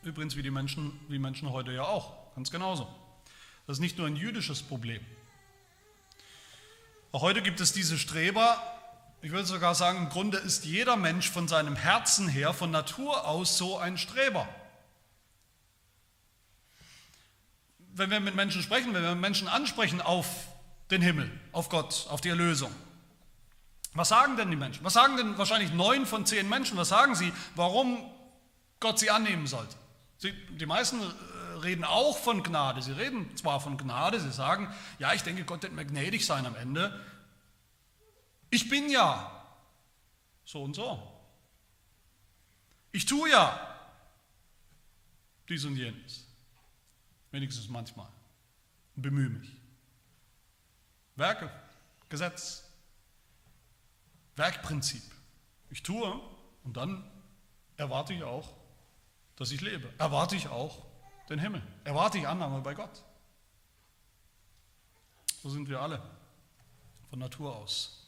Übrigens 0.03 0.37
wie 0.37 0.41
die 0.41 0.51
Menschen, 0.51 0.97
wie 1.09 1.19
Menschen 1.19 1.49
heute 1.49 1.73
ja 1.73 1.83
auch, 1.83 2.33
ganz 2.35 2.49
genauso. 2.49 2.87
Das 3.67 3.75
ist 3.77 3.81
nicht 3.81 3.97
nur 3.97 4.07
ein 4.07 4.15
jüdisches 4.15 4.63
Problem. 4.63 5.05
Auch 7.15 7.21
heute 7.21 7.41
gibt 7.41 7.61
es 7.61 7.71
diese 7.71 7.97
Streber, 7.97 8.61
ich 9.21 9.31
würde 9.31 9.45
sogar 9.45 9.73
sagen, 9.73 9.99
im 9.99 10.09
Grunde 10.09 10.37
ist 10.37 10.65
jeder 10.65 10.97
Mensch 10.97 11.31
von 11.31 11.47
seinem 11.47 11.77
Herzen 11.77 12.27
her, 12.27 12.53
von 12.53 12.71
Natur 12.71 13.25
aus 13.25 13.57
so 13.57 13.77
ein 13.77 13.97
Streber. 13.97 14.45
Wenn 17.93 18.09
wir 18.09 18.19
mit 18.19 18.35
Menschen 18.35 18.61
sprechen, 18.61 18.93
wenn 18.93 19.01
wir 19.01 19.15
Menschen 19.15 19.47
ansprechen 19.47 20.01
auf 20.01 20.27
den 20.91 21.01
Himmel, 21.01 21.31
auf 21.53 21.69
Gott, 21.69 22.05
auf 22.09 22.19
die 22.19 22.27
Erlösung, 22.27 22.75
was 23.93 24.09
sagen 24.09 24.35
denn 24.35 24.51
die 24.51 24.57
Menschen? 24.57 24.83
Was 24.83 24.91
sagen 24.91 25.15
denn 25.15 25.37
wahrscheinlich 25.37 25.71
neun 25.71 26.05
von 26.05 26.25
zehn 26.25 26.49
Menschen? 26.49 26.75
Was 26.75 26.89
sagen 26.89 27.15
sie, 27.15 27.31
warum 27.55 27.97
Gott 28.81 28.99
sie 28.99 29.09
annehmen 29.09 29.47
sollte? 29.47 29.77
Die 30.21 30.65
meisten 30.65 30.99
äh, 30.99 31.05
reden 31.63 31.83
auch 31.83 32.17
von 32.17 32.43
Gnade. 32.43 32.81
Sie 32.81 32.91
reden 32.91 33.35
zwar 33.37 33.59
von 33.59 33.77
Gnade, 33.77 34.19
sie 34.19 34.31
sagen, 34.31 34.73
ja, 34.99 35.13
ich 35.13 35.23
denke, 35.23 35.45
Gott 35.45 35.63
wird 35.63 35.73
mir 35.73 35.85
gnädig 35.85 36.25
sein 36.25 36.45
am 36.45 36.55
Ende, 36.55 36.99
ich 38.49 38.69
bin 38.69 38.89
ja 38.89 39.31
so 40.45 40.63
und 40.63 40.75
so. 40.75 41.11
Ich 42.91 43.05
tue 43.05 43.29
ja 43.29 43.75
dies 45.49 45.65
und 45.65 45.75
jenes. 45.75 46.25
Wenigstens 47.31 47.67
manchmal. 47.67 48.07
Und 48.95 49.01
bemühe 49.01 49.29
mich. 49.29 49.51
Werke, 51.17 51.51
Gesetz, 52.07 52.63
Werkprinzip. 54.37 55.03
Ich 55.69 55.83
tue 55.83 56.21
und 56.63 56.77
dann 56.77 57.03
erwarte 57.75 58.13
ich 58.13 58.23
auch, 58.23 58.53
dass 59.35 59.51
ich 59.51 59.59
lebe. 59.59 59.91
Erwarte 59.97 60.35
ich 60.35 60.47
auch 60.47 60.85
den 61.29 61.39
Himmel. 61.39 61.61
Erwarte 61.83 62.17
ich 62.17 62.27
Annahme 62.27 62.61
bei 62.61 62.73
Gott. 62.73 63.03
So 65.41 65.49
sind 65.49 65.69
wir 65.69 65.79
alle 65.79 66.01
von 67.09 67.19
Natur 67.19 67.55
aus. 67.55 68.07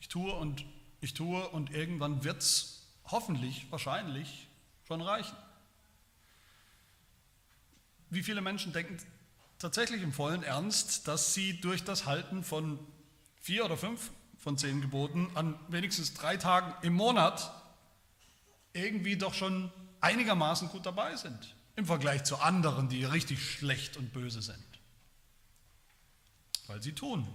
Ich 0.00 0.08
tue 0.08 0.32
und 0.32 0.64
ich 1.00 1.14
tue 1.14 1.48
und 1.48 1.70
irgendwann 1.70 2.24
wird 2.24 2.42
es 2.42 2.86
hoffentlich, 3.04 3.70
wahrscheinlich 3.70 4.48
schon 4.84 5.00
reichen. 5.00 5.36
Wie 8.10 8.22
viele 8.22 8.40
Menschen 8.40 8.72
denken 8.72 8.98
tatsächlich 9.58 10.02
im 10.02 10.12
vollen 10.12 10.42
Ernst, 10.42 11.08
dass 11.08 11.34
sie 11.34 11.60
durch 11.60 11.84
das 11.84 12.04
Halten 12.06 12.44
von 12.44 12.78
vier 13.36 13.64
oder 13.64 13.76
fünf 13.76 14.10
von 14.38 14.58
zehn 14.58 14.80
Geboten 14.80 15.30
an 15.34 15.58
wenigstens 15.68 16.14
drei 16.14 16.36
Tagen 16.36 16.74
im 16.82 16.94
Monat 16.94 17.52
irgendwie 18.72 19.16
doch 19.16 19.34
schon 19.34 19.72
einigermaßen 20.00 20.68
gut 20.68 20.84
dabei 20.84 21.14
sind 21.16 21.54
im 21.76 21.86
Vergleich 21.86 22.24
zu 22.24 22.36
anderen, 22.36 22.88
die 22.88 23.04
richtig 23.04 23.52
schlecht 23.52 23.96
und 23.96 24.12
böse 24.12 24.42
sind. 24.42 24.64
Weil 26.66 26.82
sie 26.82 26.92
tun, 26.92 27.26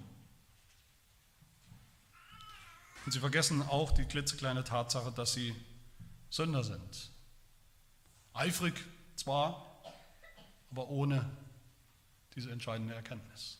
und 3.08 3.14
sie 3.14 3.22
vergessen 3.22 3.62
auch 3.62 3.94
die 3.94 4.04
klitzekleine 4.04 4.66
Tatsache, 4.66 5.14
dass 5.14 5.32
sie 5.32 5.56
Sünder 6.30 6.62
sind. 6.66 7.10
Eifrig 8.34 8.74
zwar, 9.16 9.82
aber 10.72 10.90
ohne 10.90 11.26
diese 12.36 12.52
entscheidende 12.52 12.94
Erkenntnis. 12.94 13.60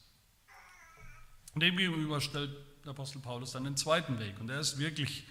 Und 1.54 1.62
demgegenüber 1.62 2.20
stellt 2.20 2.52
der 2.84 2.92
Apostel 2.92 3.20
Paulus 3.20 3.54
dann 3.54 3.64
den 3.64 3.78
zweiten 3.78 4.20
Weg. 4.20 4.38
Und 4.42 4.48
der 4.48 4.60
ist 4.60 4.80
wirklich 4.80 5.26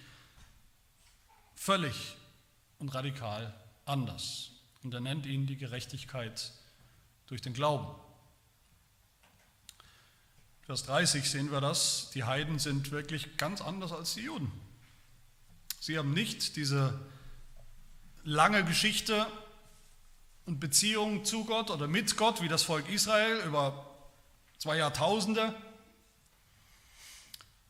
völlig 1.53 2.17
und 2.79 2.89
radikal 2.95 3.53
anders. 3.85 4.49
Und 4.83 4.93
er 4.93 5.01
nennt 5.01 5.25
ihn 5.25 5.47
die 5.47 5.57
Gerechtigkeit 5.57 6.51
durch 7.27 7.41
den 7.41 7.53
Glauben. 7.53 7.87
Vers 10.61 10.83
30 10.83 11.29
sehen 11.29 11.51
wir 11.51 11.61
das. 11.61 12.09
Die 12.11 12.25
Heiden 12.25 12.59
sind 12.59 12.91
wirklich 12.91 13.37
ganz 13.37 13.61
anders 13.61 13.91
als 13.91 14.15
die 14.15 14.21
Juden. 14.21 14.51
Sie 15.79 15.97
haben 15.97 16.13
nicht 16.13 16.57
diese 16.57 16.99
lange 18.23 18.65
Geschichte 18.65 19.25
und 20.45 20.59
Beziehung 20.59 21.23
zu 21.23 21.45
Gott 21.45 21.71
oder 21.71 21.87
mit 21.87 22.17
Gott 22.17 22.41
wie 22.41 22.49
das 22.49 22.63
Volk 22.63 22.89
Israel 22.89 23.41
über 23.45 23.89
zwei 24.57 24.77
Jahrtausende. 24.77 25.55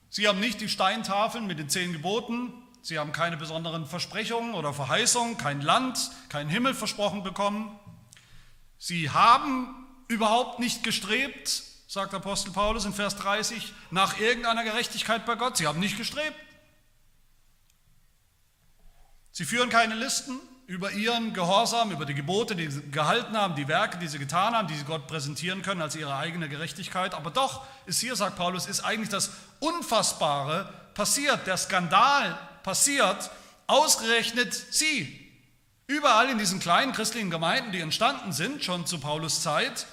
Sie 0.10 0.28
haben 0.28 0.40
nicht 0.40 0.62
die 0.62 0.70
Steintafeln 0.70 1.46
mit 1.46 1.60
den 1.60 1.70
zehn 1.70 1.94
Geboten. 1.94 2.52
Sie 2.88 2.98
haben 2.98 3.12
keine 3.12 3.36
besonderen 3.36 3.86
Versprechungen 3.86 4.54
oder 4.54 4.74
Verheißungen, 4.74 5.36
kein 5.38 5.60
Land, 5.60 6.10
keinen 6.30 6.50
Himmel 6.50 6.74
versprochen 6.74 7.22
bekommen. 7.22 7.78
Sie 8.78 9.10
haben 9.10 9.76
überhaupt 10.08 10.60
nicht 10.60 10.84
gestrebt 10.84 11.64
sagt 11.88 12.14
Apostel 12.14 12.52
Paulus 12.52 12.86
in 12.86 12.94
Vers 12.94 13.16
30, 13.16 13.74
nach 13.92 14.20
irgendeiner 14.20 14.64
Gerechtigkeit 14.64 15.26
bei 15.26 15.36
Gott. 15.36 15.58
Sie 15.58 15.68
haben 15.68 15.80
nicht 15.80 15.98
gestrebt. 15.98 16.36
Sie 19.32 19.46
führen 19.46 19.70
keine 19.70 19.96
Listen 19.96 20.38
über 20.66 20.92
ihren 20.92 21.34
Gehorsam, 21.34 21.92
über 21.92 22.06
die 22.06 22.14
Gebote, 22.14 22.56
die 22.56 22.70
sie 22.70 22.92
gehalten 22.92 23.38
haben, 23.38 23.56
die 23.56 23.70
Werke, 23.70 23.98
die 24.00 24.08
sie 24.08 24.20
getan 24.20 24.54
haben, 24.54 24.68
die 24.68 24.76
sie 24.76 24.84
Gott 24.84 25.08
präsentieren 25.08 25.62
können 25.62 25.82
als 25.82 25.96
ihre 25.96 26.16
eigene 26.18 26.50
Gerechtigkeit. 26.50 27.14
Aber 27.14 27.32
doch 27.32 27.66
ist 27.86 28.02
hier, 28.02 28.18
sagt 28.18 28.36
Paulus, 28.36 28.66
ist 28.66 28.82
eigentlich 28.82 29.10
das 29.10 29.32
Unfassbare 29.60 30.74
passiert, 30.94 31.48
der 31.48 31.56
Skandal 31.56 32.38
passiert, 32.68 33.32
ausgerechnet 33.68 34.54
sie. 34.54 35.32
Überall 35.88 36.30
in 36.30 36.38
diesen 36.38 36.60
kleinen 36.60 36.92
christlichen 36.92 37.30
Gemeinden, 37.30 37.72
die 37.72 37.80
entstanden 37.80 38.34
sind, 38.34 38.62
schon 38.62 38.86
zu 38.86 39.00
Paulus 39.00 39.42
Zeit, 39.42 39.88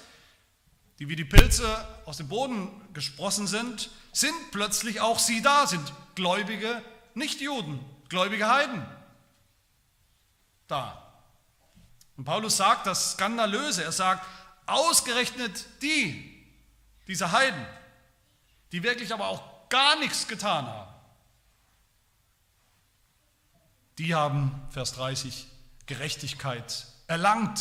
die 0.99 1.07
wie 1.07 1.15
die 1.15 1.23
Pilze 1.23 1.87
aus 2.05 2.17
dem 2.17 2.27
Boden 2.27 2.69
gesprossen 2.93 3.47
sind, 3.47 3.89
sind 4.11 4.35
plötzlich 4.51 4.99
auch 4.99 5.19
sie 5.19 5.41
da, 5.41 5.65
sind 5.67 5.93
gläubige 6.15 6.81
Nichtjuden, 7.13 7.79
gläubige 8.09 8.49
Heiden 8.49 8.85
da. 10.67 11.01
Und 12.17 12.25
Paulus 12.25 12.57
sagt 12.57 12.87
das 12.87 13.13
Skandalöse, 13.13 13.85
er 13.85 13.93
sagt, 13.93 14.27
ausgerechnet 14.65 15.65
die, 15.81 16.45
diese 17.07 17.31
Heiden, 17.31 17.65
die 18.73 18.83
wirklich 18.83 19.13
aber 19.13 19.29
auch 19.29 19.69
gar 19.69 19.97
nichts 19.97 20.27
getan 20.27 20.67
haben, 20.67 20.94
die 23.97 24.13
haben, 24.13 24.51
Vers 24.69 24.93
30, 24.93 25.47
Gerechtigkeit 25.85 26.87
erlangt, 27.07 27.59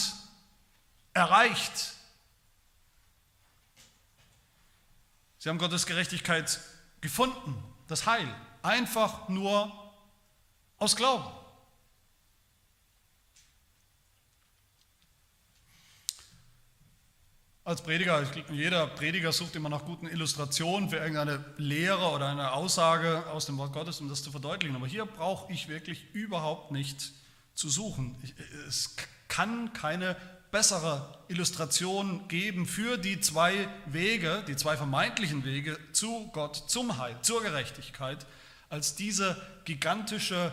erreicht. 1.13 1.95
Sie 5.39 5.49
haben 5.49 5.59
Gottes 5.59 5.87
Gerechtigkeit 5.87 6.61
gefunden, 7.01 7.63
das 7.87 8.07
Heil, 8.07 8.29
einfach 8.63 9.29
nur 9.29 9.73
aus 10.79 10.97
Glauben. 10.97 11.44
Als 17.67 17.81
Prediger, 17.81 18.23
jeder 18.53 18.87
Prediger 18.89 19.33
sucht 19.33 19.57
immer 19.57 19.71
nach 19.71 19.87
guten 19.87 20.07
Illustrationen 20.07 20.91
für 20.91 20.97
irgendeine 20.97 21.43
Lehre 21.57 22.11
oder 22.11 22.29
eine 22.29 22.53
Aussage 22.53 23.27
aus 23.29 23.47
dem 23.47 23.57
Wort 23.57 23.73
Gottes, 23.73 24.03
um 24.03 24.11
das 24.11 24.23
zu 24.23 24.31
verdeutlichen. 24.31 24.77
Aber 24.77 24.87
hier 24.87 25.07
brauche 25.07 25.51
ich 25.51 25.67
wirklich 25.67 26.05
überhaupt 26.13 26.73
nicht 26.73 27.13
zu 27.55 27.71
suchen. 27.71 28.17
Es 28.69 28.97
kann 29.29 29.73
keine 29.73 30.15
bessere 30.51 31.25
Illustration 31.29 32.29
geben 32.29 32.67
für 32.67 32.99
die 32.99 33.23
zwei 33.23 33.67
Wege, 33.87 34.45
die 34.47 34.57
zwei 34.57 34.77
vermeintlichen 34.77 35.43
Wege 35.47 35.79
zu 35.93 36.29
Gott, 36.35 36.65
zum 36.69 36.99
Heil, 36.99 37.17
zur 37.23 37.43
Gerechtigkeit, 37.43 38.27
als 38.69 38.95
diese 38.95 39.41
gigantische, 39.65 40.53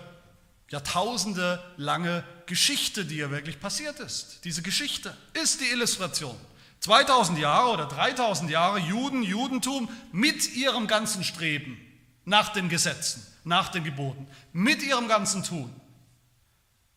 Jahrtausende 0.69 1.62
lange 1.76 2.24
Geschichte, 2.45 3.04
die 3.04 3.17
ja 3.17 3.30
wirklich 3.32 3.60
passiert 3.60 4.00
ist. 4.00 4.45
Diese 4.45 4.62
Geschichte 4.62 5.13
ist 5.34 5.60
die 5.60 5.69
Illustration. 5.74 6.38
2000 6.81 7.39
Jahre 7.39 7.71
oder 7.71 7.85
3000 7.85 8.49
Jahre 8.49 8.79
Juden, 8.79 9.23
Judentum 9.23 9.89
mit 10.11 10.53
ihrem 10.55 10.87
ganzen 10.87 11.23
Streben 11.23 11.79
nach 12.25 12.49
den 12.49 12.69
Gesetzen, 12.69 13.25
nach 13.43 13.69
den 13.69 13.83
Geboten, 13.83 14.27
mit 14.51 14.83
ihrem 14.83 15.07
ganzen 15.07 15.43
Tun 15.43 15.73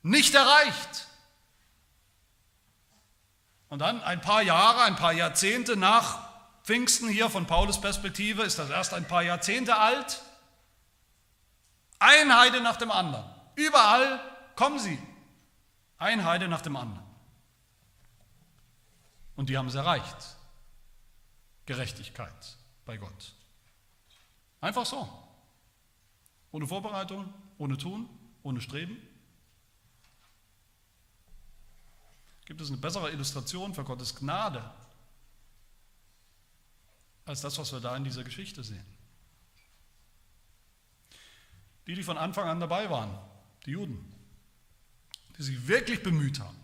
nicht 0.02 0.34
erreicht. 0.34 1.08
Und 3.68 3.80
dann 3.80 4.02
ein 4.02 4.20
paar 4.20 4.42
Jahre, 4.42 4.82
ein 4.82 4.96
paar 4.96 5.12
Jahrzehnte 5.12 5.76
nach 5.76 6.28
Pfingsten 6.62 7.08
hier 7.08 7.28
von 7.28 7.46
Paulus 7.46 7.80
Perspektive 7.80 8.42
ist 8.42 8.58
das 8.58 8.70
erst 8.70 8.94
ein 8.94 9.06
paar 9.06 9.22
Jahrzehnte 9.22 9.76
alt. 9.76 10.22
Ein 11.98 12.34
Heide 12.34 12.62
nach 12.62 12.76
dem 12.76 12.90
anderen. 12.90 13.24
Überall 13.54 14.20
kommen 14.56 14.78
sie. 14.78 14.98
Ein 15.98 16.24
Heide 16.24 16.48
nach 16.48 16.62
dem 16.62 16.76
anderen. 16.76 17.03
Und 19.36 19.48
die 19.48 19.56
haben 19.56 19.68
es 19.68 19.74
erreicht. 19.74 20.36
Gerechtigkeit 21.66 22.56
bei 22.84 22.96
Gott. 22.96 23.32
Einfach 24.60 24.86
so. 24.86 25.08
Ohne 26.52 26.66
Vorbereitung, 26.66 27.32
ohne 27.58 27.76
Tun, 27.76 28.08
ohne 28.42 28.60
Streben. 28.60 28.96
Gibt 32.44 32.60
es 32.60 32.68
eine 32.68 32.76
bessere 32.76 33.10
Illustration 33.10 33.74
für 33.74 33.84
Gottes 33.84 34.14
Gnade 34.14 34.70
als 37.24 37.40
das, 37.40 37.56
was 37.58 37.72
wir 37.72 37.80
da 37.80 37.96
in 37.96 38.04
dieser 38.04 38.22
Geschichte 38.22 38.62
sehen? 38.62 38.84
Die, 41.86 41.94
die 41.94 42.02
von 42.02 42.18
Anfang 42.18 42.48
an 42.48 42.60
dabei 42.60 42.88
waren, 42.90 43.18
die 43.66 43.72
Juden, 43.72 44.12
die 45.36 45.42
sich 45.42 45.66
wirklich 45.66 46.02
bemüht 46.02 46.40
haben, 46.40 46.56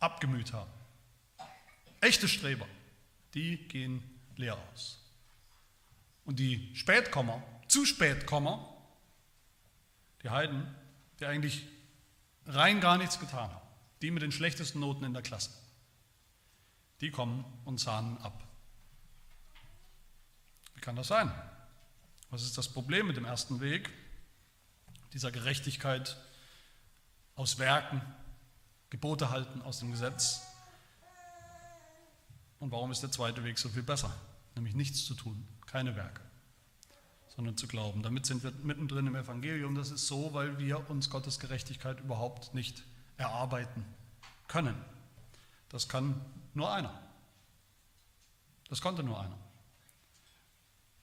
abgemüht 0.00 0.52
haben, 0.52 0.70
echte 2.06 2.28
Streber, 2.28 2.66
die 3.34 3.56
gehen 3.68 4.02
leer 4.36 4.56
aus. 4.72 4.98
Und 6.24 6.38
die 6.38 6.74
Spätkommer, 6.74 7.42
zu 7.68 7.84
Spätkommer, 7.84 8.76
die 10.22 10.30
Heiden, 10.30 10.66
die 11.18 11.26
eigentlich 11.26 11.66
rein 12.46 12.80
gar 12.80 12.96
nichts 12.96 13.18
getan 13.18 13.50
haben, 13.50 13.66
die 14.02 14.10
mit 14.10 14.22
den 14.22 14.32
schlechtesten 14.32 14.80
Noten 14.80 15.04
in 15.04 15.12
der 15.14 15.22
Klasse, 15.22 15.50
die 17.00 17.10
kommen 17.10 17.44
und 17.64 17.78
zahnen 17.78 18.18
ab. 18.18 18.42
Wie 20.74 20.80
kann 20.80 20.96
das 20.96 21.08
sein? 21.08 21.30
Was 22.30 22.42
ist 22.42 22.56
das 22.56 22.68
Problem 22.68 23.06
mit 23.06 23.16
dem 23.16 23.24
ersten 23.24 23.60
Weg, 23.60 23.90
dieser 25.12 25.32
Gerechtigkeit 25.32 26.16
aus 27.34 27.58
Werken, 27.58 28.00
Gebote 28.90 29.30
halten 29.30 29.62
aus 29.62 29.80
dem 29.80 29.90
Gesetz? 29.90 30.45
Und 32.66 32.72
warum 32.72 32.90
ist 32.90 33.00
der 33.00 33.12
zweite 33.12 33.44
Weg 33.44 33.60
so 33.60 33.68
viel 33.68 33.84
besser? 33.84 34.12
Nämlich 34.56 34.74
nichts 34.74 35.04
zu 35.04 35.14
tun, 35.14 35.46
keine 35.66 35.94
Werke, 35.94 36.20
sondern 37.28 37.56
zu 37.56 37.68
glauben. 37.68 38.02
Damit 38.02 38.26
sind 38.26 38.42
wir 38.42 38.50
mittendrin 38.64 39.06
im 39.06 39.14
Evangelium. 39.14 39.76
Das 39.76 39.92
ist 39.92 40.08
so, 40.08 40.34
weil 40.34 40.58
wir 40.58 40.90
uns 40.90 41.08
Gottes 41.08 41.38
Gerechtigkeit 41.38 42.00
überhaupt 42.00 42.54
nicht 42.54 42.82
erarbeiten 43.18 43.84
können. 44.48 44.74
Das 45.68 45.88
kann 45.88 46.20
nur 46.54 46.72
einer. 46.72 47.00
Das 48.68 48.80
konnte 48.80 49.04
nur 49.04 49.20
einer, 49.20 49.38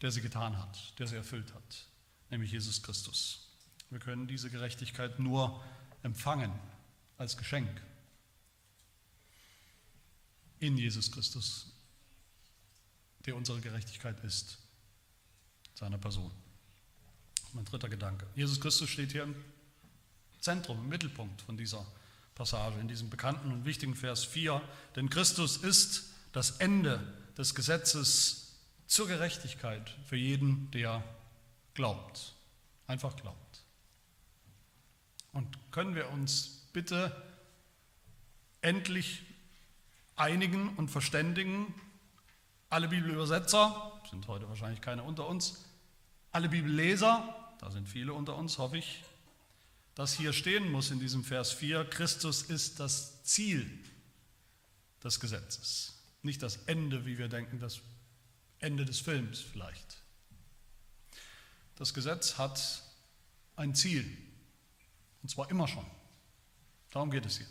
der 0.01 0.11
sie 0.11 0.19
getan 0.19 0.57
hat, 0.57 0.99
der 0.99 1.07
sie 1.07 1.15
erfüllt 1.15 1.53
hat, 1.53 1.87
nämlich 2.29 2.51
Jesus 2.51 2.83
Christus. 2.83 3.47
Wir 3.89 3.99
können 3.99 4.27
diese 4.27 4.49
Gerechtigkeit 4.49 5.17
nur 5.17 5.63
empfangen 6.01 6.51
als 7.17 7.37
Geschenk 7.37 7.69
in 10.63 10.77
Jesus 10.77 11.11
Christus, 11.11 11.65
der 13.25 13.35
unsere 13.35 13.59
Gerechtigkeit 13.59 14.23
ist, 14.23 14.57
seiner 15.75 15.97
Person. 15.97 16.31
Mein 17.51 17.65
dritter 17.65 17.89
Gedanke. 17.89 18.25
Jesus 18.33 18.61
Christus 18.61 18.89
steht 18.89 19.11
hier 19.11 19.23
im 19.23 19.35
Zentrum, 20.39 20.79
im 20.79 20.87
Mittelpunkt 20.87 21.41
von 21.41 21.57
dieser 21.57 21.85
Passage, 22.33 22.79
in 22.79 22.87
diesem 22.87 23.09
bekannten 23.09 23.51
und 23.51 23.65
wichtigen 23.65 23.93
Vers 23.93 24.23
4. 24.23 24.61
Denn 24.95 25.09
Christus 25.09 25.57
ist 25.57 26.05
das 26.31 26.51
Ende 26.51 27.13
des 27.37 27.55
Gesetzes 27.55 28.55
zur 28.87 29.07
Gerechtigkeit 29.07 29.89
für 30.05 30.15
jeden, 30.15 30.71
der 30.71 31.03
glaubt. 31.73 32.33
Einfach 32.87 33.17
glaubt. 33.17 33.63
Und 35.33 35.57
können 35.71 35.93
wir 35.93 36.09
uns 36.09 36.67
bitte 36.71 37.15
endlich 38.61 39.23
einigen 40.15 40.69
und 40.75 40.89
verständigen, 40.89 41.73
alle 42.69 42.87
Bibelübersetzer, 42.87 44.01
sind 44.09 44.27
heute 44.27 44.49
wahrscheinlich 44.49 44.81
keine 44.81 45.03
unter 45.03 45.27
uns, 45.27 45.63
alle 46.31 46.49
Bibelleser, 46.49 47.53
da 47.59 47.71
sind 47.71 47.87
viele 47.87 48.13
unter 48.13 48.35
uns, 48.35 48.57
hoffe 48.57 48.77
ich, 48.77 49.03
dass 49.95 50.13
hier 50.13 50.33
stehen 50.33 50.71
muss 50.71 50.91
in 50.91 50.99
diesem 50.99 51.23
Vers 51.23 51.51
4, 51.51 51.85
Christus 51.85 52.43
ist 52.43 52.79
das 52.79 53.23
Ziel 53.23 53.69
des 55.03 55.19
Gesetzes, 55.19 55.93
nicht 56.23 56.41
das 56.41 56.57
Ende, 56.65 57.05
wie 57.05 57.17
wir 57.17 57.27
denken, 57.27 57.59
das 57.59 57.81
Ende 58.59 58.85
des 58.85 58.99
Films 58.99 59.39
vielleicht. 59.39 59.97
Das 61.75 61.93
Gesetz 61.93 62.37
hat 62.37 62.83
ein 63.55 63.75
Ziel, 63.75 64.17
und 65.21 65.29
zwar 65.29 65.49
immer 65.51 65.67
schon. 65.67 65.85
Darum 66.91 67.11
geht 67.11 67.25
es 67.25 67.37
hier. 67.37 67.47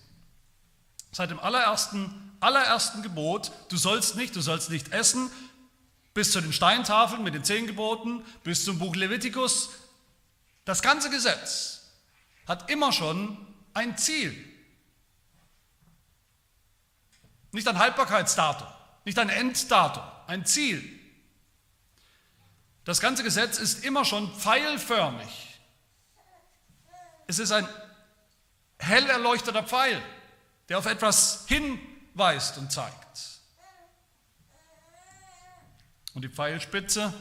Seit 1.12 1.30
dem 1.30 1.38
allerersten, 1.38 2.36
allerersten 2.40 3.02
Gebot, 3.02 3.52
du 3.68 3.76
sollst 3.76 4.16
nicht, 4.16 4.34
du 4.34 4.40
sollst 4.40 4.70
nicht 4.70 4.92
essen, 4.92 5.30
bis 6.14 6.32
zu 6.32 6.40
den 6.40 6.52
Steintafeln 6.52 7.22
mit 7.22 7.34
den 7.34 7.44
zehn 7.44 7.66
Geboten, 7.66 8.24
bis 8.42 8.64
zum 8.64 8.78
Buch 8.78 8.96
Levitikus. 8.96 9.70
Das 10.64 10.82
ganze 10.82 11.10
Gesetz 11.10 11.82
hat 12.46 12.70
immer 12.70 12.92
schon 12.92 13.36
ein 13.74 13.96
Ziel. 13.96 14.36
Nicht 17.50 17.68
ein 17.68 17.78
Haltbarkeitsdatum, 17.78 18.68
nicht 19.04 19.18
ein 19.18 19.28
Enddatum, 19.28 20.02
ein 20.26 20.46
Ziel. 20.46 20.98
Das 22.84 23.00
ganze 23.00 23.22
Gesetz 23.22 23.58
ist 23.58 23.84
immer 23.84 24.04
schon 24.04 24.34
pfeilförmig. 24.34 25.60
Es 27.26 27.38
ist 27.38 27.52
ein 27.52 27.68
hell 28.78 29.08
erleuchteter 29.08 29.62
Pfeil, 29.62 30.02
der 30.72 30.78
auf 30.78 30.86
etwas 30.86 31.44
hinweist 31.48 32.56
und 32.56 32.72
zeigt. 32.72 33.42
Und 36.14 36.22
die 36.22 36.30
Pfeilspitze, 36.30 37.12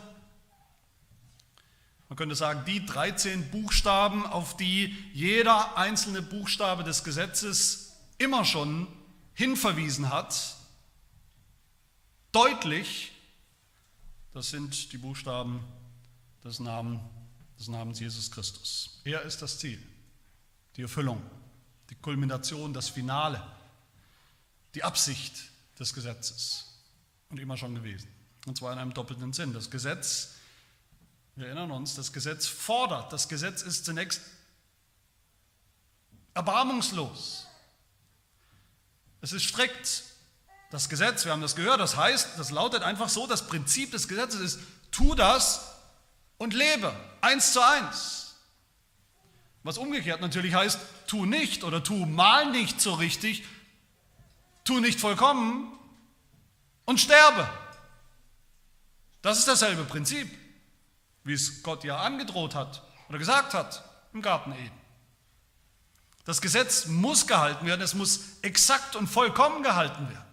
man 2.08 2.16
könnte 2.16 2.36
sagen, 2.36 2.64
die 2.66 2.86
13 2.86 3.52
Buchstaben, 3.52 4.26
auf 4.26 4.56
die 4.56 4.96
jeder 5.12 5.76
einzelne 5.78 6.22
Buchstabe 6.22 6.86
des 6.86 7.04
Gesetzes 7.04 7.98
immer 8.20 8.46
schon 8.46 8.88
hinverwiesen 9.34 10.10
hat, 10.10 10.56
deutlich, 12.32 13.12
das 14.34 14.50
sind 14.50 14.94
die 14.94 14.98
Buchstaben 14.98 15.60
des, 16.42 16.62
Namen, 16.62 17.02
des 17.60 17.68
Namens 17.68 18.00
Jesus 18.00 18.32
Christus. 18.32 19.02
Er 19.04 19.24
ist 19.24 19.42
das 19.42 19.60
Ziel, 19.60 19.84
die 20.78 20.84
Erfüllung, 20.84 21.22
die 21.92 21.96
Kulmination, 21.96 22.74
das 22.74 22.90
Finale, 22.90 23.46
die 24.74 24.84
Absicht 24.84 25.36
des 25.78 25.94
Gesetzes 25.94 26.66
und 27.30 27.40
immer 27.40 27.58
schon 27.58 27.76
gewesen. 27.76 28.08
Und 28.48 28.58
zwar 28.58 28.74
in 28.74 28.80
einem 28.80 28.94
doppelten 28.94 29.34
Sinn. 29.34 29.54
Das 29.54 29.70
Gesetz, 29.70 30.32
wir 31.36 31.48
erinnern 31.48 31.70
uns, 31.70 31.94
das 31.94 32.12
Gesetz 32.14 32.48
fordert. 32.48 33.14
Das 33.14 33.28
Gesetz 33.28 33.62
ist 33.62 33.86
zunächst 33.86 34.22
erbarmungslos. 36.34 37.46
Es 39.20 39.34
ist 39.34 39.44
strikt. 39.44 40.04
Das 40.72 40.88
Gesetz, 40.88 41.26
wir 41.26 41.34
haben 41.34 41.42
das 41.42 41.58
gehört, 41.58 41.82
das 41.82 41.98
heißt, 41.98 42.40
das 42.40 42.50
lautet 42.50 42.82
einfach 42.82 43.10
so, 43.10 43.28
das 43.28 43.46
Prinzip 43.46 43.92
des 43.92 44.08
Gesetzes 44.08 44.40
ist, 44.40 44.60
tu 44.90 45.16
das 45.16 45.70
und 46.38 46.54
lebe, 46.54 46.96
eins 47.20 47.52
zu 47.52 47.62
eins. 47.62 48.21
Was 49.64 49.78
umgekehrt 49.78 50.22
natürlich 50.22 50.56
heißt, 50.56 50.80
tu 51.08 51.26
nicht 51.26 51.64
oder 51.64 51.84
tu 51.84 52.06
mal 52.06 52.52
nicht 52.52 52.82
so 52.82 52.94
richtig, 52.94 53.44
tu 54.64 54.80
nicht 54.80 55.00
vollkommen 55.00 55.72
und 56.86 57.00
sterbe. 57.00 57.48
Das 59.22 59.38
ist 59.38 59.48
dasselbe 59.48 59.84
Prinzip, 59.84 60.28
wie 61.24 61.34
es 61.34 61.62
Gott 61.62 61.84
ja 61.84 61.98
angedroht 61.98 62.56
hat 62.56 62.82
oder 63.10 63.20
gesagt 63.20 63.54
hat 63.54 63.84
im 64.14 64.22
Garten 64.22 64.52
Eden. 64.54 64.82
Das 66.26 66.42
Gesetz 66.42 66.86
muss 66.88 67.28
gehalten 67.28 67.66
werden, 67.66 67.82
es 67.82 67.94
muss 67.94 68.38
exakt 68.42 68.96
und 68.96 69.08
vollkommen 69.08 69.64
gehalten 69.64 70.10
werden. 70.10 70.31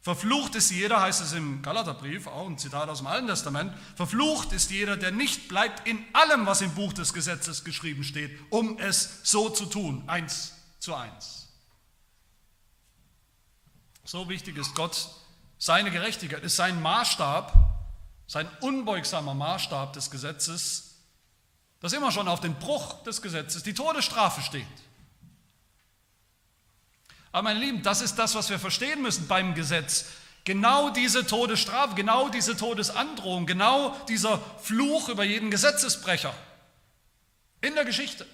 Verflucht 0.00 0.54
ist 0.54 0.70
jeder, 0.70 1.00
heißt 1.00 1.20
es 1.20 1.32
im 1.32 1.60
Galaterbrief, 1.60 2.28
auch 2.28 2.46
ein 2.46 2.56
Zitat 2.56 2.88
aus 2.88 2.98
dem 2.98 3.08
Alten 3.08 3.26
Testament, 3.26 3.76
verflucht 3.96 4.52
ist 4.52 4.70
jeder, 4.70 4.96
der 4.96 5.10
nicht 5.10 5.48
bleibt 5.48 5.86
in 5.88 6.02
allem, 6.12 6.46
was 6.46 6.60
im 6.60 6.74
Buch 6.74 6.92
des 6.92 7.12
Gesetzes 7.12 7.64
geschrieben 7.64 8.04
steht, 8.04 8.38
um 8.50 8.78
es 8.78 9.20
so 9.24 9.50
zu 9.50 9.66
tun, 9.66 10.04
eins 10.06 10.54
zu 10.78 10.94
eins. 10.94 11.48
So 14.04 14.28
wichtig 14.28 14.56
ist 14.56 14.74
Gott 14.74 15.08
seine 15.58 15.90
Gerechtigkeit 15.90 16.44
ist 16.44 16.56
sein 16.56 16.80
Maßstab, 16.80 17.52
sein 18.28 18.48
unbeugsamer 18.60 19.34
Maßstab 19.34 19.92
des 19.92 20.10
Gesetzes, 20.10 21.00
das 21.80 21.92
immer 21.92 22.12
schon 22.12 22.28
auf 22.28 22.40
den 22.40 22.54
Bruch 22.54 23.02
des 23.02 23.22
Gesetzes, 23.22 23.64
die 23.64 23.74
Todesstrafe 23.74 24.40
steht. 24.42 24.66
Aber 27.32 27.42
meine 27.42 27.60
Lieben, 27.60 27.82
das 27.82 28.00
ist 28.02 28.16
das, 28.16 28.34
was 28.34 28.50
wir 28.50 28.58
verstehen 28.58 29.02
müssen 29.02 29.28
beim 29.28 29.54
Gesetz. 29.54 30.06
Genau 30.44 30.90
diese 30.90 31.26
Todesstrafe, 31.26 31.94
genau 31.94 32.28
diese 32.28 32.56
Todesandrohung, 32.56 33.46
genau 33.46 33.94
dieser 34.08 34.40
Fluch 34.62 35.08
über 35.08 35.24
jeden 35.24 35.50
Gesetzesbrecher 35.50 36.32
in 37.60 37.74
der 37.74 37.84
Geschichte 37.84 38.26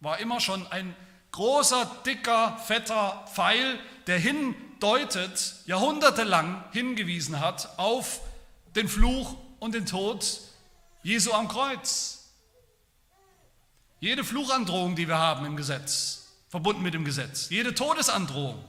war 0.00 0.18
immer 0.18 0.40
schon 0.40 0.66
ein 0.68 0.94
großer, 1.32 1.90
dicker, 2.06 2.56
fetter 2.58 3.24
Pfeil, 3.32 3.78
der 4.06 4.18
hin 4.18 4.54
deutet, 4.80 5.54
jahrhundertelang 5.66 6.62
hingewiesen 6.72 7.40
hat 7.40 7.78
auf 7.78 8.20
den 8.76 8.88
Fluch 8.88 9.36
und 9.58 9.74
den 9.74 9.86
Tod 9.86 10.40
Jesu 11.02 11.32
am 11.32 11.48
Kreuz. 11.48 12.30
Jede 13.98 14.24
Fluchandrohung, 14.24 14.94
die 14.94 15.08
wir 15.08 15.18
haben 15.18 15.46
im 15.46 15.56
Gesetz, 15.56 16.23
verbunden 16.54 16.82
mit 16.82 16.94
dem 16.94 17.04
Gesetz, 17.04 17.48
jede 17.48 17.74
Todesandrohung 17.74 18.64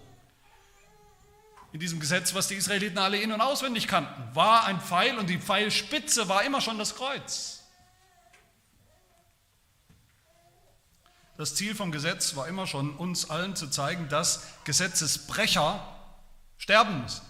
in 1.71 1.80
diesem 1.80 2.00
Gesetz, 2.00 2.34
was 2.34 2.48
die 2.48 2.56
Israeliten 2.56 2.98
alle 2.98 3.21
in- 3.21 3.32
und 3.32 3.41
auswendig 3.41 3.88
kannten, 3.88 4.36
war 4.36 4.65
ein 4.65 4.82
Pfeil 4.82 5.19
und 5.19 5.30
die 5.30 5.38
Pfeilspitze 5.38 6.28
war 6.28 6.43
immer 6.43 6.62
schon 6.62 6.80
das 6.80 6.95
Kreuz. 6.95 7.62
Das 11.38 11.54
Ziel 11.54 11.76
vom 11.76 11.91
Gesetz 11.91 12.36
war 12.36 12.48
immer 12.48 12.65
schon, 12.65 12.95
uns 12.98 13.30
allen 13.30 13.56
zu 13.56 13.67
zeigen, 13.67 14.10
dass 14.10 14.48
Gesetzesbrecher 14.63 15.88
sterben 16.58 17.04
müssen. 17.04 17.21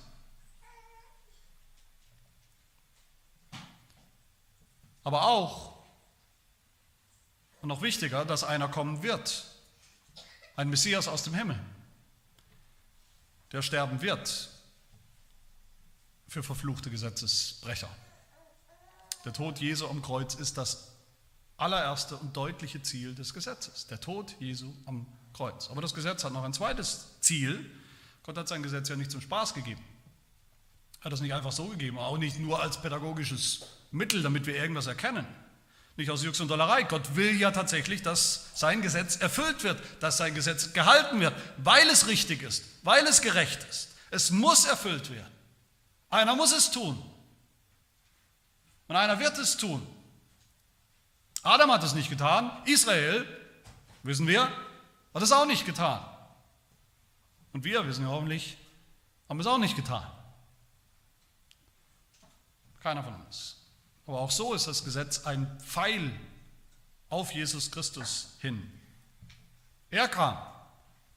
Aber 5.03 5.23
auch, 5.27 5.73
und 7.61 7.67
noch 7.67 7.81
wichtiger, 7.81 8.23
dass 8.23 8.45
einer 8.45 8.69
kommen 8.69 9.03
wird, 9.03 9.54
ein 10.55 10.69
Messias 10.69 11.07
aus 11.07 11.23
dem 11.23 11.33
Himmel, 11.33 11.59
der 13.51 13.61
sterben 13.61 14.01
wird 14.01 14.49
für 16.27 16.43
verfluchte 16.43 16.89
Gesetzesbrecher. 16.89 17.89
Der 19.23 19.33
Tod 19.33 19.59
Jesu 19.59 19.87
am 19.87 20.01
Kreuz 20.01 20.35
ist 20.35 20.57
das 20.57 20.91
allererste 21.57 22.17
und 22.17 22.35
deutliche 22.35 22.81
Ziel 22.81 23.15
des 23.15 23.33
Gesetzes, 23.33 23.87
der 23.87 23.99
Tod 23.99 24.35
Jesu 24.39 24.73
am 24.85 25.05
Kreuz. 25.33 25.69
Aber 25.69 25.81
das 25.81 25.93
Gesetz 25.93 26.23
hat 26.23 26.33
noch 26.33 26.43
ein 26.43 26.53
zweites 26.53 27.19
Ziel, 27.21 27.69
Gott 28.23 28.37
hat 28.37 28.47
sein 28.47 28.63
Gesetz 28.63 28.89
ja 28.89 28.95
nicht 28.95 29.11
zum 29.11 29.21
Spaß 29.21 29.53
gegeben. 29.53 29.81
Er 30.99 31.05
hat 31.05 31.13
es 31.13 31.21
nicht 31.21 31.33
einfach 31.33 31.51
so 31.51 31.67
gegeben, 31.67 31.99
auch 31.99 32.17
nicht 32.17 32.39
nur 32.39 32.61
als 32.61 32.81
pädagogisches 32.81 33.65
Mittel, 33.91 34.23
damit 34.23 34.47
wir 34.47 34.55
irgendwas 34.55 34.87
erkennen. 34.87 35.25
Nicht 35.97 36.12
aus 36.12 36.23
Jux 36.23 36.39
und 36.41 36.49
Dollerei. 36.49 36.84
Gott 36.84 37.15
will 37.15 37.39
ja 37.39 37.51
tatsächlich, 37.51 38.01
dass 38.01 38.49
sein 38.53 38.81
Gesetz 38.81 39.17
erfüllt 39.17 39.63
wird, 39.63 39.81
dass 40.01 40.17
sein 40.17 40.36
Gesetz 40.36 40.73
gehalten 40.73 41.19
wird, 41.19 41.34
weil 41.58 41.88
es 41.88 42.08
richtig 42.08 42.41
ist, 42.41 42.63
weil 42.84 43.05
es 43.08 43.21
gerecht 43.21 43.63
ist. 43.69 43.89
Es 44.12 44.31
muss 44.31 44.65
erfüllt 44.65 45.10
werden. 45.10 45.31
Einer 46.10 46.36
muss 46.36 46.51
es 46.51 46.71
tun. 46.71 47.01
Und 48.88 48.95
einer 48.95 49.19
wird 49.19 49.38
es 49.38 49.58
tun. 49.58 49.86
Adam 51.43 51.71
hat 51.71 51.84
es 51.84 51.93
nicht 51.93 52.10
getan. 52.10 52.51
Israel, 52.65 53.25
wissen 54.03 54.27
wir, 54.27 54.49
hat 55.13 55.21
es 55.21 55.31
auch 55.31 55.45
nicht 55.45 55.65
getan. 55.65 56.03
Und 57.53 57.63
wir, 57.63 57.86
wissen 57.88 58.03
ja 58.03 58.10
hoffentlich, 58.10 58.58
haben 59.29 59.39
es 59.39 59.47
auch 59.47 59.58
nicht 59.58 59.75
getan. 59.75 60.05
Keiner 62.81 63.03
von 63.03 63.15
uns. 63.15 63.54
Aber 64.05 64.21
auch 64.21 64.31
so 64.31 64.53
ist 64.53 64.67
das 64.67 64.83
Gesetz 64.83 65.25
ein 65.25 65.59
Pfeil 65.59 66.11
auf 67.09 67.31
Jesus 67.31 67.71
Christus 67.71 68.37
hin. 68.39 68.71
Er 69.89 70.07
kam 70.07 70.37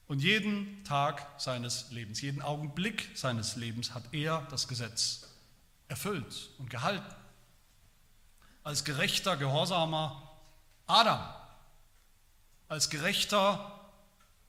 und 0.07 0.19
jeden 0.19 0.83
Tag 0.85 1.27
seines 1.39 1.91
Lebens, 1.91 2.21
jeden 2.21 2.41
Augenblick 2.41 3.09
seines 3.15 3.55
Lebens 3.55 3.93
hat 3.93 4.03
er 4.11 4.47
das 4.49 4.67
Gesetz 4.67 5.27
erfüllt 5.87 6.49
und 6.57 6.69
gehalten. 6.69 7.15
Als 8.63 8.83
gerechter, 8.83 9.37
gehorsamer 9.37 10.31
Adam, 10.87 11.21
als 12.67 12.89
gerechter, 12.89 13.89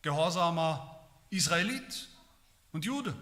gehorsamer 0.03 1.09
Israelit 1.29 2.09
und 2.73 2.85
Jude, 2.85 3.15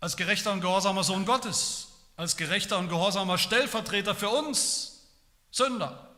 als 0.00 0.16
gerechter 0.16 0.52
und 0.52 0.60
gehorsamer 0.60 1.02
Sohn 1.02 1.24
Gottes, 1.24 1.87
als 2.18 2.36
gerechter 2.36 2.78
und 2.78 2.88
gehorsamer 2.88 3.38
Stellvertreter 3.38 4.12
für 4.12 4.28
uns, 4.28 5.06
Sünder. 5.52 6.12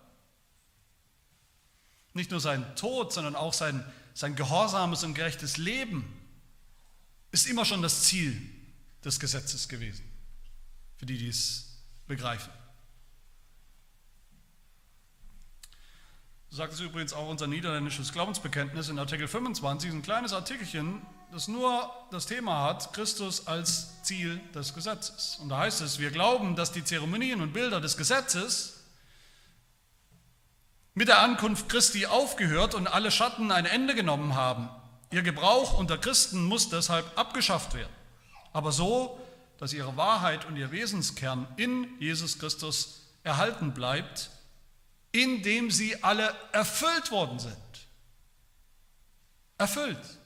Nicht 2.14 2.30
nur 2.30 2.40
sein 2.40 2.74
Tod, 2.74 3.12
sondern 3.12 3.36
auch 3.36 3.52
sein, 3.52 3.84
sein 4.14 4.34
gehorsames 4.34 5.04
und 5.04 5.12
gerechtes 5.12 5.58
Leben 5.58 6.10
ist 7.32 7.46
immer 7.46 7.66
schon 7.66 7.82
das 7.82 8.04
Ziel 8.04 8.40
des 9.04 9.20
Gesetzes 9.20 9.68
gewesen, 9.68 10.02
für 10.96 11.04
die, 11.04 11.18
die 11.18 11.28
es 11.28 11.82
begreifen. 12.08 12.50
So 16.48 16.56
sagt 16.56 16.72
es 16.72 16.80
übrigens 16.80 17.12
auch 17.12 17.28
unser 17.28 17.46
niederländisches 17.46 18.10
Glaubensbekenntnis 18.14 18.88
in 18.88 18.98
Artikel 18.98 19.28
25, 19.28 19.90
ein 19.90 20.02
kleines 20.02 20.32
Artikelchen, 20.32 21.02
das 21.32 21.48
nur 21.48 21.90
das 22.10 22.26
Thema 22.26 22.64
hat, 22.64 22.92
Christus 22.92 23.46
als 23.46 24.02
Ziel 24.02 24.40
des 24.54 24.74
Gesetzes. 24.74 25.38
Und 25.40 25.48
da 25.48 25.58
heißt 25.58 25.80
es, 25.80 25.98
wir 25.98 26.10
glauben, 26.10 26.56
dass 26.56 26.72
die 26.72 26.84
Zeremonien 26.84 27.40
und 27.40 27.52
Bilder 27.52 27.80
des 27.80 27.96
Gesetzes 27.96 28.80
mit 30.94 31.08
der 31.08 31.20
Ankunft 31.20 31.68
Christi 31.68 32.06
aufgehört 32.06 32.74
und 32.74 32.86
alle 32.86 33.10
Schatten 33.10 33.52
ein 33.52 33.66
Ende 33.66 33.94
genommen 33.94 34.34
haben. 34.34 34.68
Ihr 35.10 35.22
Gebrauch 35.22 35.78
unter 35.78 35.98
Christen 35.98 36.44
muss 36.44 36.68
deshalb 36.68 37.06
abgeschafft 37.18 37.74
werden. 37.74 37.92
Aber 38.52 38.72
so, 38.72 39.18
dass 39.58 39.72
ihre 39.72 39.96
Wahrheit 39.96 40.46
und 40.46 40.56
ihr 40.56 40.70
Wesenskern 40.70 41.46
in 41.56 41.88
Jesus 42.00 42.38
Christus 42.38 43.02
erhalten 43.22 43.72
bleibt, 43.72 44.30
indem 45.12 45.70
sie 45.70 46.02
alle 46.02 46.34
erfüllt 46.52 47.10
worden 47.10 47.38
sind. 47.38 47.56
Erfüllt. 49.58 50.19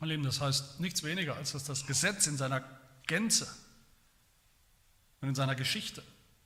Mein 0.00 0.10
Lieben, 0.10 0.22
das 0.22 0.40
heißt 0.40 0.80
nichts 0.80 1.02
weniger, 1.02 1.36
als 1.36 1.52
dass 1.52 1.64
das 1.64 1.86
Gesetz 1.86 2.26
in 2.26 2.36
seiner 2.36 2.62
Gänze 3.06 3.48
und 5.20 5.28
in 5.28 5.34
seiner 5.34 5.54
Geschichte 5.54 6.02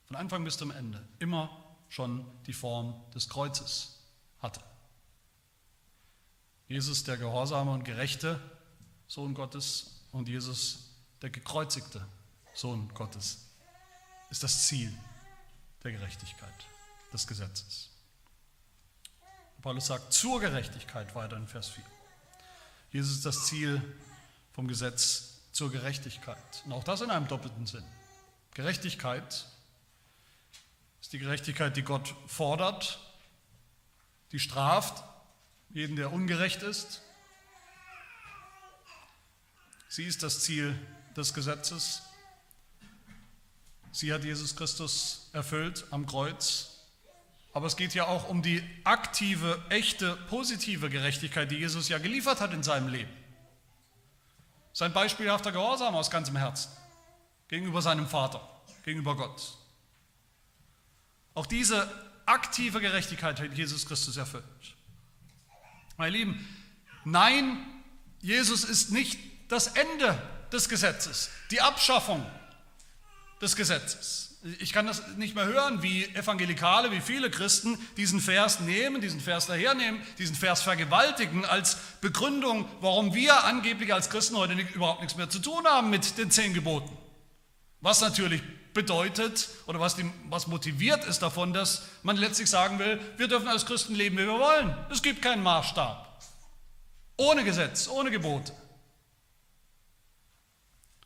von 0.06 0.16
Anfang 0.16 0.44
bis 0.44 0.56
zum 0.56 0.70
Ende 0.70 1.06
immer 1.18 1.76
schon 1.88 2.24
die 2.46 2.54
Form 2.54 2.94
des 3.14 3.28
Kreuzes 3.28 3.98
hatte. 4.40 4.60
Jesus 6.68 7.04
der 7.04 7.18
gehorsame 7.18 7.70
und 7.70 7.84
gerechte 7.84 8.40
Sohn 9.06 9.34
Gottes 9.34 10.02
und 10.12 10.28
Jesus 10.28 10.90
der 11.20 11.28
gekreuzigte 11.28 12.06
Sohn 12.54 12.88
Gottes 12.94 13.46
ist 14.30 14.42
das 14.42 14.66
Ziel 14.66 14.92
der 15.84 15.92
Gerechtigkeit 15.92 16.54
des 17.12 17.26
Gesetzes. 17.26 17.90
Paulus 19.60 19.86
sagt 19.86 20.12
zur 20.12 20.40
Gerechtigkeit 20.40 21.14
weiter 21.14 21.36
in 21.36 21.46
Vers 21.46 21.68
4. 21.68 21.84
Jesus 22.92 23.16
ist 23.16 23.26
das 23.26 23.46
Ziel 23.46 23.82
vom 24.52 24.68
Gesetz 24.68 25.40
zur 25.50 25.72
Gerechtigkeit. 25.72 26.62
Und 26.66 26.72
auch 26.72 26.84
das 26.84 27.00
in 27.00 27.10
einem 27.10 27.26
doppelten 27.26 27.66
Sinn. 27.66 27.84
Gerechtigkeit 28.54 29.46
ist 31.00 31.12
die 31.12 31.18
Gerechtigkeit, 31.18 31.74
die 31.76 31.82
Gott 31.82 32.14
fordert, 32.26 33.00
die 34.30 34.38
straft, 34.38 35.02
jeden, 35.70 35.96
der 35.96 36.12
ungerecht 36.12 36.62
ist. 36.62 37.00
Sie 39.88 40.04
ist 40.04 40.22
das 40.22 40.40
Ziel 40.40 40.78
des 41.16 41.32
Gesetzes. 41.32 42.02
Sie 43.90 44.12
hat 44.12 44.24
Jesus 44.24 44.54
Christus 44.54 45.30
erfüllt 45.32 45.86
am 45.90 46.06
Kreuz. 46.06 46.71
Aber 47.52 47.66
es 47.66 47.76
geht 47.76 47.94
ja 47.94 48.06
auch 48.06 48.28
um 48.28 48.42
die 48.42 48.62
aktive, 48.84 49.62
echte, 49.68 50.16
positive 50.28 50.88
Gerechtigkeit, 50.88 51.50
die 51.50 51.56
Jesus 51.56 51.88
ja 51.88 51.98
geliefert 51.98 52.40
hat 52.40 52.52
in 52.54 52.62
seinem 52.62 52.88
Leben. 52.88 53.10
Sein 54.72 54.92
beispielhafter 54.92 55.52
Gehorsam 55.52 55.94
aus 55.94 56.10
ganzem 56.10 56.36
Herzen 56.36 56.70
gegenüber 57.48 57.82
seinem 57.82 58.08
Vater, 58.08 58.40
gegenüber 58.84 59.14
Gott. 59.14 59.58
Auch 61.34 61.44
diese 61.44 61.86
aktive 62.24 62.80
Gerechtigkeit 62.80 63.38
hat 63.38 63.52
Jesus 63.52 63.84
Christus 63.84 64.16
erfüllt. 64.16 64.44
Meine 65.98 66.16
Lieben, 66.16 66.48
nein, 67.04 67.66
Jesus 68.20 68.64
ist 68.64 68.90
nicht 68.90 69.18
das 69.48 69.68
Ende 69.68 70.20
des 70.50 70.70
Gesetzes, 70.70 71.30
die 71.50 71.60
Abschaffung 71.60 72.24
des 73.42 73.54
Gesetzes. 73.56 74.31
Ich 74.58 74.72
kann 74.72 74.86
das 74.86 75.06
nicht 75.16 75.36
mehr 75.36 75.44
hören, 75.44 75.84
wie 75.84 76.04
Evangelikale, 76.04 76.90
wie 76.90 77.00
viele 77.00 77.30
Christen 77.30 77.78
diesen 77.96 78.20
Vers 78.20 78.58
nehmen, 78.58 79.00
diesen 79.00 79.20
Vers 79.20 79.46
dahernehmen, 79.46 80.02
diesen 80.18 80.34
Vers 80.34 80.62
vergewaltigen 80.62 81.44
als 81.44 81.76
Begründung, 82.00 82.68
warum 82.80 83.14
wir 83.14 83.44
angeblich 83.44 83.94
als 83.94 84.10
Christen 84.10 84.36
heute 84.36 84.56
nicht, 84.56 84.74
überhaupt 84.74 85.00
nichts 85.00 85.16
mehr 85.16 85.30
zu 85.30 85.38
tun 85.38 85.64
haben 85.64 85.90
mit 85.90 86.18
den 86.18 86.32
zehn 86.32 86.54
Geboten. 86.54 86.90
Was 87.80 88.00
natürlich 88.00 88.42
bedeutet 88.74 89.48
oder 89.66 89.78
was, 89.78 89.94
die, 89.94 90.10
was 90.28 90.48
motiviert 90.48 91.04
ist 91.04 91.20
davon, 91.22 91.52
dass 91.52 91.82
man 92.02 92.16
letztlich 92.16 92.50
sagen 92.50 92.80
will, 92.80 93.00
wir 93.18 93.28
dürfen 93.28 93.46
als 93.46 93.64
Christen 93.64 93.94
leben, 93.94 94.18
wie 94.18 94.26
wir 94.26 94.40
wollen. 94.40 94.76
Es 94.90 95.02
gibt 95.02 95.22
keinen 95.22 95.44
Maßstab. 95.44 96.20
Ohne 97.16 97.44
Gesetz, 97.44 97.86
ohne 97.86 98.10
Gebote. 98.10 98.52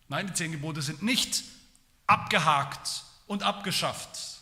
Nein, 0.09 0.28
die 0.28 0.32
zehn 0.32 0.53
Gebote 0.53 0.80
sind 0.80 1.03
nicht 1.03 1.45
abgehakt 2.07 3.06
und 3.27 3.43
abgeschafft. 3.43 4.41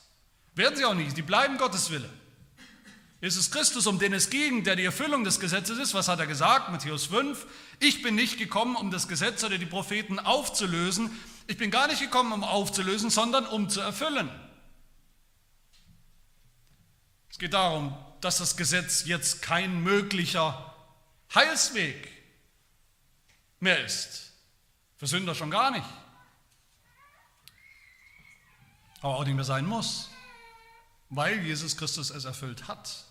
Werden 0.55 0.77
sie 0.77 0.85
auch 0.85 0.95
nicht, 0.95 1.17
die 1.17 1.23
bleiben 1.23 1.59
Gottes 1.59 1.91
Wille. 1.91 2.09
Jesus 3.21 3.51
Christus, 3.51 3.87
um 3.87 3.99
den 3.99 4.13
es 4.13 4.29
ging, 4.29 4.65
der 4.65 4.77
die 4.77 4.85
Erfüllung 4.85 5.25
des 5.25 5.41
Gesetzes 5.41 5.79
ist, 5.79 5.95
was 5.95 6.09
hat 6.09 6.19
er 6.19 6.27
gesagt? 6.27 6.71
Matthäus 6.71 7.07
5, 7.07 7.47
ich 7.81 8.03
bin 8.03 8.15
nicht 8.15 8.39
gekommen, 8.39 8.77
um 8.77 8.91
das 8.91 9.09
Gesetz 9.09 9.43
oder 9.43 9.57
die 9.57 9.67
Propheten 9.67 10.19
aufzulösen, 10.19 11.11
ich 11.47 11.57
bin 11.57 11.71
gar 11.71 11.89
nicht 11.89 12.01
gekommen, 12.01 12.33
um 12.33 12.45
aufzulösen, 12.45 13.11
sondern 13.11 13.47
um 13.47 13.69
zu 13.69 13.81
erfüllen. 13.81 14.31
Es 17.31 17.39
geht 17.39 17.55
darum, 17.55 17.97
dass 18.21 18.39
das 18.39 18.57
Gesetz 18.57 19.05
jetzt 19.07 19.43
kein 19.43 19.83
möglicher 19.83 20.75
Heilsweg 21.35 22.11
mehr 23.61 23.85
ist. 23.85 24.33
Für 24.97 25.07
Sünder 25.07 25.35
schon 25.35 25.51
gar 25.51 25.71
nicht. 25.71 25.87
Aber 29.05 29.19
auch 29.19 29.25
nicht 29.27 29.35
mehr 29.35 29.45
sein 29.45 29.67
muss, 29.67 30.09
weil 31.11 31.43
Jesus 31.43 31.77
Christus 31.77 32.09
es 32.09 32.25
erfüllt 32.25 32.69
hat. 32.69 33.05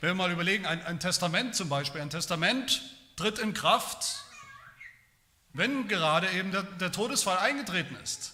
Wenn 0.00 0.08
wir 0.08 0.14
mal 0.14 0.32
überlegen, 0.32 0.64
ein, 0.64 0.82
ein 0.86 1.00
Testament 1.00 1.54
zum 1.54 1.68
Beispiel, 1.68 2.00
ein 2.00 2.08
Testament 2.08 2.80
tritt 3.16 3.38
in 3.38 3.52
Kraft, 3.52 4.24
wenn 5.52 5.86
gerade 5.86 6.30
eben 6.30 6.50
der, 6.50 6.62
der 6.62 6.92
Todesfall 6.92 7.36
eingetreten 7.36 7.94
ist, 8.02 8.32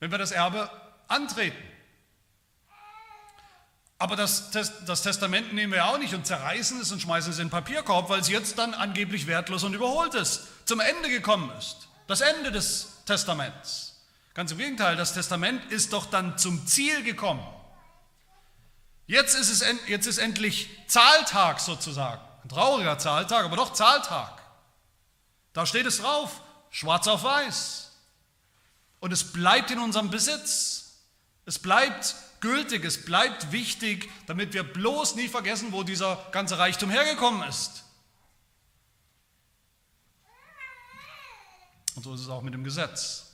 wenn 0.00 0.10
wir 0.10 0.16
das 0.16 0.30
Erbe 0.32 0.70
antreten. 1.08 1.62
Aber 3.98 4.16
das, 4.16 4.52
das, 4.52 5.02
Testament 5.02 5.52
nehmen 5.52 5.74
wir 5.74 5.84
auch 5.84 5.98
nicht 5.98 6.14
und 6.14 6.26
zerreißen 6.26 6.80
es 6.80 6.92
und 6.92 7.02
schmeißen 7.02 7.30
es 7.30 7.38
in 7.38 7.48
den 7.48 7.50
Papierkorb, 7.50 8.08
weil 8.08 8.20
es 8.20 8.30
jetzt 8.30 8.56
dann 8.56 8.72
angeblich 8.72 9.26
wertlos 9.26 9.64
und 9.64 9.74
überholt 9.74 10.14
ist, 10.14 10.48
zum 10.64 10.80
Ende 10.80 11.10
gekommen 11.10 11.52
ist. 11.58 11.88
Das 12.06 12.20
Ende 12.20 12.52
des 12.52 12.88
Testaments. 13.06 13.92
Ganz 14.34 14.52
im 14.52 14.58
Gegenteil, 14.58 14.96
das 14.96 15.12
Testament 15.12 15.70
ist 15.70 15.92
doch 15.92 16.06
dann 16.06 16.38
zum 16.38 16.66
Ziel 16.66 17.02
gekommen. 17.02 17.46
Jetzt 19.06 19.34
ist, 19.34 19.50
es, 19.50 19.64
jetzt 19.88 20.06
ist 20.06 20.18
endlich 20.18 20.70
Zahltag 20.86 21.60
sozusagen. 21.60 22.22
Ein 22.44 22.48
trauriger 22.48 22.98
Zahltag, 22.98 23.44
aber 23.44 23.56
doch 23.56 23.72
Zahltag. 23.72 24.40
Da 25.52 25.66
steht 25.66 25.86
es 25.86 25.98
drauf, 25.98 26.40
schwarz 26.70 27.06
auf 27.08 27.22
weiß. 27.22 27.92
Und 29.00 29.12
es 29.12 29.32
bleibt 29.32 29.70
in 29.70 29.78
unserem 29.78 30.10
Besitz. 30.10 31.02
Es 31.44 31.58
bleibt 31.58 32.14
gültig, 32.40 32.84
es 32.84 33.04
bleibt 33.04 33.52
wichtig, 33.52 34.10
damit 34.26 34.54
wir 34.54 34.62
bloß 34.62 35.14
nie 35.16 35.28
vergessen, 35.28 35.72
wo 35.72 35.82
dieser 35.82 36.16
ganze 36.32 36.58
Reichtum 36.58 36.90
hergekommen 36.90 37.48
ist. 37.48 37.84
Und 41.94 42.02
so 42.04 42.14
ist 42.14 42.20
es 42.20 42.28
auch 42.28 42.42
mit 42.42 42.54
dem 42.54 42.64
Gesetz. 42.64 43.32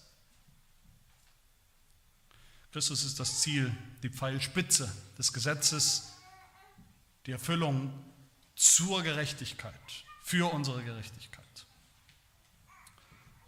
Christus 2.73 3.05
ist 3.05 3.19
das 3.19 3.41
Ziel, 3.41 3.75
die 4.03 4.11
Pfeilspitze 4.11 4.93
des 5.17 5.33
Gesetzes, 5.33 6.13
die 7.27 7.33
Erfüllung 7.33 7.93
zur 8.55 9.03
Gerechtigkeit, 9.03 9.75
für 10.23 10.53
unsere 10.53 10.83
Gerechtigkeit. 10.83 11.45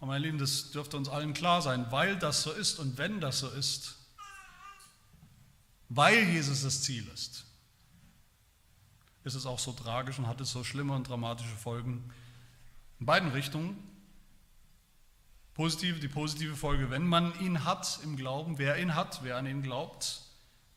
Und 0.01 0.09
meine 0.09 0.25
Lieben, 0.25 0.39
das 0.39 0.71
dürfte 0.71 0.97
uns 0.97 1.09
allen 1.09 1.35
klar 1.35 1.61
sein, 1.61 1.91
weil 1.93 2.19
das 2.19 2.43
so 2.43 2.53
ist 2.53 2.79
und 2.79 2.97
wenn 2.97 3.21
das 3.21 3.41
so 3.41 3.51
ist, 3.51 3.97
weil 5.91 6.29
Jesus 6.31 6.63
das 6.63 6.83
Ziel 6.83 7.07
ist, 7.09 7.45
ist 9.25 9.35
es 9.35 9.45
auch 9.45 9.59
so 9.59 9.73
tragisch 9.73 10.19
und 10.19 10.27
hat 10.27 10.41
es 10.41 10.51
so 10.51 10.65
schlimme 10.65 10.95
und 10.95 11.09
dramatische 11.09 11.57
Folgen 11.57 12.11
in 12.99 13.07
beiden 13.07 13.31
Richtungen. 13.33 13.90
Positive, 15.61 16.01
die 16.01 16.09
positive 16.09 16.57
Folge, 16.57 16.89
wenn 16.89 17.07
man 17.07 17.39
ihn 17.39 17.67
hat 17.67 18.01
im 18.03 18.17
Glauben, 18.17 18.57
wer 18.57 18.79
ihn 18.79 18.95
hat, 18.95 19.21
wer 19.25 19.37
an 19.37 19.45
ihn 19.45 19.61
glaubt, 19.61 20.23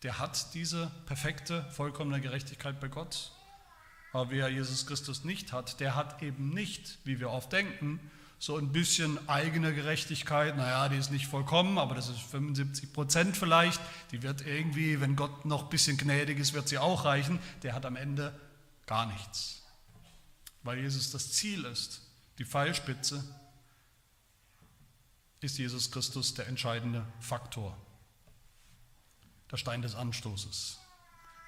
der 0.02 0.20
hat 0.20 0.54
diese 0.56 0.92
perfekte, 1.06 1.64
vollkommene 1.72 2.20
Gerechtigkeit 2.20 2.82
bei 2.82 2.90
Gott. 2.90 3.32
Aber 4.12 4.30
wer 4.30 4.50
Jesus 4.50 4.86
Christus 4.86 5.24
nicht 5.24 5.54
hat, 5.54 5.80
der 5.80 5.96
hat 5.96 6.22
eben 6.22 6.50
nicht, 6.50 6.98
wie 7.06 7.22
wir 7.22 7.30
oft 7.30 7.54
denken, 7.54 7.98
so 8.40 8.58
ein 8.58 8.74
bisschen 8.74 9.18
eigene 9.30 9.74
Gerechtigkeit, 9.74 10.58
naja, 10.58 10.90
die 10.90 10.98
ist 10.98 11.12
nicht 11.12 11.28
vollkommen, 11.28 11.78
aber 11.78 11.96
das 11.96 12.10
ist 12.10 12.20
75 12.20 12.92
Prozent 12.92 13.38
vielleicht, 13.38 13.80
die 14.12 14.22
wird 14.22 14.46
irgendwie, 14.46 15.00
wenn 15.00 15.16
Gott 15.16 15.46
noch 15.46 15.64
ein 15.64 15.70
bisschen 15.70 15.96
gnädig 15.96 16.40
ist, 16.40 16.52
wird 16.52 16.68
sie 16.68 16.78
auch 16.78 17.06
reichen, 17.06 17.40
der 17.62 17.74
hat 17.74 17.86
am 17.86 17.96
Ende 17.96 18.38
gar 18.86 19.06
nichts. 19.06 19.62
Weil 20.62 20.80
Jesus 20.80 21.10
das 21.10 21.32
Ziel 21.32 21.64
ist, 21.64 22.02
die 22.38 22.44
Pfeilspitze, 22.44 23.24
ist 25.44 25.58
Jesus 25.58 25.92
Christus 25.92 26.34
der 26.34 26.48
entscheidende 26.48 27.06
Faktor, 27.20 27.78
der 29.52 29.58
Stein 29.58 29.82
des 29.82 29.96
Anstoßes. 29.96 30.80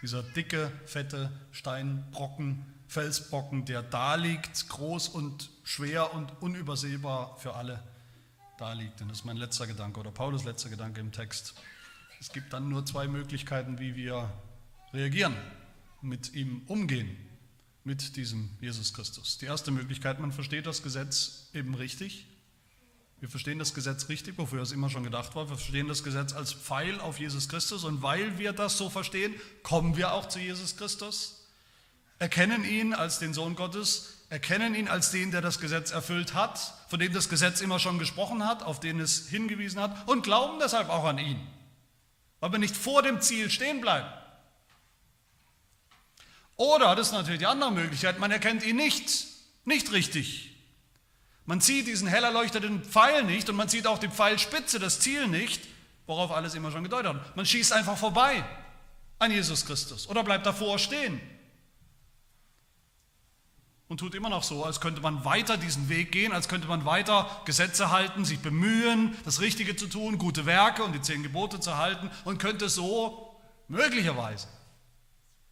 Dieser 0.02 0.22
dicke, 0.24 0.72
fette 0.86 1.32
Steinbrocken, 1.52 2.66
Felsbrocken, 2.88 3.66
der 3.66 3.82
da 3.82 4.16
liegt, 4.16 4.70
groß 4.70 5.10
und 5.10 5.50
schwer 5.64 6.14
und 6.14 6.42
unübersehbar 6.42 7.38
für 7.38 7.56
alle 7.56 7.82
da 8.58 8.74
liegt. 8.74 9.02
Und 9.02 9.10
das 9.10 9.20
ist 9.20 9.26
mein 9.26 9.38
letzter 9.38 9.68
Gedanke 9.68 10.00
oder 10.00 10.12
Paulus 10.12 10.44
letzter 10.44 10.70
Gedanke 10.70 11.02
im 11.02 11.12
Text. 11.12 11.56
Es 12.20 12.32
gibt 12.32 12.54
dann 12.54 12.70
nur 12.70 12.86
zwei 12.86 13.08
Möglichkeiten, 13.08 13.80
wie 13.80 13.96
wir 13.96 14.32
reagieren, 14.94 15.36
mit 16.02 16.34
ihm 16.34 16.62
umgehen. 16.68 17.18
mit 17.86 18.16
diesem 18.16 18.50
Jesus 18.60 18.94
Christus. 18.94 19.38
Die 19.38 19.46
erste 19.46 19.70
Möglichkeit, 19.72 20.20
man 20.20 20.32
versteht 20.32 20.66
das 20.66 20.82
Gesetz 20.82 21.50
eben 21.54 21.76
richtig. 21.76 22.26
Wir 23.26 23.32
verstehen 23.32 23.58
das 23.58 23.74
Gesetz 23.74 24.08
richtig, 24.08 24.38
wofür 24.38 24.62
es 24.62 24.72
immer 24.72 24.88
schon 24.88 25.04
gedacht 25.04 25.34
war. 25.34 25.50
Wir 25.50 25.58
verstehen 25.58 25.88
das 25.88 26.04
Gesetz 26.04 26.34
als 26.34 26.54
Pfeil 26.54 27.00
auf 27.00 27.20
Jesus 27.20 27.50
Christus. 27.50 27.84
Und 27.84 28.04
weil 28.04 28.38
wir 28.38 28.54
das 28.54 28.78
so 28.78 28.88
verstehen, 28.88 29.34
kommen 29.64 29.98
wir 29.98 30.14
auch 30.14 30.30
zu 30.30 30.38
Jesus 30.38 30.78
Christus, 30.78 31.44
erkennen 32.20 32.64
ihn 32.64 32.94
als 32.94 33.18
den 33.18 33.34
Sohn 33.34 33.56
Gottes, 33.56 34.26
erkennen 34.30 34.76
ihn 34.76 34.88
als 34.88 35.10
den, 35.10 35.32
der 35.32 35.42
das 35.42 35.60
Gesetz 35.60 35.90
erfüllt 35.90 36.36
hat, 36.36 36.76
von 36.88 37.00
dem 37.00 37.14
das 37.14 37.28
Gesetz 37.28 37.62
immer 37.62 37.80
schon 37.80 37.98
gesprochen 37.98 38.46
hat, 38.46 38.62
auf 38.62 38.80
den 38.80 39.00
es 39.00 39.28
hingewiesen 39.28 39.82
hat 39.82 40.08
und 40.08 40.22
glauben 40.22 40.60
deshalb 40.62 40.90
auch 40.90 41.06
an 41.06 41.18
ihn, 41.18 41.42
weil 42.42 42.52
wir 42.52 42.60
nicht 42.60 42.78
vor 42.78 43.02
dem 43.02 43.22
Ziel 43.22 43.50
stehen 43.50 43.82
bleiben. 43.82 44.08
Oder, 46.58 46.96
das 46.96 47.08
ist 47.08 47.14
natürlich 47.14 47.40
die 47.40 47.48
andere 47.48 47.72
Möglichkeit, 47.72 48.20
man 48.20 48.30
erkennt 48.30 48.64
ihn 48.64 48.76
nicht, 48.76 49.26
nicht 49.64 49.92
richtig. 49.92 50.55
Man 51.46 51.62
sieht 51.62 51.88
diesen 51.88 52.08
hell 52.08 52.24
erleuchteten 52.24 52.84
Pfeil 52.84 53.24
nicht 53.24 53.50
und 53.50 53.56
man 53.56 53.70
sieht 53.70 53.86
auch 53.88 54.00
die 54.00 54.10
Pfeilspitze, 54.10 54.80
das 54.80 55.00
Ziel 55.00 55.28
nicht, 55.28 55.62
worauf 56.08 56.32
alles 56.32 56.56
immer 56.56 56.72
schon 56.72 56.84
gedeutet 56.84 57.14
hat. 57.14 57.36
Man 57.36 57.46
schießt 57.46 57.72
einfach 57.74 57.98
vorbei 57.98 58.44
an 59.20 59.32
Jesus 59.32 59.66
Christus 59.66 60.08
oder 60.08 60.24
bleibt 60.24 60.46
davor 60.46 60.80
stehen 60.80 61.22
und 63.88 64.00
tut 64.00 64.16
immer 64.16 64.30
noch 64.30 64.44
so, 64.44 64.66
als 64.66 64.82
könnte 64.82 65.02
man 65.02 65.24
weiter 65.26 65.58
diesen 65.58 65.90
Weg 65.90 66.12
gehen, 66.12 66.32
als 66.32 66.48
könnte 66.48 66.68
man 66.68 66.86
weiter 66.86 67.30
Gesetze 67.46 67.92
halten, 67.92 68.26
sich 68.26 68.40
bemühen, 68.40 69.16
das 69.24 69.40
Richtige 69.40 69.76
zu 69.76 69.88
tun, 69.88 70.18
gute 70.18 70.48
Werke 70.48 70.84
und 70.84 70.94
die 70.94 71.02
zehn 71.02 71.22
Gebote 71.22 71.60
zu 71.60 71.78
halten 71.78 72.10
und 72.24 72.40
könnte 72.40 72.70
so 72.70 73.40
möglicherweise 73.68 74.48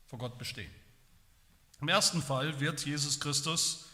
vor 0.07 0.17
Gott 0.17 0.39
bestehen. 0.39 0.71
Im 1.81 1.89
ersten 1.89 2.21
Fall 2.21 2.59
wird 2.59 2.83
Jesus 2.85 3.19
Christus, 3.19 3.85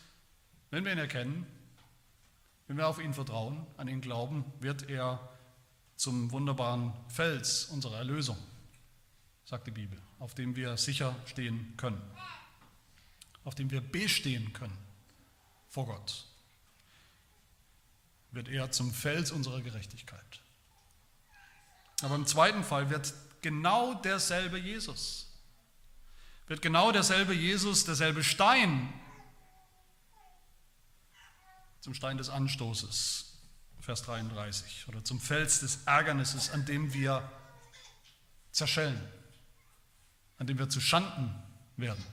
wenn 0.72 0.86
wir 0.86 0.94
ihn 0.94 1.00
erkennen, 1.00 1.46
wenn 2.70 2.78
wir 2.78 2.88
auf 2.88 3.00
ihn 3.00 3.16
vertrauen, 3.16 3.66
an 3.78 3.88
ihn 3.88 4.00
glauben, 4.00 4.46
wird 4.60 4.92
er 4.92 5.28
zum 5.96 6.32
wunderbaren 6.32 6.94
Fels 7.08 7.66
unserer 7.66 7.98
Erlösung, 7.98 8.38
sagt 9.44 9.66
die 9.66 9.72
Bibel, 9.72 10.00
auf 10.20 10.36
dem 10.36 10.56
wir 10.56 10.78
sicher 10.78 11.16
stehen 11.26 11.74
können, 11.78 12.00
auf 13.44 13.56
dem 13.56 13.72
wir 13.72 13.82
bestehen 13.82 14.54
können 14.54 14.78
vor 15.68 15.88
Gott. 15.88 16.28
Wird 18.34 18.50
er 18.50 18.72
zum 18.72 18.94
Fels 18.94 19.32
unserer 19.32 19.62
Gerechtigkeit. 19.62 20.40
Aber 22.04 22.14
im 22.14 22.28
zweiten 22.28 22.64
Fall 22.64 22.92
wird 22.92 23.12
genau 23.42 23.96
derselbe 23.96 24.60
Jesus, 24.60 25.28
wird 26.48 26.62
genau 26.62 26.92
derselbe 26.92 27.34
Jesus, 27.34 27.84
derselbe 27.84 28.24
Stein 28.24 28.94
zum 31.90 31.96
Stein 31.96 32.20
des 32.20 32.30
Anstoßes, 32.30 33.34
Vers 33.80 34.04
33, 34.04 34.88
oder 34.90 35.04
zum 35.04 35.20
Fels 35.20 35.62
des 35.62 35.80
Ärgernisses, 35.88 36.52
an 36.52 36.64
dem 36.64 36.94
wir 36.94 37.28
zerschellen, 38.52 39.02
an 40.38 40.46
dem 40.46 40.60
wir 40.60 40.70
zu 40.70 40.80
Schanden 40.80 41.34
werden, 41.78 42.04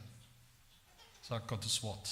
sagt 1.20 1.48
Gottes 1.48 1.82
Wort. 1.82 2.08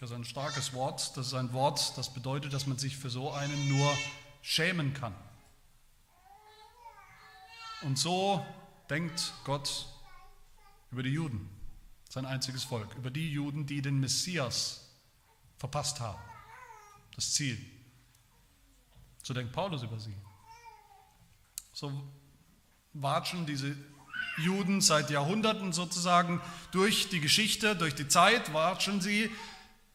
Das 0.00 0.08
ist 0.08 0.16
ein 0.16 0.24
starkes 0.24 0.72
Wort, 0.72 1.14
das 1.18 1.26
ist 1.26 1.34
ein 1.34 1.52
Wort, 1.52 1.98
das 1.98 2.14
bedeutet, 2.14 2.54
dass 2.54 2.66
man 2.66 2.78
sich 2.78 2.96
für 2.96 3.10
so 3.10 3.30
einen 3.30 3.68
nur 3.68 3.94
schämen 4.40 4.94
kann. 4.94 5.14
Und 7.82 7.98
so 7.98 8.42
denkt 8.88 9.34
Gott 9.44 9.86
über 10.90 11.02
die 11.02 11.10
Juden, 11.10 11.46
sein 12.08 12.24
einziges 12.24 12.64
Volk, 12.64 12.94
über 12.94 13.10
die 13.10 13.30
Juden, 13.30 13.66
die 13.66 13.82
den 13.82 14.00
Messias 14.00 14.88
verpasst 15.58 16.00
haben, 16.00 16.22
das 17.14 17.32
Ziel. 17.32 17.58
So 19.22 19.34
denkt 19.34 19.52
Paulus 19.52 19.82
über 19.82 19.98
sie. 19.98 20.14
So 21.72 21.92
watschen 22.92 23.46
diese 23.46 23.76
Juden 24.38 24.80
seit 24.80 25.10
Jahrhunderten 25.10 25.72
sozusagen 25.72 26.40
durch 26.72 27.08
die 27.08 27.20
Geschichte, 27.20 27.76
durch 27.76 27.94
die 27.94 28.08
Zeit, 28.08 28.52
watschen 28.52 29.00
sie 29.00 29.30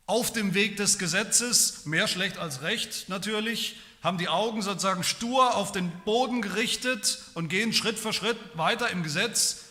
auf 0.05 0.33
dem 0.33 0.53
Weg 0.53 0.77
des 0.77 0.97
Gesetzes, 0.97 1.85
mehr 1.85 2.07
schlecht 2.07 2.37
als 2.37 2.61
recht 2.61 3.09
natürlich, 3.09 3.75
haben 4.01 4.17
die 4.17 4.29
Augen 4.29 4.61
sozusagen 4.61 5.03
stur 5.03 5.55
auf 5.55 5.71
den 5.71 5.91
Boden 6.05 6.41
gerichtet 6.41 7.19
und 7.35 7.49
gehen 7.49 7.73
Schritt 7.73 7.99
für 7.99 8.13
Schritt 8.13 8.37
weiter 8.55 8.89
im 8.89 9.03
Gesetz 9.03 9.65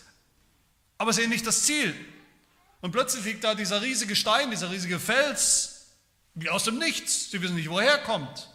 aber 0.98 1.12
sehen 1.12 1.30
nicht 1.30 1.46
das 1.46 1.62
Ziel. 1.62 1.94
Und 2.80 2.90
plötzlich 2.90 3.24
liegt 3.24 3.44
da 3.44 3.54
dieser 3.54 3.80
riesige 3.80 4.14
Stein, 4.14 4.50
dieser 4.50 4.70
riesige 4.70 4.98
Fels, 4.98 5.77
wie 6.40 6.50
aus 6.50 6.64
dem 6.64 6.78
Nichts. 6.78 7.30
Sie 7.30 7.40
wissen 7.42 7.56
nicht, 7.56 7.70
woher 7.70 7.92
er 7.92 8.04
kommt. 8.04 8.48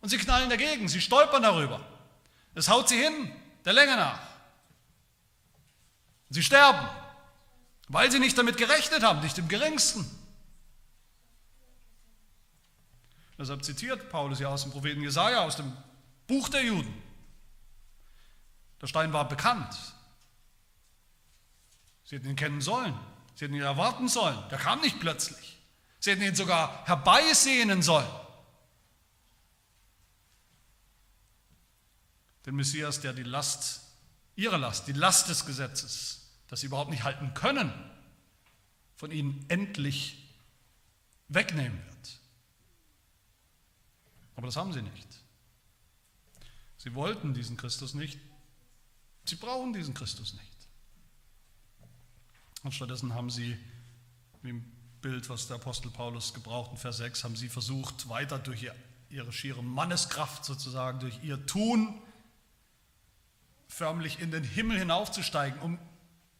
Und 0.00 0.08
sie 0.08 0.18
knallen 0.18 0.50
dagegen, 0.50 0.88
sie 0.88 1.00
stolpern 1.00 1.42
darüber. 1.42 1.86
Es 2.54 2.68
haut 2.68 2.88
sie 2.88 2.98
hin, 2.98 3.32
der 3.64 3.72
Länge 3.72 3.96
nach. 3.96 4.20
Sie 6.30 6.42
sterben, 6.42 6.88
weil 7.88 8.10
sie 8.10 8.18
nicht 8.18 8.36
damit 8.36 8.56
gerechnet 8.56 9.02
haben, 9.02 9.20
nicht 9.20 9.38
im 9.38 9.48
geringsten. 9.48 10.04
Deshalb 13.38 13.64
zitiert 13.64 14.08
Paulus 14.10 14.40
ja 14.40 14.48
aus 14.48 14.62
dem 14.62 14.72
Propheten 14.72 15.02
Jesaja, 15.02 15.40
aus 15.40 15.56
dem 15.56 15.72
Buch 16.26 16.48
der 16.48 16.64
Juden. 16.64 17.02
Der 18.80 18.86
Stein 18.86 19.12
war 19.12 19.28
bekannt, 19.28 19.76
Sie 22.06 22.16
hätten 22.16 22.28
ihn 22.28 22.36
kennen 22.36 22.60
sollen. 22.60 22.94
Sie 23.34 23.44
hätten 23.44 23.54
ihn 23.54 23.62
erwarten 23.62 24.08
sollen. 24.08 24.38
Der 24.50 24.58
kam 24.58 24.80
nicht 24.80 25.00
plötzlich. 25.00 25.55
Sie 26.06 26.12
hätten 26.12 26.22
ihn 26.22 26.36
sogar 26.36 26.86
herbeisehnen 26.86 27.82
sollen. 27.82 28.06
Den 32.46 32.54
Messias, 32.54 33.00
der 33.00 33.12
die 33.12 33.24
Last, 33.24 33.80
ihre 34.36 34.56
Last, 34.56 34.86
die 34.86 34.92
Last 34.92 35.28
des 35.28 35.44
Gesetzes, 35.46 36.30
das 36.46 36.60
sie 36.60 36.66
überhaupt 36.66 36.92
nicht 36.92 37.02
halten 37.02 37.34
können, 37.34 37.72
von 38.94 39.10
ihnen 39.10 39.44
endlich 39.48 40.32
wegnehmen 41.26 41.84
wird. 41.84 42.20
Aber 44.36 44.46
das 44.46 44.54
haben 44.54 44.72
sie 44.72 44.82
nicht. 44.82 45.08
Sie 46.78 46.94
wollten 46.94 47.34
diesen 47.34 47.56
Christus 47.56 47.94
nicht. 47.94 48.20
Sie 49.24 49.34
brauchen 49.34 49.72
diesen 49.72 49.92
Christus 49.92 50.34
nicht. 50.34 50.68
Und 52.62 52.70
stattdessen 52.70 53.12
haben 53.12 53.28
sie, 53.28 53.58
wie 54.42 54.50
im 54.50 54.75
Bild, 55.06 55.30
was 55.30 55.46
der 55.46 55.54
Apostel 55.54 55.88
Paulus 55.88 56.34
gebraucht 56.34 56.72
in 56.72 56.78
Vers 56.78 56.96
6, 56.96 57.22
haben 57.22 57.36
sie 57.36 57.48
versucht, 57.48 58.08
weiter 58.08 58.40
durch 58.40 58.68
ihre 59.08 59.32
schiere 59.32 59.62
Manneskraft 59.62 60.44
sozusagen, 60.44 60.98
durch 60.98 61.22
ihr 61.22 61.46
Tun, 61.46 61.94
förmlich 63.68 64.18
in 64.18 64.32
den 64.32 64.42
Himmel 64.42 64.80
hinaufzusteigen, 64.80 65.60
um 65.60 65.78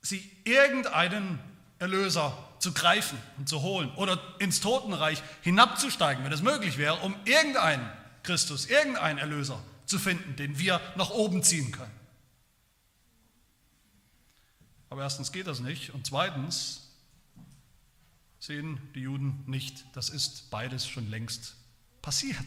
sie 0.01 0.29
irgendeinen 0.43 1.39
Erlöser 1.79 2.37
zu 2.59 2.75
greifen 2.75 3.17
und 3.39 3.49
zu 3.49 3.63
holen 3.63 3.95
oder 3.95 4.21
ins 4.41 4.61
Totenreich 4.61 5.23
hinabzusteigen, 5.43 6.25
wenn 6.25 6.33
es 6.33 6.43
möglich 6.43 6.77
wäre, 6.77 6.97
um 7.03 7.15
irgendeinen 7.25 7.89
Christus, 8.25 8.67
irgendeinen 8.67 9.21
Erlöser 9.21 9.63
zu 9.85 10.01
finden, 10.01 10.35
den 10.35 10.59
wir 10.59 10.81
nach 10.97 11.11
oben 11.11 11.45
ziehen 11.45 11.71
können. 11.71 11.95
Aber 14.91 15.03
erstens 15.03 15.31
geht 15.31 15.47
das 15.47 15.61
nicht 15.61 15.91
und 15.95 16.05
zweitens 16.05 16.86
sehen 18.47 18.81
die 18.95 19.01
Juden 19.01 19.43
nicht, 19.47 19.85
das 19.95 20.09
ist 20.09 20.51
beides 20.51 20.87
schon 20.87 21.11
längst 21.11 21.57
passiert. 22.01 22.47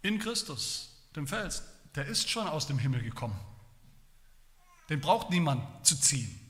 In 0.00 0.18
Christus, 0.18 0.90
dem 1.14 1.26
Fels, 1.26 1.62
der 1.94 2.06
ist 2.06 2.30
schon 2.30 2.46
aus 2.46 2.66
dem 2.66 2.78
Himmel 2.78 3.02
gekommen. 3.02 3.38
Den 4.88 5.00
braucht 5.00 5.30
niemand 5.30 5.86
zu 5.86 6.00
ziehen, 6.00 6.40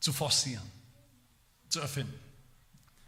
zu 0.00 0.12
forcieren, 0.12 0.68
zu 1.68 1.80
erfinden. 1.80 2.18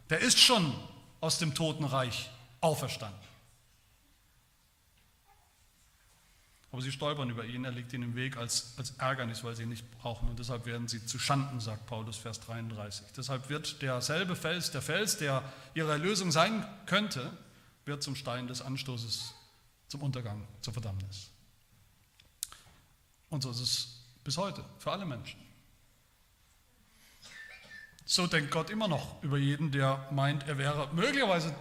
Der 0.09 0.19
ist 0.19 0.39
schon 0.39 0.73
aus 1.19 1.37
dem 1.37 1.53
Totenreich 1.53 2.29
auferstanden. 2.61 3.28
Aber 6.71 6.81
sie 6.81 6.91
stolpern 6.91 7.29
über 7.29 7.45
ihn, 7.45 7.65
er 7.65 7.71
liegt 7.71 7.93
ihnen 7.93 8.03
im 8.03 8.15
Weg 8.15 8.37
als, 8.37 8.75
als 8.77 8.91
Ärgernis, 8.99 9.43
weil 9.43 9.55
sie 9.55 9.63
ihn 9.63 9.69
nicht 9.69 9.89
brauchen. 9.99 10.29
Und 10.29 10.37
deshalb 10.37 10.65
werden 10.65 10.87
sie 10.87 11.03
zu 11.03 11.17
Schanden, 11.17 11.59
sagt 11.59 11.87
Paulus, 11.87 12.17
Vers 12.17 12.39
33. 12.41 13.07
Deshalb 13.17 13.49
wird 13.49 13.81
derselbe 13.81 14.35
Fels, 14.35 14.69
der 14.69 14.83
Fels, 14.83 15.17
der 15.17 15.43
ihre 15.73 15.91
Erlösung 15.91 16.31
sein 16.31 16.65
könnte, 16.85 17.35
wird 17.85 18.03
zum 18.03 18.15
Stein 18.15 18.47
des 18.47 18.61
Anstoßes, 18.61 19.33
zum 19.87 20.03
Untergang, 20.03 20.47
zur 20.61 20.73
Verdammnis. 20.73 21.31
Und 23.29 23.41
so 23.41 23.49
ist 23.49 23.61
es 23.61 24.01
bis 24.23 24.37
heute, 24.37 24.63
für 24.77 24.91
alle 24.91 25.05
Menschen. 25.05 25.39
So 28.05 28.27
denkt 28.27 28.51
Gott 28.51 28.69
immer 28.69 28.87
noch 28.87 29.21
über 29.23 29.37
jeden, 29.37 29.71
der 29.71 30.07
meint, 30.11 30.47
er 30.47 30.57
wäre 30.59 30.89
möglicherweise 30.93 31.55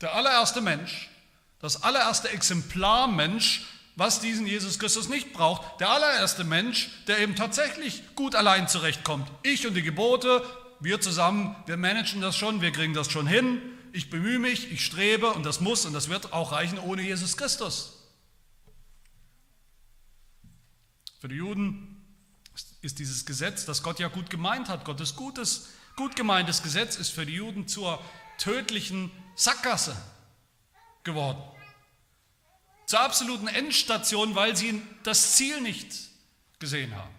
der 0.00 0.14
allererste 0.14 0.60
Mensch, 0.60 1.10
das 1.60 1.82
allererste 1.82 2.28
Exemplar 2.30 3.08
Mensch, 3.08 3.66
was 3.96 4.20
diesen 4.20 4.46
Jesus 4.46 4.78
Christus 4.78 5.08
nicht 5.08 5.32
braucht. 5.32 5.80
Der 5.80 5.90
allererste 5.90 6.44
Mensch, 6.44 6.90
der 7.06 7.20
eben 7.20 7.36
tatsächlich 7.36 8.02
gut 8.14 8.34
allein 8.34 8.68
zurechtkommt. 8.68 9.30
Ich 9.42 9.66
und 9.66 9.74
die 9.74 9.82
Gebote, 9.82 10.44
wir 10.80 11.00
zusammen, 11.00 11.54
wir 11.66 11.76
managen 11.76 12.20
das 12.20 12.36
schon, 12.36 12.60
wir 12.60 12.72
kriegen 12.72 12.94
das 12.94 13.10
schon 13.10 13.26
hin. 13.26 13.62
Ich 13.92 14.10
bemühe 14.10 14.40
mich, 14.40 14.72
ich 14.72 14.84
strebe 14.84 15.32
und 15.32 15.46
das 15.46 15.60
muss 15.60 15.86
und 15.86 15.92
das 15.92 16.08
wird 16.08 16.32
auch 16.32 16.52
reichen 16.52 16.78
ohne 16.78 17.02
Jesus 17.02 17.36
Christus. 17.36 18.00
Für 21.20 21.28
die 21.28 21.36
Juden 21.36 22.04
ist 22.82 22.98
dieses 22.98 23.24
Gesetz, 23.24 23.64
das 23.64 23.82
Gott 23.82 24.00
ja 24.00 24.08
gut 24.08 24.28
gemeint 24.28 24.68
hat, 24.68 24.84
Gottes 24.84 25.14
gutes, 25.16 25.68
gut 25.96 26.16
gemeintes 26.16 26.62
Gesetz 26.62 26.96
ist 26.96 27.10
für 27.10 27.24
die 27.24 27.34
Juden 27.34 27.68
zur 27.68 28.02
tödlichen 28.38 29.10
Sackgasse 29.36 29.96
geworden. 31.04 31.42
Zur 32.94 33.00
absoluten 33.00 33.48
Endstation, 33.48 34.36
weil 34.36 34.54
sie 34.54 34.80
das 35.02 35.34
Ziel 35.34 35.60
nicht 35.60 35.92
gesehen 36.60 36.94
haben. 36.94 37.12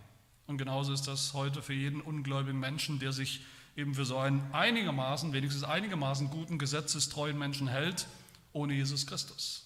Und 0.47 0.57
genauso 0.57 0.93
ist 0.93 1.05
das 1.05 1.33
heute 1.33 1.61
für 1.61 1.73
jeden 1.73 1.99
ungläubigen 1.99 2.57
Menschen, 2.57 2.97
der 2.99 3.11
sich 3.11 3.43
eben 3.75 3.93
für 3.93 4.05
so 4.05 4.17
einen 4.17 4.53
einigermaßen, 4.53 5.33
wenigstens 5.33 5.65
einigermaßen 5.65 6.29
guten, 6.29 6.59
gesetzestreuen 6.59 7.37
Menschen 7.37 7.67
hält, 7.67 8.07
ohne 8.53 8.73
Jesus 8.73 9.05
Christus. 9.05 9.65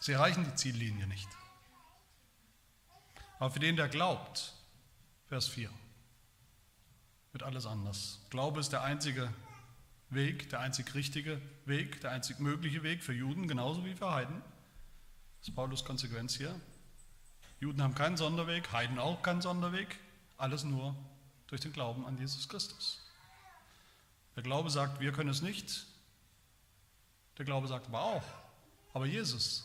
Sie 0.00 0.10
erreichen 0.10 0.44
die 0.44 0.56
Ziellinie 0.56 1.06
nicht. 1.06 1.28
Aber 3.38 3.52
für 3.52 3.60
den, 3.60 3.76
der 3.76 3.88
glaubt, 3.88 4.54
Vers 5.28 5.46
4, 5.46 5.70
wird 7.30 7.44
alles 7.44 7.64
anders. 7.64 8.18
Glaube 8.30 8.58
ist 8.58 8.72
der 8.72 8.82
einzige 8.82 9.32
Weg, 10.14 10.48
der 10.50 10.60
einzig 10.60 10.94
richtige 10.94 11.40
Weg, 11.64 12.00
der 12.00 12.10
einzig 12.10 12.38
mögliche 12.38 12.82
Weg 12.82 13.02
für 13.02 13.12
Juden, 13.12 13.48
genauso 13.48 13.84
wie 13.84 13.94
für 13.94 14.10
Heiden. 14.10 14.42
Das 15.38 15.48
ist 15.48 15.54
Paulus 15.54 15.84
Konsequenz 15.84 16.34
hier. 16.36 16.54
Juden 17.60 17.82
haben 17.82 17.94
keinen 17.94 18.16
Sonderweg, 18.16 18.72
Heiden 18.72 18.98
auch 18.98 19.22
keinen 19.22 19.42
Sonderweg. 19.42 19.98
Alles 20.36 20.64
nur 20.64 20.94
durch 21.46 21.60
den 21.60 21.72
Glauben 21.72 22.04
an 22.06 22.18
Jesus 22.18 22.48
Christus. 22.48 23.00
Der 24.36 24.42
Glaube 24.42 24.70
sagt, 24.70 25.00
wir 25.00 25.12
können 25.12 25.30
es 25.30 25.42
nicht. 25.42 25.86
Der 27.38 27.44
Glaube 27.44 27.68
sagt 27.68 27.86
aber 27.86 28.02
auch, 28.02 28.24
aber 28.92 29.06
Jesus 29.06 29.64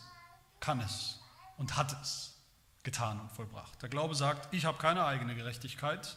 kann 0.60 0.80
es 0.80 1.20
und 1.56 1.76
hat 1.76 2.00
es 2.02 2.36
getan 2.82 3.20
und 3.20 3.30
vollbracht. 3.32 3.80
Der 3.82 3.88
Glaube 3.88 4.14
sagt, 4.14 4.52
ich 4.54 4.64
habe 4.64 4.78
keine 4.78 5.04
eigene 5.04 5.34
Gerechtigkeit, 5.34 6.16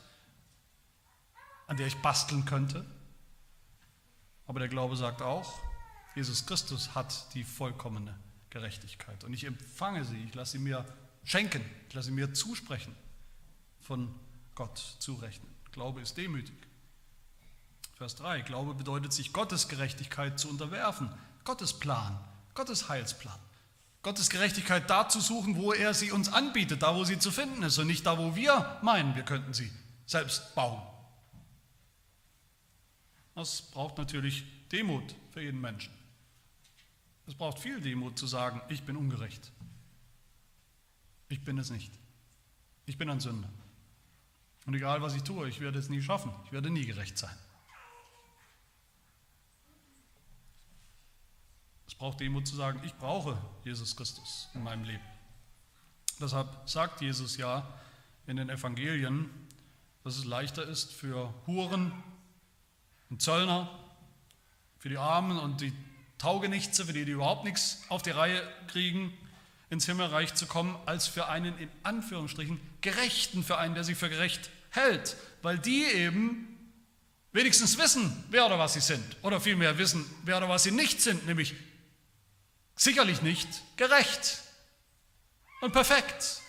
an 1.68 1.78
der 1.78 1.88
ich 1.88 2.02
basteln 2.02 2.46
könnte. 2.46 2.86
Aber 4.48 4.60
der 4.60 4.70
Glaube 4.70 4.96
sagt 4.96 5.22
auch, 5.22 5.60
Jesus 6.16 6.46
Christus 6.46 6.94
hat 6.96 7.34
die 7.34 7.44
vollkommene 7.44 8.18
Gerechtigkeit. 8.50 9.24
Und 9.24 9.34
ich 9.34 9.46
empfange 9.46 10.04
sie, 10.06 10.24
ich 10.24 10.36
lasse 10.36 10.54
sie 10.54 10.60
mir 10.60 10.86
schenken, 11.24 11.64
ich 11.88 11.94
lasse 11.94 12.10
sie 12.10 12.14
mir 12.14 12.34
zusprechen, 12.34 12.96
von 13.80 14.14
Gott 14.56 14.78
zurechnen. 15.00 15.50
Glaube 15.72 16.02
ist 16.02 16.18
demütig. 16.18 16.56
Vers 17.98 18.16
3, 18.16 18.41
Glaube 18.41 18.74
bedeutet 18.74 19.14
sich 19.14 19.34
Gottes 19.34 19.68
Gerechtigkeit 19.68 20.39
zu 20.39 20.50
unterwerfen, 20.50 21.10
Gottes 21.46 21.74
Plan, 21.80 22.20
Gottes 22.54 22.89
Heilsplan. 22.89 23.39
Gottes 24.04 24.30
Gerechtigkeit 24.30 24.89
da 24.89 25.08
zu 25.08 25.22
suchen, 25.22 25.56
wo 25.56 25.72
er 25.72 25.94
sie 25.94 26.12
uns 26.12 26.28
anbietet, 26.28 26.84
da 26.84 26.94
wo 26.94 27.06
sie 27.06 27.20
zu 27.20 27.32
finden 27.32 27.64
ist 27.64 27.78
und 27.78 27.88
nicht 27.88 28.06
da, 28.06 28.18
wo 28.18 28.36
wir 28.36 28.80
meinen, 28.82 29.16
wir 29.16 29.24
könnten 29.24 29.54
sie 29.54 29.72
selbst 30.06 30.54
bauen. 30.56 30.82
Das 33.36 33.62
braucht 33.72 33.98
natürlich 33.98 34.44
Demut 34.72 35.16
für 35.32 35.42
jeden 35.42 35.60
Menschen. 35.60 35.94
Es 37.26 37.36
braucht 37.36 37.60
viel 37.60 37.80
Demut 37.82 38.18
zu 38.20 38.28
sagen, 38.28 38.62
ich 38.70 38.84
bin 38.84 38.98
ungerecht. 38.98 39.52
Ich 41.30 41.44
bin 41.44 41.58
es 41.58 41.70
nicht. 41.70 41.92
Ich 42.86 42.98
bin 42.98 43.10
ein 43.10 43.20
Sünder. 43.20 43.50
Und 44.66 44.76
egal 44.76 45.02
was 45.02 45.16
ich 45.16 45.24
tue, 45.24 45.48
ich 45.50 45.60
werde 45.62 45.80
es 45.80 45.90
nie 45.90 46.02
schaffen. 46.02 46.32
Ich 46.46 46.52
werde 46.52 46.70
nie 46.70 46.86
gerecht 46.86 47.18
sein. 47.18 47.36
Es 51.88 51.96
braucht 51.96 52.20
Demut 52.20 52.48
zu 52.48 52.56
sagen, 52.56 52.82
ich 52.84 52.94
brauche 52.96 53.38
Jesus 53.64 53.96
Christus 53.96 54.50
in 54.54 54.64
meinem 54.64 54.84
Leben. 54.84 55.04
Deshalb 56.20 56.70
sagt 56.70 57.02
Jesus 57.02 57.38
ja 57.38 57.68
in 58.28 58.38
den 58.38 58.50
Evangelien, 58.50 59.30
dass 60.04 60.18
es 60.18 60.26
leichter 60.26 60.66
ist 60.66 60.94
für 60.94 61.34
Huren 61.48 61.92
und 63.14 63.22
Zöllner, 63.22 63.70
für 64.80 64.89
die 64.89 64.97
Armen 64.97 65.38
und 65.38 65.61
die 65.61 65.72
Taugenichtse, 66.18 66.88
für 66.88 66.93
die, 66.93 67.05
die 67.05 67.11
überhaupt 67.11 67.43
nichts 67.43 67.84
auf 67.89 68.01
die 68.01 68.09
Reihe 68.09 68.41
kriegen, 68.66 69.16
ins 69.70 69.86
Himmelreich 69.86 70.34
zu 70.34 70.47
kommen, 70.47 70.76
als 70.88 71.05
für 71.05 71.28
einen 71.28 71.55
in 71.59 71.70
Anführungsstrichen 71.84 72.59
Gerechten, 72.82 73.43
für 73.43 73.59
einen, 73.59 73.76
der 73.76 73.84
sich 73.84 73.99
für 73.99 74.09
gerecht 74.09 74.49
hält, 74.72 75.16
weil 75.43 75.59
die 75.59 75.84
eben 75.84 76.57
wenigstens 77.34 77.78
wissen, 77.78 78.24
wer 78.32 78.47
oder 78.47 78.57
was 78.57 78.74
sie 78.74 78.82
sind, 78.82 79.16
oder 79.22 79.39
vielmehr 79.39 79.78
wissen, 79.78 80.03
wer 80.24 80.38
oder 80.38 80.49
was 80.49 80.64
sie 80.64 80.72
nicht 80.72 80.99
sind, 80.99 81.28
nämlich 81.28 81.53
sicherlich 82.76 83.22
nicht 83.22 83.47
gerecht 83.78 84.39
und 85.61 85.72
perfekt 85.72 86.41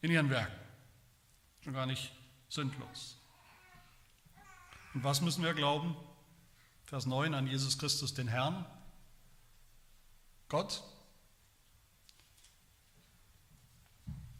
in 0.00 0.12
ihren 0.12 0.30
Werken, 0.30 0.58
schon 1.62 1.74
gar 1.74 1.84
nicht 1.84 2.10
sündlos. 2.48 3.17
Und 4.94 5.04
was 5.04 5.20
müssen 5.20 5.42
wir 5.44 5.54
glauben? 5.54 5.96
Vers 6.86 7.06
9 7.06 7.34
an 7.34 7.46
Jesus 7.46 7.78
Christus, 7.78 8.14
den 8.14 8.28
Herrn, 8.28 8.64
Gott, 10.48 10.82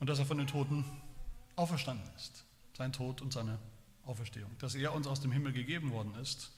und 0.01 0.09
dass 0.09 0.18
er 0.18 0.26
von 0.26 0.38
den 0.38 0.46
Toten 0.46 0.84
auferstanden 1.57 2.09
ist, 2.16 2.44
sein 2.76 2.92
Tod 2.92 3.20
und 3.20 3.32
seine 3.32 3.59
Auferstehung, 4.07 4.51
dass 4.59 4.74
er 4.74 4.94
uns 4.94 5.07
aus 5.07 5.20
dem 5.20 5.32
Himmel 5.32 5.53
gegeben 5.53 5.92
worden 5.92 6.14
ist. 6.16 6.51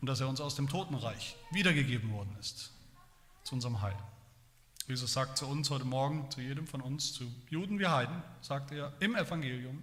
Und 0.00 0.06
dass 0.06 0.20
er 0.20 0.28
uns 0.28 0.40
aus 0.40 0.54
dem 0.54 0.68
Totenreich 0.68 1.36
wiedergegeben 1.50 2.12
worden 2.12 2.34
ist. 2.40 2.72
Zu 3.44 3.54
unserem 3.54 3.82
Heil. 3.82 3.96
Jesus 4.88 5.12
sagt 5.12 5.38
zu 5.38 5.46
uns 5.46 5.70
heute 5.70 5.84
Morgen, 5.84 6.30
zu 6.30 6.40
jedem 6.40 6.66
von 6.66 6.80
uns, 6.80 7.12
zu 7.12 7.30
Juden 7.48 7.78
wie 7.78 7.86
Heiden, 7.86 8.22
sagt 8.40 8.72
er 8.72 8.92
im 9.00 9.14
Evangelium, 9.14 9.82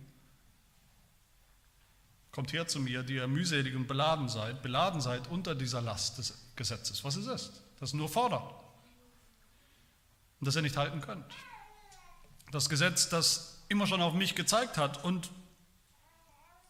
kommt 2.38 2.54
her 2.54 2.68
zu 2.68 2.80
mir, 2.80 3.02
die 3.02 3.16
ihr 3.16 3.28
mühselig 3.28 3.76
und 3.76 3.88
beladen 3.88 4.30
seid, 4.30 4.62
beladen 4.62 5.02
seid 5.02 5.28
unter 5.28 5.56
dieser 5.56 5.82
Last 5.82 6.20
des 6.20 6.38
Gesetzes, 6.56 7.04
was 7.04 7.16
es 7.16 7.26
ist, 7.26 7.64
das 7.80 7.94
nur 7.94 8.08
fordert 8.08 8.54
und 10.40 10.46
das 10.46 10.56
ihr 10.56 10.62
nicht 10.62 10.78
halten 10.78 11.02
könnt. 11.02 11.26
Das 12.52 12.70
Gesetz, 12.70 13.10
das 13.10 13.64
immer 13.70 13.88
schon 13.88 14.04
auf 14.04 14.14
mich 14.14 14.36
gezeigt 14.36 14.78
hat 14.78 15.04
und 15.04 15.32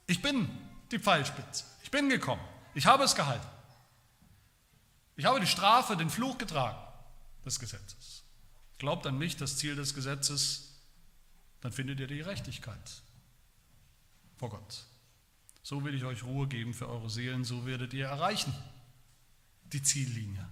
ich 0.05 0.22
bin 0.22 0.47
die 0.91 0.99
Pfeilspitze, 0.99 1.65
ich 1.84 1.91
bin 1.91 2.07
gekommen, 2.07 2.47
ich 2.74 2.86
habe 2.86 3.03
es 3.03 3.13
gehalten. 3.13 3.49
Ich 5.18 5.26
habe 5.26 5.41
die 5.41 5.47
Strafe, 5.47 5.97
den 5.97 6.09
Fluch 6.09 6.38
getragen 6.38 6.80
des 7.43 7.59
Gesetzes. 7.59 8.24
Glaubt 8.78 9.05
an 9.05 9.18
mich, 9.18 9.36
das 9.36 9.57
Ziel 9.57 9.76
des 9.76 9.93
Gesetzes, 9.93 10.80
dann 11.59 11.74
findet 11.74 11.99
ihr 11.99 12.07
die 12.07 12.20
Gerechtigkeit 12.20 13.01
vor 14.38 14.49
Gott. 14.51 14.86
So 15.68 15.84
will 15.84 15.93
ich 15.93 16.05
euch 16.05 16.24
Ruhe 16.24 16.47
geben 16.47 16.74
für 16.74 16.88
eure 16.88 17.09
Seelen, 17.09 17.43
so 17.43 17.65
werdet 17.65 17.93
ihr 17.93 18.05
erreichen 18.05 18.53
die 19.74 19.84
Ziellinie. 19.84 20.47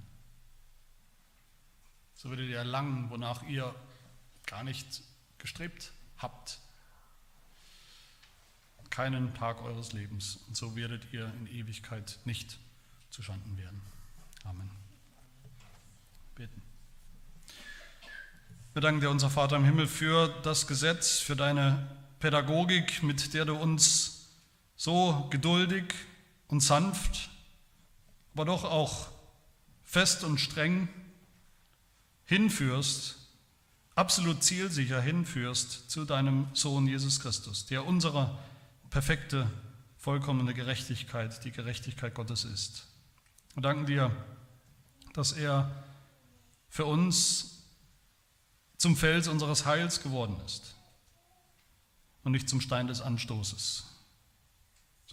So 2.16 2.30
werdet 2.32 2.49
ihr 2.49 2.57
erlangen, 2.57 3.09
wonach 3.09 3.41
ihr 3.43 3.74
gar 4.45 4.66
nicht 4.66 5.03
gestrebt 5.38 5.93
habt. 6.18 6.59
Keinen 8.89 9.34
Tag 9.36 9.61
eures 9.61 9.93
Lebens. 9.93 10.39
Und 10.49 10.57
so 10.57 10.76
werdet 10.76 11.03
ihr 11.13 11.32
in 11.39 11.47
Ewigkeit 11.47 12.20
nicht 12.26 12.59
zuschanden 13.09 13.57
werden. 13.57 13.82
Amen. 14.43 14.70
Beten. 16.36 16.61
Wir 18.74 18.82
danken 18.82 18.99
dir, 18.99 19.09
unser 19.09 19.30
Vater 19.30 19.55
im 19.55 19.63
Himmel, 19.63 19.88
für 19.88 20.28
das 20.43 20.68
Gesetz, 20.68 21.20
für 21.20 21.38
deine 21.38 21.89
Pädagogik, 22.20 23.01
mit 23.01 23.34
der 23.34 23.45
du 23.45 23.55
uns 23.55 24.14
so 24.76 25.28
geduldig 25.30 25.93
und 26.47 26.61
sanft, 26.61 27.30
aber 28.34 28.45
doch 28.45 28.63
auch 28.63 29.07
fest 29.84 30.23
und 30.23 30.39
streng 30.39 30.89
hinführst, 32.26 33.15
absolut 33.95 34.43
zielsicher 34.43 35.01
hinführst 35.01 35.89
zu 35.89 36.05
deinem 36.05 36.47
Sohn 36.53 36.88
Jesus 36.88 37.19
Christus, 37.19 37.65
der 37.65 37.86
unsere 37.86 38.38
perfekte, 38.89 39.49
vollkommene 39.97 40.53
Gerechtigkeit, 40.53 41.43
die 41.45 41.51
Gerechtigkeit 41.51 42.13
Gottes 42.13 42.43
ist. 42.43 42.86
Wir 43.53 43.63
danken 43.63 43.86
dir, 43.86 44.11
dass 45.13 45.32
er 45.32 45.84
für 46.69 46.86
uns 46.86 47.63
zum 48.78 48.97
Fels 48.97 49.28
unseres 49.28 49.65
Heils 49.65 50.03
geworden 50.03 50.38
ist 50.45 50.76
und 52.23 52.34
nicht 52.34 52.49
zum 52.49 52.59
Stein 52.59 52.88
des 52.88 53.01
Anstoßes, 53.01 53.86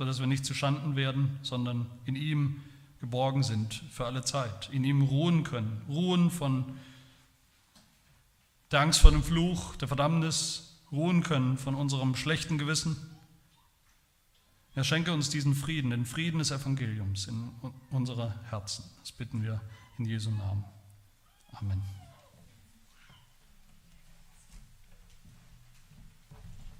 sodass 0.03 0.18
wir 0.18 0.26
nicht 0.26 0.44
zu 0.44 0.53
Schanden 0.53 0.96
werden, 0.96 1.38
sondern 1.42 1.86
in 2.07 2.16
ihm 2.16 2.61
geborgen 2.98 3.44
sind 3.44 3.84
für 3.88 4.05
alle 4.05 4.24
Zeit, 4.24 4.68
in 4.72 4.82
ihm 4.82 5.00
ruhen 5.03 5.44
können, 5.44 5.80
ruhen 5.88 6.28
von 6.28 6.76
der 8.72 8.80
Angst 8.80 8.98
vor 8.98 9.12
dem 9.12 9.22
Fluch, 9.22 9.76
der 9.76 9.86
Verdammnis, 9.86 10.80
ruhen 10.90 11.22
können 11.22 11.57
von 11.57 11.76
unserem 11.76 12.16
schlechten 12.16 12.59
Gewissen. 12.59 12.96
Er 14.74 14.82
schenke 14.82 15.12
uns 15.12 15.30
diesen 15.30 15.55
Frieden, 15.55 15.90
den 15.90 16.05
Frieden 16.05 16.40
des 16.40 16.50
Evangeliums 16.50 17.28
in 17.28 17.50
unsere 17.92 18.34
Herzen. 18.50 18.82
Das 19.03 19.12
bitten 19.12 19.44
wir 19.44 19.61
in 19.98 20.07
Jesu 20.07 20.32
Namen. 20.32 20.64
Amen. 21.53 22.01